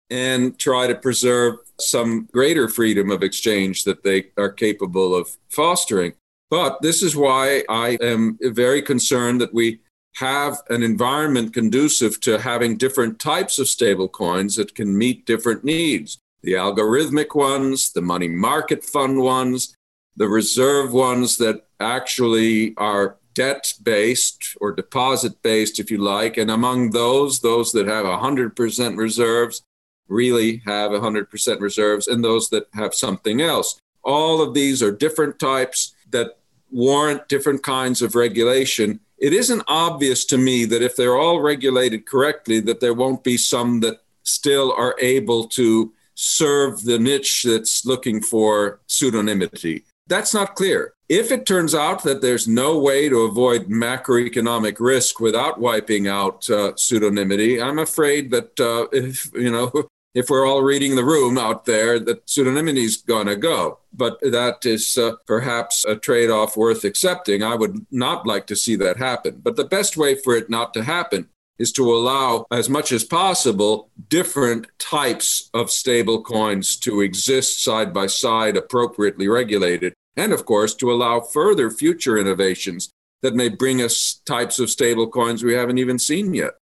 and 0.10 0.58
try 0.58 0.88
to 0.88 0.96
preserve 0.96 1.56
some 1.80 2.30
greater 2.32 2.70
freedom 2.70 3.12
of 3.12 3.24
exchange 3.24 3.84
that 3.84 4.04
they 4.04 4.28
are 4.38 4.52
capable 4.52 5.16
of 5.16 5.38
fostering. 5.50 6.14
But 6.50 6.82
this 6.82 7.04
is 7.04 7.16
why 7.16 7.64
I 7.70 7.98
am 8.02 8.38
very 8.42 8.82
concerned 8.82 9.42
that 9.42 9.54
we 9.54 9.80
have 10.16 10.62
an 10.70 10.82
environment 10.82 11.54
conducive 11.54 12.20
to 12.22 12.40
having 12.40 12.78
different 12.78 13.20
types 13.20 13.60
of 13.60 13.68
stablecoins 13.68 14.56
that 14.56 14.74
can 14.74 14.98
meet 14.98 15.26
different 15.26 15.64
needs. 15.64 16.18
The 16.42 16.54
algorithmic 16.54 17.36
ones, 17.36 17.92
the 17.92 18.02
money 18.02 18.28
market 18.28 18.84
fund 18.84 19.22
ones, 19.22 19.76
the 20.16 20.28
reserve 20.28 20.94
ones 20.94 21.38
that 21.38 21.68
actually 21.80 22.74
are 22.78 23.18
debt 23.36 23.74
based 23.84 24.58
or 24.60 24.72
deposit 24.72 25.44
based, 25.44 25.80
if 25.80 25.92
you 25.92 26.00
like. 26.00 26.38
And 26.38 26.50
among 26.50 26.90
those, 26.90 27.42
those 27.42 27.72
that 27.74 27.86
have 27.88 28.06
100% 28.06 28.98
reserves 28.98 29.62
really 30.08 30.64
have 30.66 30.92
100% 30.92 31.60
reserves, 31.60 32.08
and 32.08 32.24
those 32.24 32.50
that 32.50 32.68
have 32.74 32.96
something 32.96 33.42
else. 33.42 33.80
All 34.04 34.42
of 34.42 34.54
these 34.54 34.82
are 34.82 34.92
different 34.92 35.38
types. 35.38 35.94
that 36.10 36.37
warrant 36.72 37.28
different 37.28 37.64
kinds 37.64 38.02
of 38.02 38.16
regulation, 38.16 39.00
it 39.18 39.34
isn't 39.34 39.64
obvious 39.68 40.26
to 40.26 40.38
me 40.38 40.66
that 40.66 40.82
if 40.82 40.96
they're 40.96 41.18
all 41.18 41.42
regulated 41.42 42.06
correctly, 42.06 42.60
that 42.62 42.80
there 42.80 42.94
won't 42.94 43.24
be 43.24 43.38
some 43.38 43.80
that 43.82 44.02
still 44.24 44.74
are 44.74 44.96
able 45.00 45.48
to 45.48 45.94
serve 46.14 46.84
the 46.84 47.00
niche 47.00 47.44
that's 47.44 47.86
looking 47.86 48.22
for 48.22 48.80
pseudonymity. 48.88 49.84
That's 50.08 50.34
not 50.34 50.56
clear. 50.56 50.94
If 51.10 51.32
it 51.32 51.46
turns 51.46 51.76
out 51.76 52.04
that 52.04 52.22
there's 52.22 52.48
no 52.48 52.80
way 52.80 53.08
to 53.10 53.22
avoid 53.22 53.68
macroeconomic 53.68 54.80
risk 54.80 55.20
without 55.20 55.60
wiping 55.60 56.08
out 56.08 56.50
uh, 56.50 56.74
pseudonymity, 56.74 57.64
I'm 57.64 57.80
afraid 57.80 58.32
that 58.32 58.60
uh, 58.60 58.88
if 58.92 59.32
you 59.34 59.52
know 59.52 59.72
if 60.18 60.32
we're 60.32 60.48
all 60.48 60.64
reading 60.64 60.96
the 60.96 61.06
room 61.06 61.38
out 61.38 61.66
there, 61.66 62.00
that 62.00 62.26
pseudonymity 62.26 62.84
is 62.84 62.98
going 62.98 63.28
to 63.28 63.36
go. 63.36 63.78
But 63.94 64.20
that 64.22 64.66
is 64.66 64.98
uh, 64.98 65.18
perhaps 65.28 65.86
a 65.86 65.96
trade 65.96 66.32
off 66.32 66.58
worth 66.58 66.84
accepting. 66.84 67.44
I 67.44 67.54
would 67.54 67.86
not 67.92 68.26
like 68.26 68.48
to 68.48 68.56
see 68.56 68.76
that 68.78 68.98
happen. 68.98 69.42
But 69.44 69.58
the 69.58 69.64
best 69.64 69.96
way 69.96 70.16
for 70.16 70.36
it 70.36 70.50
not 70.50 70.74
to 70.74 70.84
happen 70.84 71.30
is 71.60 71.72
to 71.74 71.94
allow, 71.94 72.48
as 72.50 72.68
much 72.68 72.92
as 72.92 73.04
possible, 73.04 73.92
different 74.10 74.66
types 74.80 75.52
of 75.54 75.70
stable 75.70 76.24
coins 76.24 76.78
to 76.78 77.02
exist 77.02 77.64
side 77.64 77.94
by 77.94 78.08
side, 78.08 78.58
appropriately 78.58 79.28
regulated. 79.28 79.94
And 80.16 80.34
of 80.34 80.46
course, 80.46 80.74
to 80.76 80.92
allow 80.92 81.20
further 81.20 81.70
future 81.70 82.18
innovations 82.18 82.90
that 83.22 83.36
may 83.36 83.50
bring 83.50 83.84
us 83.84 84.20
types 84.26 84.58
of 84.58 84.72
stable 84.72 85.08
coins 85.08 85.44
we 85.44 85.54
haven't 85.54 85.78
even 85.78 86.00
seen 86.00 86.34
yet. 86.34 86.56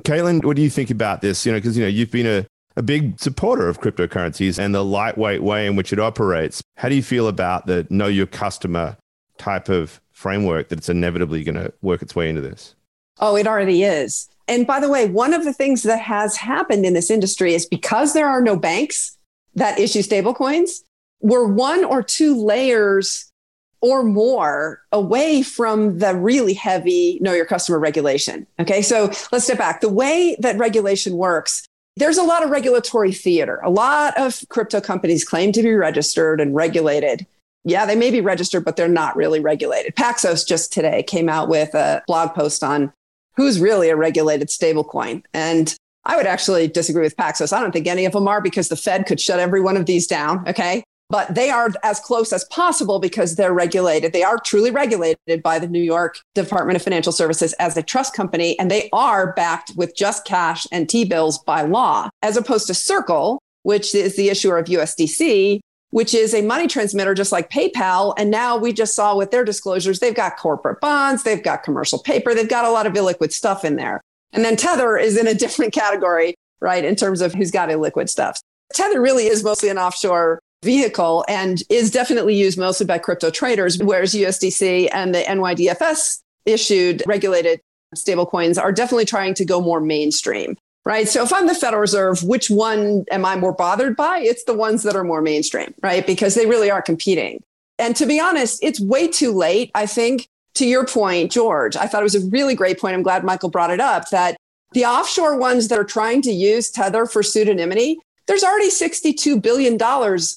Caitlin, 0.00 0.44
what 0.44 0.56
do 0.56 0.62
you 0.62 0.70
think 0.70 0.90
about 0.90 1.20
this? 1.20 1.46
You 1.46 1.52
know, 1.52 1.58
because 1.58 1.76
you 1.76 1.84
know 1.84 1.88
you've 1.88 2.10
been 2.10 2.26
a 2.26 2.46
a 2.76 2.82
big 2.82 3.18
supporter 3.18 3.68
of 3.68 3.80
cryptocurrencies 3.80 4.58
and 4.58 4.74
the 4.74 4.84
lightweight 4.84 5.42
way 5.42 5.66
in 5.66 5.76
which 5.76 5.92
it 5.92 5.98
operates. 5.98 6.62
How 6.76 6.88
do 6.88 6.94
you 6.94 7.02
feel 7.02 7.28
about 7.28 7.66
the 7.66 7.86
know 7.90 8.06
your 8.06 8.26
customer 8.26 8.96
type 9.38 9.68
of 9.68 10.00
framework 10.12 10.68
that's 10.68 10.88
inevitably 10.88 11.42
going 11.44 11.56
to 11.56 11.72
work 11.82 12.02
its 12.02 12.14
way 12.14 12.28
into 12.28 12.42
this? 12.42 12.74
Oh, 13.18 13.36
it 13.36 13.46
already 13.46 13.82
is. 13.82 14.28
And 14.48 14.66
by 14.66 14.78
the 14.78 14.90
way, 14.90 15.08
one 15.08 15.34
of 15.34 15.44
the 15.44 15.52
things 15.52 15.82
that 15.84 16.00
has 16.00 16.36
happened 16.36 16.84
in 16.84 16.92
this 16.92 17.10
industry 17.10 17.54
is 17.54 17.66
because 17.66 18.12
there 18.12 18.28
are 18.28 18.42
no 18.42 18.56
banks 18.56 19.16
that 19.54 19.78
issue 19.78 20.02
stablecoins, 20.02 20.82
we're 21.20 21.46
one 21.46 21.82
or 21.82 22.02
two 22.02 22.36
layers 22.36 23.32
or 23.80 24.02
more 24.02 24.82
away 24.92 25.42
from 25.42 25.98
the 25.98 26.14
really 26.14 26.54
heavy 26.54 27.18
know 27.20 27.32
your 27.32 27.44
customer 27.44 27.78
regulation. 27.78 28.46
Okay, 28.58 28.82
so 28.82 29.06
let's 29.32 29.44
step 29.44 29.58
back. 29.58 29.80
The 29.80 29.88
way 29.88 30.36
that 30.40 30.56
regulation 30.56 31.16
works 31.16 31.65
there's 31.96 32.18
a 32.18 32.22
lot 32.22 32.44
of 32.44 32.50
regulatory 32.50 33.12
theater. 33.12 33.60
A 33.64 33.70
lot 33.70 34.16
of 34.18 34.44
crypto 34.48 34.80
companies 34.80 35.24
claim 35.24 35.52
to 35.52 35.62
be 35.62 35.72
registered 35.72 36.40
and 36.40 36.54
regulated. 36.54 37.26
Yeah, 37.64 37.86
they 37.86 37.96
may 37.96 38.10
be 38.10 38.20
registered, 38.20 38.64
but 38.64 38.76
they're 38.76 38.88
not 38.88 39.16
really 39.16 39.40
regulated. 39.40 39.96
Paxos 39.96 40.46
just 40.46 40.72
today 40.72 41.02
came 41.02 41.28
out 41.28 41.48
with 41.48 41.74
a 41.74 42.02
blog 42.06 42.34
post 42.34 42.62
on 42.62 42.92
who's 43.36 43.58
really 43.58 43.88
a 43.88 43.96
regulated 43.96 44.48
stablecoin. 44.48 45.22
And 45.34 45.74
I 46.04 46.16
would 46.16 46.26
actually 46.26 46.68
disagree 46.68 47.02
with 47.02 47.16
Paxos. 47.16 47.52
I 47.52 47.60
don't 47.60 47.72
think 47.72 47.88
any 47.88 48.04
of 48.04 48.12
them 48.12 48.28
are 48.28 48.40
because 48.40 48.68
the 48.68 48.76
Fed 48.76 49.06
could 49.06 49.20
shut 49.20 49.40
every 49.40 49.60
one 49.60 49.76
of 49.76 49.86
these 49.86 50.06
down. 50.06 50.46
Okay 50.48 50.84
but 51.08 51.34
they 51.34 51.50
are 51.50 51.70
as 51.82 52.00
close 52.00 52.32
as 52.32 52.44
possible 52.44 52.98
because 52.98 53.36
they're 53.36 53.52
regulated. 53.52 54.12
They 54.12 54.22
are 54.22 54.38
truly 54.38 54.70
regulated 54.70 55.42
by 55.42 55.58
the 55.58 55.68
New 55.68 55.82
York 55.82 56.18
Department 56.34 56.76
of 56.76 56.82
Financial 56.82 57.12
Services 57.12 57.52
as 57.54 57.76
a 57.76 57.82
trust 57.82 58.14
company, 58.14 58.58
and 58.58 58.70
they 58.70 58.88
are 58.92 59.32
backed 59.34 59.72
with 59.76 59.94
just 59.94 60.24
cash 60.24 60.66
and 60.72 60.88
T 60.88 61.04
bills 61.04 61.38
by 61.38 61.62
law, 61.62 62.08
as 62.22 62.36
opposed 62.36 62.66
to 62.68 62.74
Circle, 62.74 63.40
which 63.62 63.94
is 63.94 64.16
the 64.16 64.28
issuer 64.28 64.58
of 64.58 64.66
USDC, 64.66 65.60
which 65.90 66.14
is 66.14 66.34
a 66.34 66.42
money 66.42 66.66
transmitter 66.66 67.14
just 67.14 67.32
like 67.32 67.50
PayPal. 67.50 68.14
And 68.18 68.30
now 68.30 68.56
we 68.56 68.72
just 68.72 68.94
saw 68.94 69.16
with 69.16 69.30
their 69.30 69.44
disclosures, 69.44 70.00
they've 70.00 70.14
got 70.14 70.36
corporate 70.36 70.80
bonds, 70.80 71.22
they've 71.22 71.42
got 71.42 71.62
commercial 71.62 71.98
paper, 71.98 72.34
they've 72.34 72.48
got 72.48 72.64
a 72.64 72.70
lot 72.70 72.86
of 72.86 72.92
illiquid 72.94 73.32
stuff 73.32 73.64
in 73.64 73.76
there. 73.76 74.00
And 74.32 74.44
then 74.44 74.56
Tether 74.56 74.96
is 74.96 75.16
in 75.16 75.26
a 75.26 75.34
different 75.42 75.72
category, 75.72 76.34
right, 76.60 76.84
in 76.84 76.96
terms 76.96 77.20
of 77.20 77.32
who's 77.32 77.50
got 77.50 77.68
illiquid 77.68 78.08
stuff. 78.08 78.40
Tether 78.72 79.00
really 79.00 79.26
is 79.26 79.44
mostly 79.44 79.68
an 79.68 79.78
offshore 79.78 80.40
vehicle 80.62 81.24
and 81.28 81.62
is 81.68 81.90
definitely 81.90 82.34
used 82.34 82.58
mostly 82.58 82.86
by 82.86 82.98
crypto 82.98 83.30
traders, 83.30 83.78
whereas 83.78 84.14
USDC 84.14 84.88
and 84.92 85.14
the 85.14 85.20
NYDFS 85.20 86.22
issued 86.44 87.02
regulated 87.06 87.60
stablecoins 87.94 88.60
are 88.60 88.72
definitely 88.72 89.04
trying 89.04 89.34
to 89.34 89.44
go 89.44 89.60
more 89.60 89.80
mainstream. 89.80 90.56
Right. 90.84 91.08
So 91.08 91.24
if 91.24 91.32
I'm 91.32 91.48
the 91.48 91.54
Federal 91.54 91.80
Reserve, 91.80 92.22
which 92.22 92.48
one 92.48 93.04
am 93.10 93.24
I 93.24 93.34
more 93.34 93.52
bothered 93.52 93.96
by? 93.96 94.20
It's 94.20 94.44
the 94.44 94.54
ones 94.54 94.84
that 94.84 94.94
are 94.94 95.02
more 95.02 95.20
mainstream, 95.20 95.74
right? 95.82 96.06
Because 96.06 96.36
they 96.36 96.46
really 96.46 96.70
are 96.70 96.80
competing. 96.80 97.42
And 97.78 97.96
to 97.96 98.06
be 98.06 98.20
honest, 98.20 98.62
it's 98.62 98.78
way 98.78 99.08
too 99.08 99.32
late. 99.32 99.72
I 99.74 99.86
think 99.86 100.28
to 100.54 100.64
your 100.64 100.86
point, 100.86 101.32
George, 101.32 101.76
I 101.76 101.88
thought 101.88 102.02
it 102.02 102.04
was 102.04 102.14
a 102.14 102.28
really 102.28 102.54
great 102.54 102.78
point. 102.78 102.94
I'm 102.94 103.02
glad 103.02 103.24
Michael 103.24 103.50
brought 103.50 103.70
it 103.70 103.80
up 103.80 104.10
that 104.10 104.36
the 104.72 104.84
offshore 104.84 105.36
ones 105.36 105.68
that 105.68 105.78
are 105.78 105.84
trying 105.84 106.22
to 106.22 106.30
use 106.30 106.70
Tether 106.70 107.06
for 107.06 107.22
pseudonymity, 107.22 107.96
there's 108.26 108.42
already 108.42 108.70
$62 108.70 109.40
billion 109.40 109.78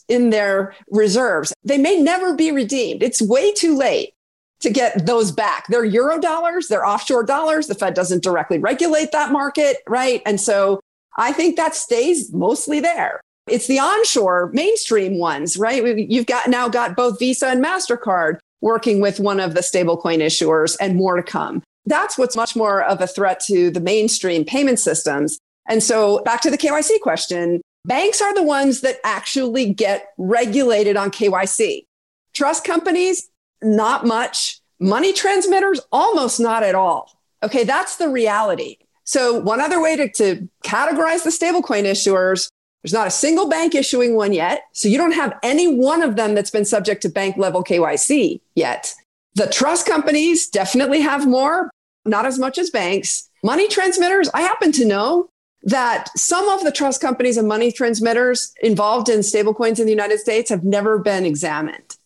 in 0.08 0.30
their 0.30 0.76
reserves. 0.92 1.54
They 1.64 1.78
may 1.78 2.00
never 2.00 2.36
be 2.36 2.52
redeemed. 2.52 3.04
It's 3.04 3.22
way 3.22 3.52
too 3.54 3.76
late 3.76 4.14
to 4.62 4.70
get 4.70 5.06
those 5.06 5.32
back. 5.32 5.68
They're 5.68 5.86
euro 5.86 6.20
dollars, 6.20 6.68
they're 6.68 6.86
offshore 6.86 7.24
dollars. 7.24 7.68
The 7.68 7.76
Fed 7.76 7.94
doesn't 7.94 8.24
directly 8.24 8.60
regulate 8.60 9.12
that 9.12 9.32
market, 9.32 9.78
right? 9.88 10.22
And 10.26 10.40
so 10.40 10.82
I 11.18 11.32
think 11.32 11.56
that 11.56 11.76
stays 11.76 12.32
mostly 12.34 12.80
there. 12.80 13.22
It's 13.48 13.68
the 13.68 13.80
onshore 13.80 14.52
mainstream 14.54 15.18
ones, 15.18 15.58
right? 15.58 15.98
You've 15.98 16.28
got 16.28 16.50
now 16.50 16.70
got 16.70 16.96
both 16.96 17.18
Visa 17.20 17.48
and 17.48 17.64
MasterCard 17.64 18.40
working 18.62 19.02
with 19.02 19.20
one 19.20 19.40
of 19.40 19.56
the 19.56 19.62
stablecoin 19.62 20.20
issuers 20.20 20.78
and 20.80 20.96
more 20.96 21.16
to 21.16 21.24
come. 21.24 21.64
That's 21.86 22.18
what's 22.18 22.36
much 22.36 22.56
more 22.56 22.84
of 22.84 23.02
a 23.02 23.08
threat 23.08 23.40
to 23.46 23.72
the 23.72 23.80
mainstream 23.80 24.46
payment 24.46 24.80
systems. 24.80 25.40
And 25.68 25.82
so 25.82 26.22
back 26.24 26.42
to 26.42 26.52
the 26.52 26.58
KYC 26.58 27.00
question, 27.02 27.62
Banks 27.86 28.22
are 28.22 28.34
the 28.34 28.44
ones 28.44 28.82
that 28.82 29.00
actually 29.04 29.74
get 29.74 30.10
regulated 30.18 30.98
on 30.98 31.12
KYC. 31.12 31.86
Trust 32.34 32.64
companies, 32.64 33.30
not 33.62 34.06
much. 34.06 34.60
Money 34.80 35.14
transmitters, 35.14 35.82
almost 35.92 36.40
not 36.40 36.64
at 36.64 36.76
all. 36.76 37.12
Okay, 37.44 37.64
that's 37.64 37.98
the 37.98 38.10
reality. 38.10 38.78
So, 39.06 39.40
one 39.40 39.62
other 39.62 39.82
way 39.82 39.96
to, 39.96 40.10
to 40.10 40.48
categorize 40.64 41.24
the 41.24 41.32
stablecoin 41.32 41.86
issuers 41.86 42.50
there's 42.82 42.94
not 42.94 43.08
a 43.08 43.12
single 43.12 43.50
bank 43.50 43.76
issuing 43.76 44.16
one 44.16 44.32
yet. 44.32 44.64
So, 44.72 44.88
you 44.88 44.98
don't 44.98 45.14
have 45.14 45.38
any 45.44 45.68
one 45.68 46.02
of 46.02 46.16
them 46.16 46.34
that's 46.34 46.52
been 46.52 46.66
subject 46.66 47.02
to 47.02 47.10
bank 47.10 47.36
level 47.38 47.64
KYC 47.64 48.40
yet. 48.56 48.94
The 49.36 49.48
trust 49.48 49.86
companies 49.86 50.48
definitely 50.48 51.02
have 51.02 51.28
more, 51.28 51.72
not 52.06 52.26
as 52.26 52.40
much 52.40 52.58
as 52.58 52.70
banks. 52.70 53.30
Money 53.44 53.68
transmitters, 53.68 54.30
I 54.34 54.42
happen 54.42 54.72
to 54.74 54.86
know 54.86 55.30
that 55.64 56.10
some 56.18 56.47
of 56.49 56.64
the 56.64 56.72
trust 56.72 57.01
companies 57.01 57.38
and 57.38 57.47
money 57.47 57.72
transmitters 57.72 58.53
involved 58.62 59.10
in 59.10 59.20
stablecoins 59.20 59.80
in 59.80 59.86
the 59.86 59.91
United 59.91 60.20
States 60.20 60.49
have 60.49 60.64
never 60.64 60.99
been 60.99 61.26
examined. 61.26 61.97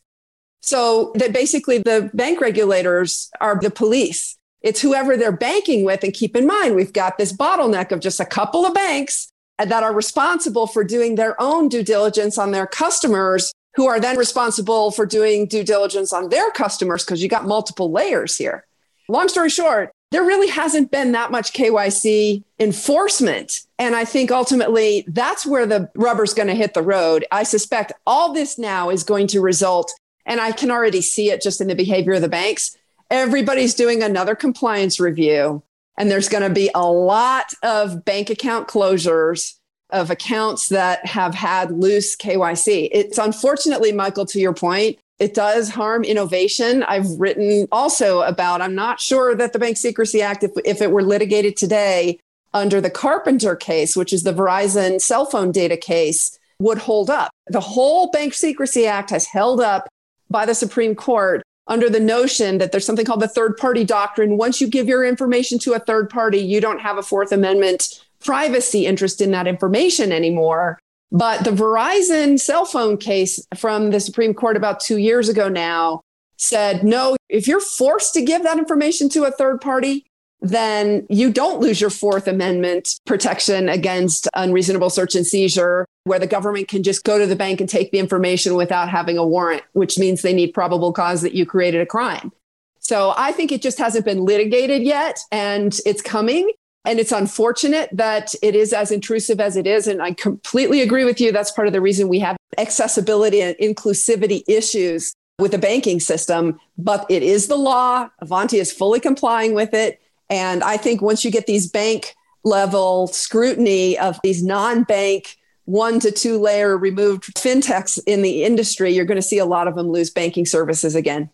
So 0.61 1.11
that 1.15 1.33
basically 1.33 1.77
the 1.77 2.09
bank 2.13 2.39
regulators 2.39 3.29
are 3.41 3.59
the 3.59 3.69
police. 3.69 4.37
It's 4.61 4.81
whoever 4.81 5.17
they're 5.17 5.31
banking 5.31 5.83
with. 5.83 6.03
And 6.03 6.13
keep 6.13 6.35
in 6.35 6.47
mind, 6.47 6.75
we've 6.75 6.93
got 6.93 7.17
this 7.17 7.33
bottleneck 7.33 7.91
of 7.91 7.99
just 7.99 8.19
a 8.19 8.25
couple 8.25 8.65
of 8.65 8.73
banks 8.73 9.29
that 9.59 9.83
are 9.83 9.93
responsible 9.93 10.65
for 10.65 10.83
doing 10.83 11.15
their 11.15 11.39
own 11.41 11.67
due 11.67 11.83
diligence 11.83 12.37
on 12.37 12.51
their 12.51 12.65
customers, 12.65 13.53
who 13.75 13.87
are 13.87 13.99
then 13.99 14.17
responsible 14.17 14.91
for 14.91 15.05
doing 15.05 15.47
due 15.47 15.63
diligence 15.63 16.13
on 16.13 16.29
their 16.29 16.51
customers 16.51 17.03
because 17.03 17.21
you 17.21 17.29
got 17.29 17.45
multiple 17.45 17.91
layers 17.91 18.37
here. 18.37 18.65
Long 19.09 19.27
story 19.27 19.49
short, 19.49 19.91
there 20.14 20.24
really 20.24 20.47
hasn't 20.47 20.91
been 20.91 21.11
that 21.14 21.32
much 21.32 21.53
KYC 21.53 22.43
enforcement. 22.59 23.61
And 23.80 23.95
I 23.95 24.05
think 24.05 24.30
ultimately 24.30 25.03
that's 25.07 25.43
where 25.43 25.66
the 25.66 25.89
rubber's 25.95 26.36
going 26.36 26.49
to 26.49 26.53
hit 26.53 26.76
the 26.76 26.84
road. 26.84 27.26
I 27.32 27.41
suspect 27.41 27.93
all 28.05 28.32
this 28.32 28.59
now 28.59 28.91
is 28.91 29.03
going 29.03 29.26
to 29.28 29.41
result, 29.41 29.91
and 30.28 30.39
I 30.39 30.51
can 30.51 30.70
already 30.70 31.01
see 31.01 31.32
it 31.32 31.41
just 31.41 31.61
in 31.61 31.68
the 31.68 31.74
behavior 31.74 32.14
of 32.14 32.22
the 32.22 32.30
banks. 32.30 32.78
Everybody's 33.09 33.74
doing 33.74 34.03
another 34.03 34.36
compliance 34.36 34.99
review, 34.99 35.64
and 35.97 36.11
there's 36.11 36.30
going 36.30 36.43
to 36.43 36.53
be 36.53 36.70
a 36.76 36.88
lot 36.88 37.55
of 37.64 38.05
bank 38.05 38.30
account 38.30 38.68
closures 38.68 39.55
of 39.89 40.11
accounts 40.11 40.70
that 40.70 41.03
have 41.07 41.34
had 41.34 41.72
loose 41.72 42.16
KYC. 42.16 42.89
It's 42.91 43.18
unfortunately, 43.18 43.91
Michael, 43.91 44.28
to 44.28 44.39
your 44.39 44.53
point, 44.53 44.99
it 45.20 45.34
does 45.34 45.70
harm 45.70 46.03
innovation. 46.03 46.84
I've 46.84 47.09
written 47.20 47.68
also 47.72 48.22
about, 48.22 48.61
I'm 48.61 48.76
not 48.76 48.99
sure 48.99 49.36
that 49.36 49.53
the 49.53 49.59
Bank 49.59 49.78
Secrecy 49.78 50.22
Act, 50.22 50.43
if, 50.43 50.51
if 50.66 50.82
it 50.82 50.91
were 50.91 51.03
litigated 51.03 51.55
today 51.55 52.20
under 52.53 52.82
the 52.82 52.89
Carpenter 52.89 53.55
case, 53.55 53.95
which 53.95 54.14
is 54.14 54.24
the 54.24 54.34
Verizon 54.34 54.99
cell 54.99 55.26
phone 55.26 55.51
data 55.51 55.78
case, 55.78 56.38
would 56.59 56.78
hold 56.78 57.09
up. 57.09 57.32
The 57.47 57.59
whole 57.59 58.09
Bank 58.11 58.34
Secrecy 58.34 58.86
Act 58.86 59.09
has 59.09 59.26
held 59.26 59.59
up 59.59 59.88
by 60.30 60.45
the 60.45 60.55
Supreme 60.55 60.95
Court 60.95 61.43
under 61.68 61.89
the 61.89 61.99
notion 61.99 62.57
that 62.57 62.72
there's 62.72 62.86
something 62.86 63.05
called 63.05 63.22
the 63.22 63.28
third 63.28 63.57
party 63.57 63.84
doctrine. 63.84 64.38
Once 64.38 64.59
you 64.59 64.68
give 64.68 64.88
your 64.88 65.05
information 65.05 65.57
to 65.59 65.74
a 65.74 65.80
third 65.80 66.09
party, 66.09 66.39
you 66.39 66.59
don't 66.59 66.82
have 66.82 66.97
a 66.97 67.03
Fourth 67.03 67.32
Amendment 67.32 68.03
privacy 68.20 68.86
interest 68.86 69.22
in 69.22 69.32
that 69.32 69.47
information 69.47 70.11
anymore. 70.11 70.80
But 71.14 71.43
the 71.43 71.51
Verizon 71.51 72.39
cell 72.39 72.66
phone 72.66 72.97
case 72.97 73.39
from 73.55 73.91
the 73.91 73.99
Supreme 73.99 74.34
Court 74.34 74.57
about 74.57 74.80
two 74.80 74.97
years 74.97 75.30
ago 75.30 75.47
now 75.47 76.01
said, 76.38 76.84
no, 76.84 77.16
if 77.30 77.47
you're 77.47 77.61
forced 77.61 78.16
to 78.16 78.22
give 78.24 78.41
that 78.43 78.57
information 78.57 79.09
to 79.09 79.24
a 79.26 79.32
third 79.32 79.61
party, 79.61 80.07
then 80.41 81.05
you 81.09 81.32
don't 81.32 81.61
lose 81.61 81.80
your 81.80 81.91
Fourth 81.91 82.28
Amendment 82.28 82.99
protection 83.05 83.70
against 83.70 84.28
unreasonable 84.34 84.89
search 84.89 85.14
and 85.16 85.26
seizure, 85.26 85.86
where 86.05 86.20
the 86.20 86.28
government 86.28 86.68
can 86.68 86.84
just 86.84 87.03
go 87.03 87.18
to 87.18 87.28
the 87.28 87.36
bank 87.36 87.61
and 87.61 87.70
take 87.70 87.91
the 87.91 87.99
information 87.99 88.55
without 88.55 88.89
having 88.89 89.18
a 89.18 89.26
warrant, 89.26 89.64
which 89.72 89.97
means 89.97 90.22
they 90.22 90.34
need 90.34 90.51
probable 90.51 90.91
cause 90.91 91.22
that 91.22 91.34
you 91.34 91.45
created 91.45 91.80
a 91.80 91.86
crime. 91.86 92.32
So 92.80 93.14
I 93.16 93.32
think 93.32 93.53
it 93.53 93.61
just 93.61 93.78
hasn't 93.78 94.03
been 94.03 94.26
litigated 94.26 94.82
yet, 94.82 95.20
and 95.32 95.80
it's 95.86 96.01
coming. 96.01 96.51
And 96.86 96.99
it's 96.99 97.11
unfortunate 97.11 97.89
that 97.93 98.34
it 98.41 98.55
is 98.55 98.73
as 98.73 98.91
intrusive 98.91 99.39
as 99.39 99.55
it 99.55 99.65
is. 99.65 99.88
And 99.88 100.01
I 100.01 100.13
completely 100.13 100.81
agree 100.81 101.05
with 101.05 101.21
you. 101.21 101.31
That's 101.31 101.51
part 101.51 101.67
of 101.67 101.73
the 101.73 101.81
reason 101.81 102.09
we 102.09 102.19
have 102.19 102.36
accessibility 102.57 103.41
and 103.41 103.55
inclusivity 103.57 104.43
issues 104.47 105.13
with 105.39 105.51
the 105.51 105.57
banking 105.57 105.99
system. 105.99 106.59
But 106.77 107.05
it 107.09 107.23
is 107.23 107.47
the 107.47 107.55
law. 107.55 108.09
Avanti 108.19 108.57
is 108.57 108.71
fully 108.71 108.99
complying 108.99 109.53
with 109.53 109.73
it. 109.73 110.01
And 110.29 110.63
I 110.63 110.77
think 110.77 111.01
once 111.01 111.23
you 111.23 111.31
get 111.31 111.47
these 111.47 111.69
bank 111.69 112.15
level 112.43 113.07
scrutiny 113.07 113.97
of 113.97 114.19
these 114.23 114.43
non 114.43 114.84
bank 114.84 115.38
one 115.65 115.99
to 116.01 116.11
two 116.11 116.38
layer 116.38 116.77
removed 116.77 117.36
fintechs 117.36 117.99
in 118.05 118.21
the 118.21 118.43
industry, 118.43 118.91
you're 118.93 119.05
going 119.05 119.15
to 119.15 119.21
see 119.21 119.38
a 119.38 119.45
lot 119.45 119.67
of 119.67 119.75
them 119.75 119.88
lose 119.88 120.09
banking 120.09 120.45
services 120.45 120.95
again. 120.95 121.29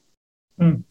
Mm. 0.59 0.83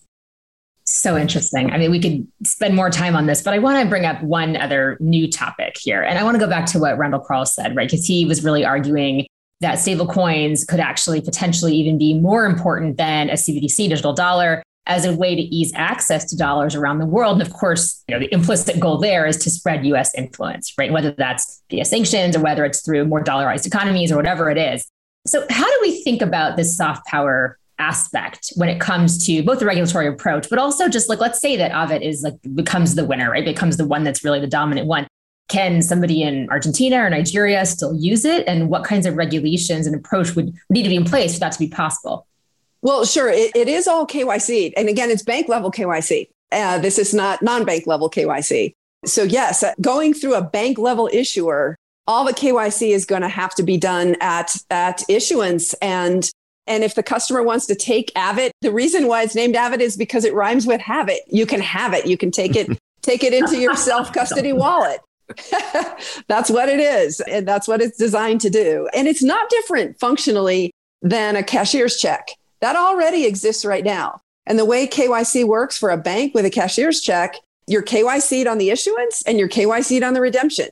So 0.91 1.19
interesting. 1.19 1.71
I 1.71 1.77
mean, 1.77 1.91
we 1.91 2.01
could 2.01 2.27
spend 2.45 2.75
more 2.75 2.89
time 2.89 3.15
on 3.15 3.27
this, 3.27 3.43
but 3.43 3.53
I 3.53 3.59
want 3.59 3.79
to 3.83 3.87
bring 3.87 4.07
up 4.07 4.23
one 4.23 4.57
other 4.57 4.97
new 5.01 5.31
topic 5.31 5.77
here. 5.79 6.01
And 6.01 6.19
I 6.19 6.25
want 6.25 6.37
to 6.37 6.39
go 6.39 6.49
back 6.49 6.65
to 6.67 6.79
what 6.79 6.97
Randall 6.97 7.21
Quarles 7.21 7.55
said, 7.55 7.77
right? 7.77 7.91
Because 7.91 8.07
he 8.07 8.25
was 8.25 8.43
really 8.43 8.65
arguing 8.65 9.27
that 9.61 9.79
stable 9.79 10.07
coins 10.07 10.65
could 10.65 10.81
actually 10.81 11.21
potentially 11.21 11.77
even 11.77 11.99
be 11.99 12.19
more 12.19 12.47
important 12.47 12.97
than 12.97 13.29
a 13.29 13.35
CBDC 13.35 13.91
digital 13.91 14.15
dollar 14.15 14.63
as 14.87 15.05
a 15.05 15.15
way 15.15 15.35
to 15.35 15.43
ease 15.43 15.73
access 15.75 16.25
to 16.31 16.37
dollars 16.39 16.75
around 16.75 17.01
the 17.01 17.07
world. 17.07 17.39
And 17.39 17.47
of 17.47 17.53
course, 17.53 18.03
you 18.09 18.15
know, 18.15 18.19
the 18.19 18.33
implicit 18.33 18.81
goal 18.81 18.97
there 18.97 19.27
is 19.27 19.37
to 19.39 19.51
spread 19.51 19.85
US 19.85 20.15
influence, 20.15 20.73
right? 20.79 20.91
Whether 20.91 21.11
that's 21.11 21.63
via 21.69 21.85
sanctions 21.85 22.35
or 22.35 22.41
whether 22.41 22.65
it's 22.65 22.81
through 22.83 23.05
more 23.05 23.23
dollarized 23.23 23.67
economies 23.67 24.11
or 24.11 24.17
whatever 24.17 24.49
it 24.49 24.57
is. 24.57 24.89
So 25.27 25.45
how 25.51 25.67
do 25.67 25.79
we 25.83 26.03
think 26.03 26.23
about 26.23 26.57
this 26.57 26.75
soft 26.75 27.07
power 27.07 27.59
aspect 27.79 28.53
when 28.57 28.69
it 28.69 28.81
comes 28.81 29.25
to 29.27 29.43
both 29.43 29.59
the 29.61 29.67
regulatory 29.67 30.07
approach, 30.07 30.49
but 30.51 30.59
also 30.59 30.89
just 30.89 31.09
like 31.09 31.21
let's 31.21 31.41
say 31.41 31.57
that 31.57 31.73
Avit 31.73 32.03
is 32.03 32.23
like 32.23 32.35
becomes 32.55 32.95
the 32.95 33.05
winner, 33.05 33.31
right? 33.31 33.45
Becomes 33.45 33.77
the 33.77 33.87
one 33.87 34.05
that's 34.05 34.25
really 34.25 34.41
the 34.41 34.47
dominant 34.47 34.87
one. 34.87 35.07
Can 35.49 35.81
somebody 35.81 36.23
in 36.23 36.49
Argentina 36.51 36.99
or 36.99 37.11
Nigeria 37.11 37.65
still 37.65 37.95
use 37.95 38.25
it? 38.25 38.47
And 38.47 38.69
what 38.69 38.85
kinds 38.85 39.07
of 39.07 39.17
regulations 39.17 39.87
and 39.87 39.97
approach 39.97 40.37
would 40.37 40.55
need 40.69 40.83
to 40.83 40.91
be 40.91 40.97
in 40.97 41.05
place 41.05 41.35
for 41.35 41.41
that 41.41 41.53
to 41.53 41.59
be 41.59 41.69
possible? 41.69 42.27
Well, 42.83 43.05
sure. 43.05 43.29
it, 43.29 43.55
it 43.57 43.69
is 43.69 43.89
all 43.89 44.07
KYC. 44.07 44.75
And 44.77 44.89
again, 44.89 45.11
it's 45.11 45.23
bank 45.23 45.49
level 45.49 45.71
KYC. 45.71 46.29
Uh, 46.53 46.79
this 46.79 46.99
is 46.99 47.15
not 47.15 47.43
non 47.43 47.65
bank 47.65 47.87
level 47.87 48.11
KYC. 48.11 48.75
So, 49.05 49.23
yes, 49.23 49.63
uh, 49.63 49.73
going 49.81 50.15
through 50.15 50.35
a 50.35 50.43
bank 50.43 50.79
level 50.79 51.09
issuer, 51.13 51.77
all 52.07 52.25
the 52.25 52.33
KYC 52.33 52.91
is 52.91 53.05
going 53.05 53.23
to 53.23 53.29
have 53.29 53.55
to 53.57 53.63
be 53.63 53.77
done 53.77 54.17
at, 54.21 54.57
at 54.71 55.03
issuance. 55.09 55.75
And 55.75 56.31
and 56.69 56.85
if 56.85 56.95
the 56.95 57.03
customer 57.03 57.43
wants 57.43 57.67
to 57.67 57.75
take 57.75 58.13
Avit, 58.15 58.51
the 58.61 58.71
reason 58.71 59.09
why 59.09 59.23
it's 59.23 59.35
named 59.35 59.55
Avit 59.55 59.81
is 59.81 59.97
because 59.97 60.25
it 60.25 60.35
rhymes 60.35 60.67
with 60.67 60.81
have 60.81 61.09
it. 61.09 61.23
You 61.27 61.47
can 61.47 61.61
have 61.61 61.95
it. 61.95 62.07
You 62.07 62.17
can 62.17 62.31
take 62.31 62.55
it, 62.55 62.69
take 63.03 63.25
it 63.25 63.33
into 63.33 63.59
your 63.59 63.75
self 63.75 64.13
custody 64.13 64.53
wallet. 64.53 65.01
that's 66.29 66.51
what 66.51 66.69
it 66.69 66.81
is. 66.81 67.21
And 67.21 67.47
that's 67.47 67.69
what 67.69 67.81
it's 67.81 67.99
designed 67.99 68.41
to 68.43 68.51
do. 68.51 68.89
And 68.95 69.09
it's 69.09 69.23
not 69.23 69.51
different 69.51 69.99
functionally 69.99 70.71
than 71.03 71.37
a 71.37 71.43
cashier's 71.43 71.97
check. 71.99 72.29
That 72.61 72.77
already 72.77 73.25
exists 73.25 73.65
right 73.65 73.85
now. 73.85 74.21
And 74.47 74.59
the 74.59 74.65
way 74.65 74.87
KYC 74.87 75.47
works 75.47 75.77
for 75.77 75.91
a 75.91 75.99
bank 75.99 76.35
with 76.35 76.45
a 76.45 76.51
cashier's 76.51 77.01
check, 77.01 77.37
you're 77.67 77.83
KYC'd 77.83 78.47
on 78.47 78.59
the 78.59 78.71
issuance 78.71 79.23
and 79.27 79.39
you're 79.39 79.49
KYC'd 79.49 80.03
on 80.03 80.15
the 80.15 80.21
redemption. 80.21 80.69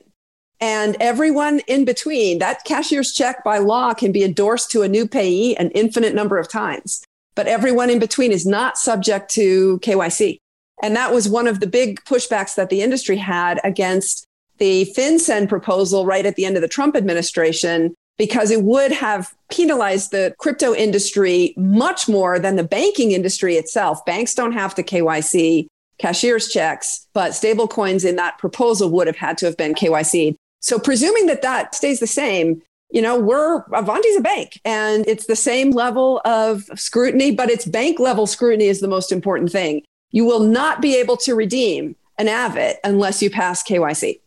And 0.59 0.97
everyone 0.99 1.59
in 1.67 1.85
between, 1.85 2.39
that 2.39 2.63
cashier's 2.63 3.13
check 3.13 3.43
by 3.43 3.59
law 3.59 3.93
can 3.93 4.11
be 4.11 4.23
endorsed 4.23 4.71
to 4.71 4.81
a 4.81 4.87
new 4.87 5.07
payee 5.07 5.55
an 5.55 5.69
infinite 5.71 6.15
number 6.15 6.37
of 6.37 6.49
times. 6.49 7.03
But 7.35 7.47
everyone 7.47 7.89
in 7.91 7.99
between 7.99 8.31
is 8.31 8.45
not 8.45 8.77
subject 8.77 9.29
to 9.31 9.79
KYC. 9.79 10.39
And 10.81 10.95
that 10.95 11.13
was 11.13 11.29
one 11.29 11.47
of 11.47 11.59
the 11.59 11.67
big 11.67 12.03
pushbacks 12.05 12.55
that 12.55 12.69
the 12.69 12.81
industry 12.81 13.17
had 13.17 13.59
against 13.63 14.25
the 14.57 14.91
FinCEN 14.97 15.47
proposal 15.47 16.05
right 16.05 16.25
at 16.25 16.35
the 16.35 16.45
end 16.45 16.55
of 16.55 16.61
the 16.61 16.67
Trump 16.67 16.95
administration, 16.95 17.93
because 18.17 18.49
it 18.49 18.63
would 18.63 18.91
have 18.91 19.35
penalized 19.51 20.09
the 20.09 20.33
crypto 20.39 20.73
industry 20.73 21.53
much 21.55 22.09
more 22.09 22.39
than 22.39 22.55
the 22.55 22.63
banking 22.63 23.11
industry 23.11 23.55
itself. 23.55 24.03
Banks 24.05 24.33
don't 24.33 24.53
have 24.53 24.73
to 24.73 24.81
KYC 24.81 25.67
cashier's 25.99 26.51
checks, 26.51 27.07
but 27.13 27.31
stablecoins 27.31 28.07
in 28.07 28.15
that 28.15 28.39
proposal 28.39 28.89
would 28.89 29.05
have 29.05 29.17
had 29.17 29.37
to 29.37 29.45
have 29.45 29.57
been 29.57 29.75
KYC. 29.75 30.35
So 30.67 30.77
presuming 30.77 31.27
that 31.27 31.43
that 31.43 31.73
stays 31.73 32.01
the 32.01 32.07
same, 32.07 32.61
you 32.89 33.01
know, 33.01 33.17
we're 33.17 33.63
Avanti's 33.69 34.17
a 34.17 34.21
bank 34.21 34.59
and 34.65 35.07
it's 35.07 35.25
the 35.25 35.35
same 35.35 35.71
level 35.71 36.19
of 36.25 36.65
scrutiny, 36.75 37.31
but 37.31 37.49
it's 37.49 37.63
bank 37.63 37.99
level 37.99 38.27
scrutiny 38.27 38.65
is 38.65 38.81
the 38.81 38.87
most 38.89 39.13
important 39.13 39.49
thing. 39.49 39.83
You 40.11 40.25
will 40.25 40.41
not 40.41 40.81
be 40.81 40.97
able 40.97 41.15
to 41.17 41.35
redeem 41.35 41.95
an 42.17 42.27
Avit 42.27 42.75
unless 42.83 43.21
you 43.21 43.29
pass 43.29 43.63
KYC. 43.63 44.19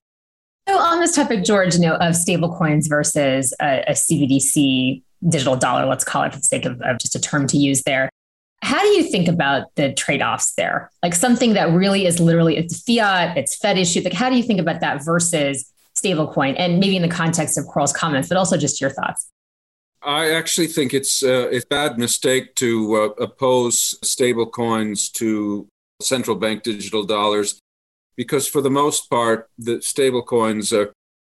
So 0.66 0.78
on 0.78 1.00
this 1.00 1.14
topic, 1.14 1.44
George, 1.44 1.74
you 1.74 1.82
know, 1.82 1.96
of 1.96 2.14
stablecoins 2.14 2.88
versus 2.88 3.52
a, 3.60 3.84
a, 3.88 3.92
CBDC 3.92 5.02
digital 5.28 5.56
dollar, 5.56 5.84
let's 5.84 6.04
call 6.04 6.22
it 6.22 6.32
for 6.32 6.38
the 6.38 6.44
sake 6.44 6.64
of, 6.64 6.80
of 6.80 6.98
just 6.98 7.14
a 7.14 7.20
term 7.20 7.46
to 7.48 7.58
use 7.58 7.82
there. 7.82 8.08
How 8.62 8.80
do 8.80 8.88
you 8.88 9.02
think 9.02 9.28
about 9.28 9.74
the 9.74 9.92
trade-offs 9.92 10.54
there? 10.54 10.90
Like 11.02 11.14
something 11.14 11.52
that 11.52 11.70
really 11.70 12.06
is 12.06 12.18
literally 12.18 12.56
it's 12.56 12.80
fiat, 12.80 13.36
it's 13.36 13.56
Fed 13.56 13.76
issued. 13.76 14.04
Like 14.04 14.14
how 14.14 14.30
do 14.30 14.36
you 14.36 14.42
think 14.42 14.60
about 14.60 14.80
that 14.80 15.04
versus 15.04 15.70
stablecoin, 16.00 16.54
and 16.58 16.80
maybe 16.80 16.96
in 16.96 17.02
the 17.02 17.08
context 17.08 17.58
of 17.58 17.66
Quarles' 17.66 17.92
comments, 17.92 18.28
but 18.28 18.36
also 18.36 18.56
just 18.56 18.80
your 18.80 18.90
thoughts. 18.90 19.28
I 20.02 20.30
actually 20.30 20.68
think 20.68 20.94
it's 20.94 21.22
uh, 21.22 21.50
a 21.50 21.60
bad 21.68 21.98
mistake 21.98 22.54
to 22.56 22.94
uh, 22.94 23.22
oppose 23.22 23.98
stablecoins 24.02 25.12
to 25.12 25.68
central 26.00 26.36
bank 26.36 26.62
digital 26.62 27.04
dollars, 27.04 27.60
because 28.16 28.48
for 28.48 28.62
the 28.62 28.70
most 28.70 29.10
part, 29.10 29.50
the 29.58 29.76
stablecoins 29.76 30.72
are 30.72 30.92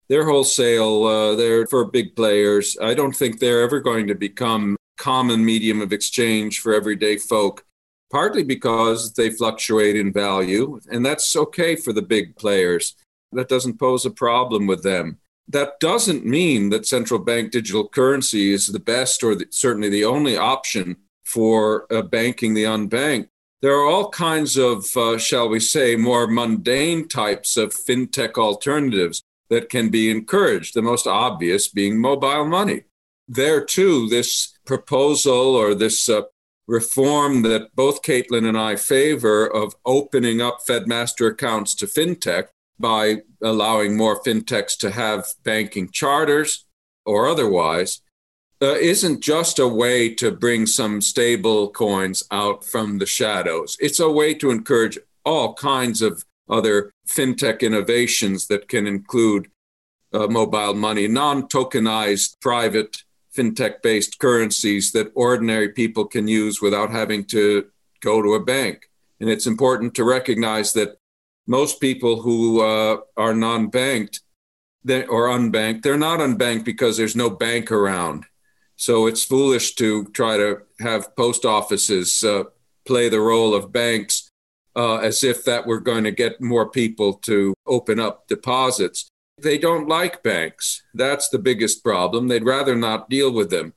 they're 0.09 0.25
wholesale. 0.25 1.03
Uh, 1.03 1.35
they're 1.35 1.67
for 1.67 1.85
big 1.85 2.15
players. 2.15 2.77
I 2.81 2.93
don't 2.93 3.15
think 3.15 3.39
they're 3.39 3.61
ever 3.61 3.79
going 3.79 4.07
to 4.07 4.15
become 4.15 4.77
common 4.97 5.45
medium 5.45 5.81
of 5.81 5.93
exchange 5.93 6.59
for 6.59 6.73
everyday 6.73 7.17
folk. 7.17 7.63
Partly 8.09 8.43
because 8.43 9.13
they 9.13 9.29
fluctuate 9.29 9.97
in 9.97 10.13
value, 10.13 10.79
and 10.89 11.05
that's 11.05 11.35
okay 11.35 11.75
for 11.75 11.91
the 11.91 12.01
big 12.01 12.37
players 12.37 12.95
that 13.31 13.49
doesn't 13.49 13.79
pose 13.79 14.05
a 14.05 14.11
problem 14.11 14.67
with 14.67 14.83
them. 14.83 15.17
That 15.47 15.79
doesn't 15.79 16.25
mean 16.25 16.69
that 16.69 16.85
central 16.85 17.19
bank 17.19 17.51
digital 17.51 17.87
currency 17.87 18.51
is 18.51 18.67
the 18.67 18.79
best 18.79 19.23
or 19.23 19.35
the, 19.35 19.47
certainly 19.49 19.89
the 19.89 20.05
only 20.05 20.35
option 20.37 20.97
for 21.23 21.91
uh, 21.91 22.01
banking 22.01 22.53
the 22.53 22.65
unbanked. 22.65 23.29
There 23.61 23.75
are 23.75 23.87
all 23.87 24.09
kinds 24.09 24.57
of, 24.57 24.85
uh, 24.95 25.17
shall 25.17 25.49
we 25.49 25.59
say, 25.59 25.95
more 25.95 26.27
mundane 26.27 27.07
types 27.07 27.57
of 27.57 27.73
fintech 27.73 28.33
alternatives 28.37 29.23
that 29.49 29.69
can 29.69 29.89
be 29.89 30.11
encouraged, 30.11 30.73
the 30.73 30.81
most 30.81 31.07
obvious 31.07 31.67
being 31.67 31.99
mobile 31.99 32.45
money. 32.45 32.83
There, 33.27 33.63
too, 33.63 34.07
this 34.09 34.57
proposal 34.65 35.55
or 35.55 35.73
this 35.73 36.07
uh, 36.07 36.23
reform 36.67 37.41
that 37.43 37.75
both 37.75 38.01
Caitlin 38.01 38.47
and 38.47 38.57
I 38.57 38.75
favor 38.75 39.47
of 39.47 39.75
opening 39.85 40.41
up 40.41 40.59
FedMaster 40.67 41.31
accounts 41.31 41.73
to 41.75 41.87
fintech 41.87 42.47
by 42.79 43.17
allowing 43.41 43.97
more 43.97 44.21
fintechs 44.23 44.77
to 44.77 44.91
have 44.91 45.25
banking 45.43 45.89
charters 45.91 46.65
or 47.05 47.27
otherwise 47.27 48.01
uh, 48.61 48.75
isn't 48.75 49.21
just 49.21 49.59
a 49.59 49.67
way 49.67 50.13
to 50.15 50.31
bring 50.31 50.65
some 50.65 51.01
stable 51.01 51.69
coins 51.69 52.23
out 52.31 52.65
from 52.65 52.97
the 52.97 53.05
shadows. 53.05 53.77
It's 53.79 53.99
a 53.99 54.09
way 54.09 54.33
to 54.35 54.49
encourage 54.49 54.97
all 55.25 55.53
kinds 55.53 56.01
of 56.01 56.23
other 56.49 56.91
fintech 57.07 57.61
innovations 57.61 58.47
that 58.47 58.67
can 58.67 58.87
include 58.87 59.49
uh, 60.13 60.27
mobile 60.27 60.73
money, 60.73 61.07
non 61.07 61.47
tokenized 61.47 62.39
private 62.39 63.03
fintech 63.35 63.81
based 63.83 64.17
currencies 64.19 64.91
that 64.93 65.11
ordinary 65.13 65.69
people 65.69 66.05
can 66.05 66.27
use 66.27 66.61
without 66.61 66.89
having 66.89 67.23
to 67.25 67.67
go 68.01 68.21
to 68.21 68.33
a 68.33 68.43
bank. 68.43 68.89
And 69.19 69.29
it's 69.29 69.45
important 69.47 69.93
to 69.95 70.03
recognize 70.03 70.73
that 70.73 70.97
most 71.47 71.79
people 71.79 72.21
who 72.21 72.61
uh, 72.61 72.97
are 73.15 73.33
non-banked 73.33 74.21
or 74.87 75.27
unbanked, 75.27 75.81
they're 75.81 75.97
not 75.97 76.19
unbanked 76.19 76.65
because 76.65 76.97
there's 76.97 77.15
no 77.15 77.29
bank 77.29 77.71
around. 77.71 78.25
So 78.75 79.07
it's 79.07 79.23
foolish 79.23 79.75
to 79.75 80.05
try 80.05 80.37
to 80.37 80.61
have 80.79 81.15
post 81.15 81.45
offices 81.45 82.23
uh, 82.23 82.43
play 82.85 83.09
the 83.09 83.19
role 83.19 83.55
of 83.55 83.71
banks 83.71 84.29
uh, 84.75 84.97
as 84.97 85.23
if 85.23 85.43
that 85.45 85.65
were 85.65 85.79
going 85.79 86.03
to 86.03 86.11
get 86.11 86.39
more 86.39 86.69
people 86.69 87.13
to 87.13 87.53
open 87.65 87.99
up 87.99 88.27
deposits. 88.27 89.09
They 89.41 89.57
don't 89.57 89.87
like 89.87 90.23
banks. 90.23 90.83
That's 90.93 91.29
the 91.29 91.39
biggest 91.39 91.83
problem. 91.83 92.27
They'd 92.27 92.45
rather 92.45 92.75
not 92.75 93.09
deal 93.09 93.31
with 93.31 93.49
them. 93.49 93.73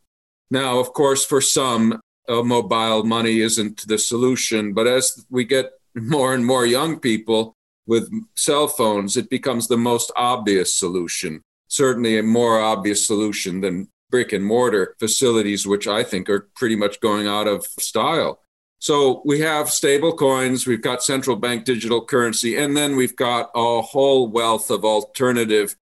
Now, 0.50 0.78
of 0.78 0.92
course, 0.92 1.24
for 1.24 1.40
some, 1.40 2.00
uh, 2.28 2.42
mobile 2.42 3.04
money 3.04 3.40
isn't 3.40 3.86
the 3.88 3.98
solution. 3.98 4.72
But 4.72 4.86
as 4.86 5.24
we 5.30 5.44
get 5.44 5.72
more 5.94 6.34
and 6.34 6.46
more 6.46 6.66
young 6.66 7.00
people 7.00 7.56
with 7.86 8.10
cell 8.36 8.68
phones, 8.68 9.16
it 9.16 9.30
becomes 9.30 9.68
the 9.68 9.76
most 9.76 10.12
obvious 10.16 10.72
solution. 10.72 11.42
Certainly 11.68 12.18
a 12.18 12.22
more 12.22 12.60
obvious 12.60 13.06
solution 13.06 13.60
than 13.60 13.88
brick 14.10 14.32
and 14.32 14.44
mortar 14.44 14.96
facilities, 14.98 15.66
which 15.66 15.86
I 15.86 16.02
think 16.02 16.28
are 16.28 16.48
pretty 16.56 16.76
much 16.76 17.00
going 17.00 17.26
out 17.26 17.46
of 17.46 17.64
style. 17.64 18.40
So 18.80 19.22
we 19.26 19.40
have 19.40 19.68
stable 19.68 20.16
coins, 20.16 20.66
we've 20.66 20.80
got 20.80 21.02
central 21.02 21.36
bank 21.36 21.64
digital 21.64 22.04
currency, 22.04 22.56
and 22.56 22.76
then 22.76 22.96
we've 22.96 23.14
got 23.14 23.50
a 23.54 23.82
whole 23.82 24.28
wealth 24.28 24.70
of 24.70 24.84
alternative, 24.84 25.76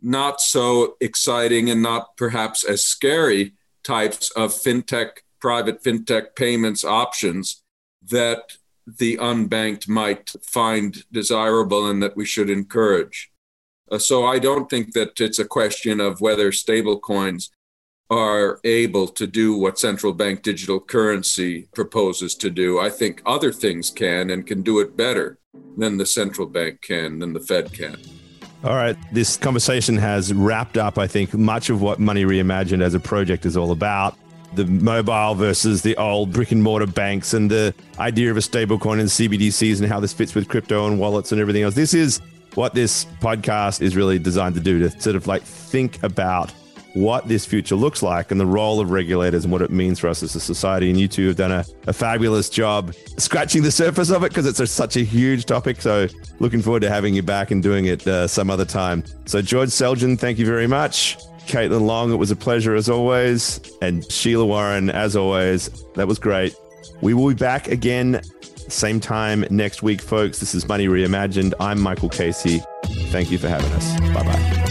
not 0.00 0.40
so 0.40 0.96
exciting 1.00 1.68
and 1.68 1.82
not 1.82 2.16
perhaps 2.16 2.62
as 2.62 2.84
scary 2.84 3.54
types 3.82 4.30
of 4.32 4.52
fintech, 4.52 5.18
private 5.40 5.82
fintech 5.82 6.36
payments 6.36 6.84
options 6.84 7.62
that 8.10 8.56
the 8.86 9.16
unbanked 9.16 9.88
might 9.88 10.34
find 10.42 11.04
desirable 11.10 11.88
and 11.88 12.02
that 12.02 12.16
we 12.16 12.24
should 12.24 12.50
encourage. 12.50 13.30
Uh, 13.90 13.98
so 13.98 14.24
I 14.26 14.38
don't 14.38 14.68
think 14.68 14.92
that 14.92 15.20
it's 15.20 15.38
a 15.38 15.44
question 15.44 16.00
of 16.00 16.20
whether 16.20 16.50
stablecoins 16.50 17.50
are 18.10 18.60
able 18.64 19.08
to 19.08 19.26
do 19.26 19.56
what 19.56 19.78
central 19.78 20.12
bank 20.12 20.42
digital 20.42 20.78
currency 20.78 21.68
proposes 21.74 22.34
to 22.36 22.50
do. 22.50 22.78
I 22.78 22.90
think 22.90 23.22
other 23.24 23.52
things 23.52 23.90
can 23.90 24.30
and 24.30 24.46
can 24.46 24.62
do 24.62 24.80
it 24.80 24.96
better 24.96 25.38
than 25.76 25.96
the 25.96 26.06
central 26.06 26.46
bank 26.46 26.82
can, 26.82 27.18
than 27.18 27.32
the 27.32 27.40
Fed 27.40 27.72
can. 27.72 27.96
All 28.62 28.76
right. 28.76 28.96
This 29.12 29.36
conversation 29.36 29.96
has 29.98 30.32
wrapped 30.32 30.78
up, 30.78 30.98
I 30.98 31.06
think, 31.06 31.34
much 31.34 31.70
of 31.70 31.82
what 31.82 31.98
Money 31.98 32.24
Reimagined 32.24 32.82
as 32.82 32.94
a 32.94 33.00
project 33.00 33.44
is 33.44 33.56
all 33.56 33.72
about. 33.72 34.16
The 34.54 34.66
mobile 34.66 35.34
versus 35.34 35.82
the 35.82 35.96
old 35.96 36.32
brick 36.32 36.52
and 36.52 36.62
mortar 36.62 36.86
banks 36.86 37.34
and 37.34 37.50
the 37.50 37.74
idea 37.98 38.30
of 38.30 38.36
a 38.36 38.40
stablecoin 38.40 39.00
and 39.00 39.08
CBDCs 39.08 39.80
and 39.80 39.88
how 39.90 40.00
this 40.00 40.12
fits 40.12 40.34
with 40.34 40.48
crypto 40.48 40.86
and 40.86 40.98
wallets 40.98 41.32
and 41.32 41.40
everything 41.40 41.62
else. 41.62 41.74
This 41.74 41.94
is 41.94 42.20
what 42.54 42.74
this 42.74 43.04
podcast 43.20 43.82
is 43.82 43.96
really 43.96 44.18
designed 44.18 44.54
to 44.54 44.60
do 44.60 44.78
to 44.78 45.00
sort 45.00 45.16
of 45.16 45.26
like 45.26 45.42
think 45.42 46.02
about 46.02 46.52
what 46.94 47.26
this 47.26 47.44
future 47.44 47.74
looks 47.74 48.02
like 48.02 48.30
and 48.30 48.40
the 48.40 48.46
role 48.46 48.80
of 48.80 48.90
regulators 48.90 49.44
and 49.44 49.52
what 49.52 49.62
it 49.62 49.70
means 49.70 49.98
for 49.98 50.08
us 50.08 50.22
as 50.22 50.34
a 50.36 50.40
society. 50.40 50.88
And 50.90 50.98
you 50.98 51.08
two 51.08 51.26
have 51.26 51.36
done 51.36 51.50
a, 51.50 51.64
a 51.88 51.92
fabulous 51.92 52.48
job 52.48 52.94
scratching 53.18 53.62
the 53.62 53.72
surface 53.72 54.10
of 54.10 54.22
it 54.22 54.28
because 54.28 54.46
it's 54.46 54.60
a, 54.60 54.66
such 54.66 54.96
a 54.96 55.00
huge 55.00 55.44
topic. 55.44 55.82
So, 55.82 56.06
looking 56.38 56.62
forward 56.62 56.80
to 56.80 56.88
having 56.88 57.14
you 57.14 57.22
back 57.22 57.50
and 57.50 57.62
doing 57.62 57.86
it 57.86 58.06
uh, 58.06 58.28
some 58.28 58.48
other 58.48 58.64
time. 58.64 59.04
So, 59.26 59.42
George 59.42 59.70
Selgin, 59.70 60.18
thank 60.18 60.38
you 60.38 60.46
very 60.46 60.68
much. 60.68 61.18
Caitlin 61.46 61.86
Long, 61.86 62.12
it 62.12 62.16
was 62.16 62.30
a 62.30 62.36
pleasure 62.36 62.74
as 62.74 62.88
always. 62.88 63.60
And 63.82 64.10
Sheila 64.10 64.46
Warren, 64.46 64.90
as 64.90 65.16
always, 65.16 65.70
that 65.94 66.06
was 66.06 66.18
great. 66.18 66.54
We 67.00 67.14
will 67.14 67.28
be 67.28 67.34
back 67.34 67.68
again 67.68 68.22
same 68.68 69.00
time 69.00 69.44
next 69.50 69.82
week, 69.82 70.00
folks. 70.00 70.40
This 70.40 70.54
is 70.54 70.66
Money 70.66 70.86
Reimagined. 70.88 71.54
I'm 71.60 71.80
Michael 71.80 72.08
Casey. 72.08 72.62
Thank 73.10 73.30
you 73.30 73.38
for 73.38 73.48
having 73.48 73.70
us. 73.72 74.00
Bye 74.12 74.22
bye. 74.22 74.64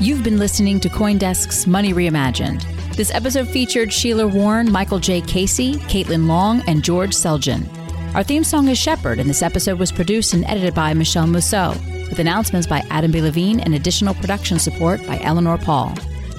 You've 0.00 0.22
been 0.22 0.38
listening 0.38 0.78
to 0.80 0.88
Coindesk's 0.88 1.66
Money 1.66 1.92
Reimagined. 1.92 2.64
This 2.96 3.10
episode 3.10 3.48
featured 3.48 3.92
Sheila 3.92 4.26
Warren, 4.26 4.70
Michael 4.70 4.98
J. 4.98 5.20
Casey, 5.20 5.74
Caitlin 5.74 6.26
Long, 6.28 6.62
and 6.66 6.82
George 6.82 7.10
Selgin. 7.10 7.66
Our 8.14 8.22
theme 8.22 8.44
song 8.44 8.68
is 8.68 8.78
Shepherd, 8.78 9.18
and 9.18 9.28
this 9.28 9.42
episode 9.42 9.78
was 9.78 9.92
produced 9.92 10.32
and 10.32 10.44
edited 10.46 10.74
by 10.74 10.94
Michelle 10.94 11.26
Mousseau, 11.26 11.74
with 12.08 12.18
announcements 12.18 12.66
by 12.66 12.82
Adam 12.90 13.10
B. 13.10 13.20
Levine 13.20 13.60
and 13.60 13.74
additional 13.74 14.14
production 14.14 14.58
support 14.58 15.04
by 15.06 15.18
Eleanor 15.20 15.58
Paul. 15.58 15.94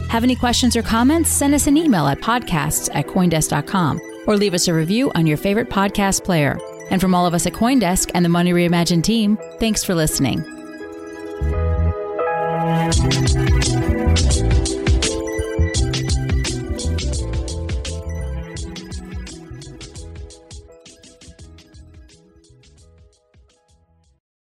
Have 0.09 0.23
any 0.23 0.35
questions 0.35 0.75
or 0.75 0.81
comments? 0.81 1.29
Send 1.29 1.53
us 1.53 1.67
an 1.67 1.77
email 1.77 2.07
at 2.07 2.19
podcasts 2.19 2.89
at 2.93 3.07
coindesk.com 3.07 4.01
or 4.25 4.37
leave 4.37 4.53
us 4.53 4.67
a 4.67 4.73
review 4.73 5.11
on 5.15 5.25
your 5.27 5.37
favorite 5.37 5.69
podcast 5.69 6.23
player. 6.23 6.59
And 6.89 7.01
from 7.01 7.13
all 7.13 7.25
of 7.25 7.33
us 7.33 7.45
at 7.45 7.53
Coindesk 7.53 8.11
and 8.13 8.23
the 8.23 8.29
Money 8.29 8.53
Reimagined 8.53 9.03
team, 9.03 9.37
thanks 9.59 9.83
for 9.83 9.93
listening. 9.95 10.43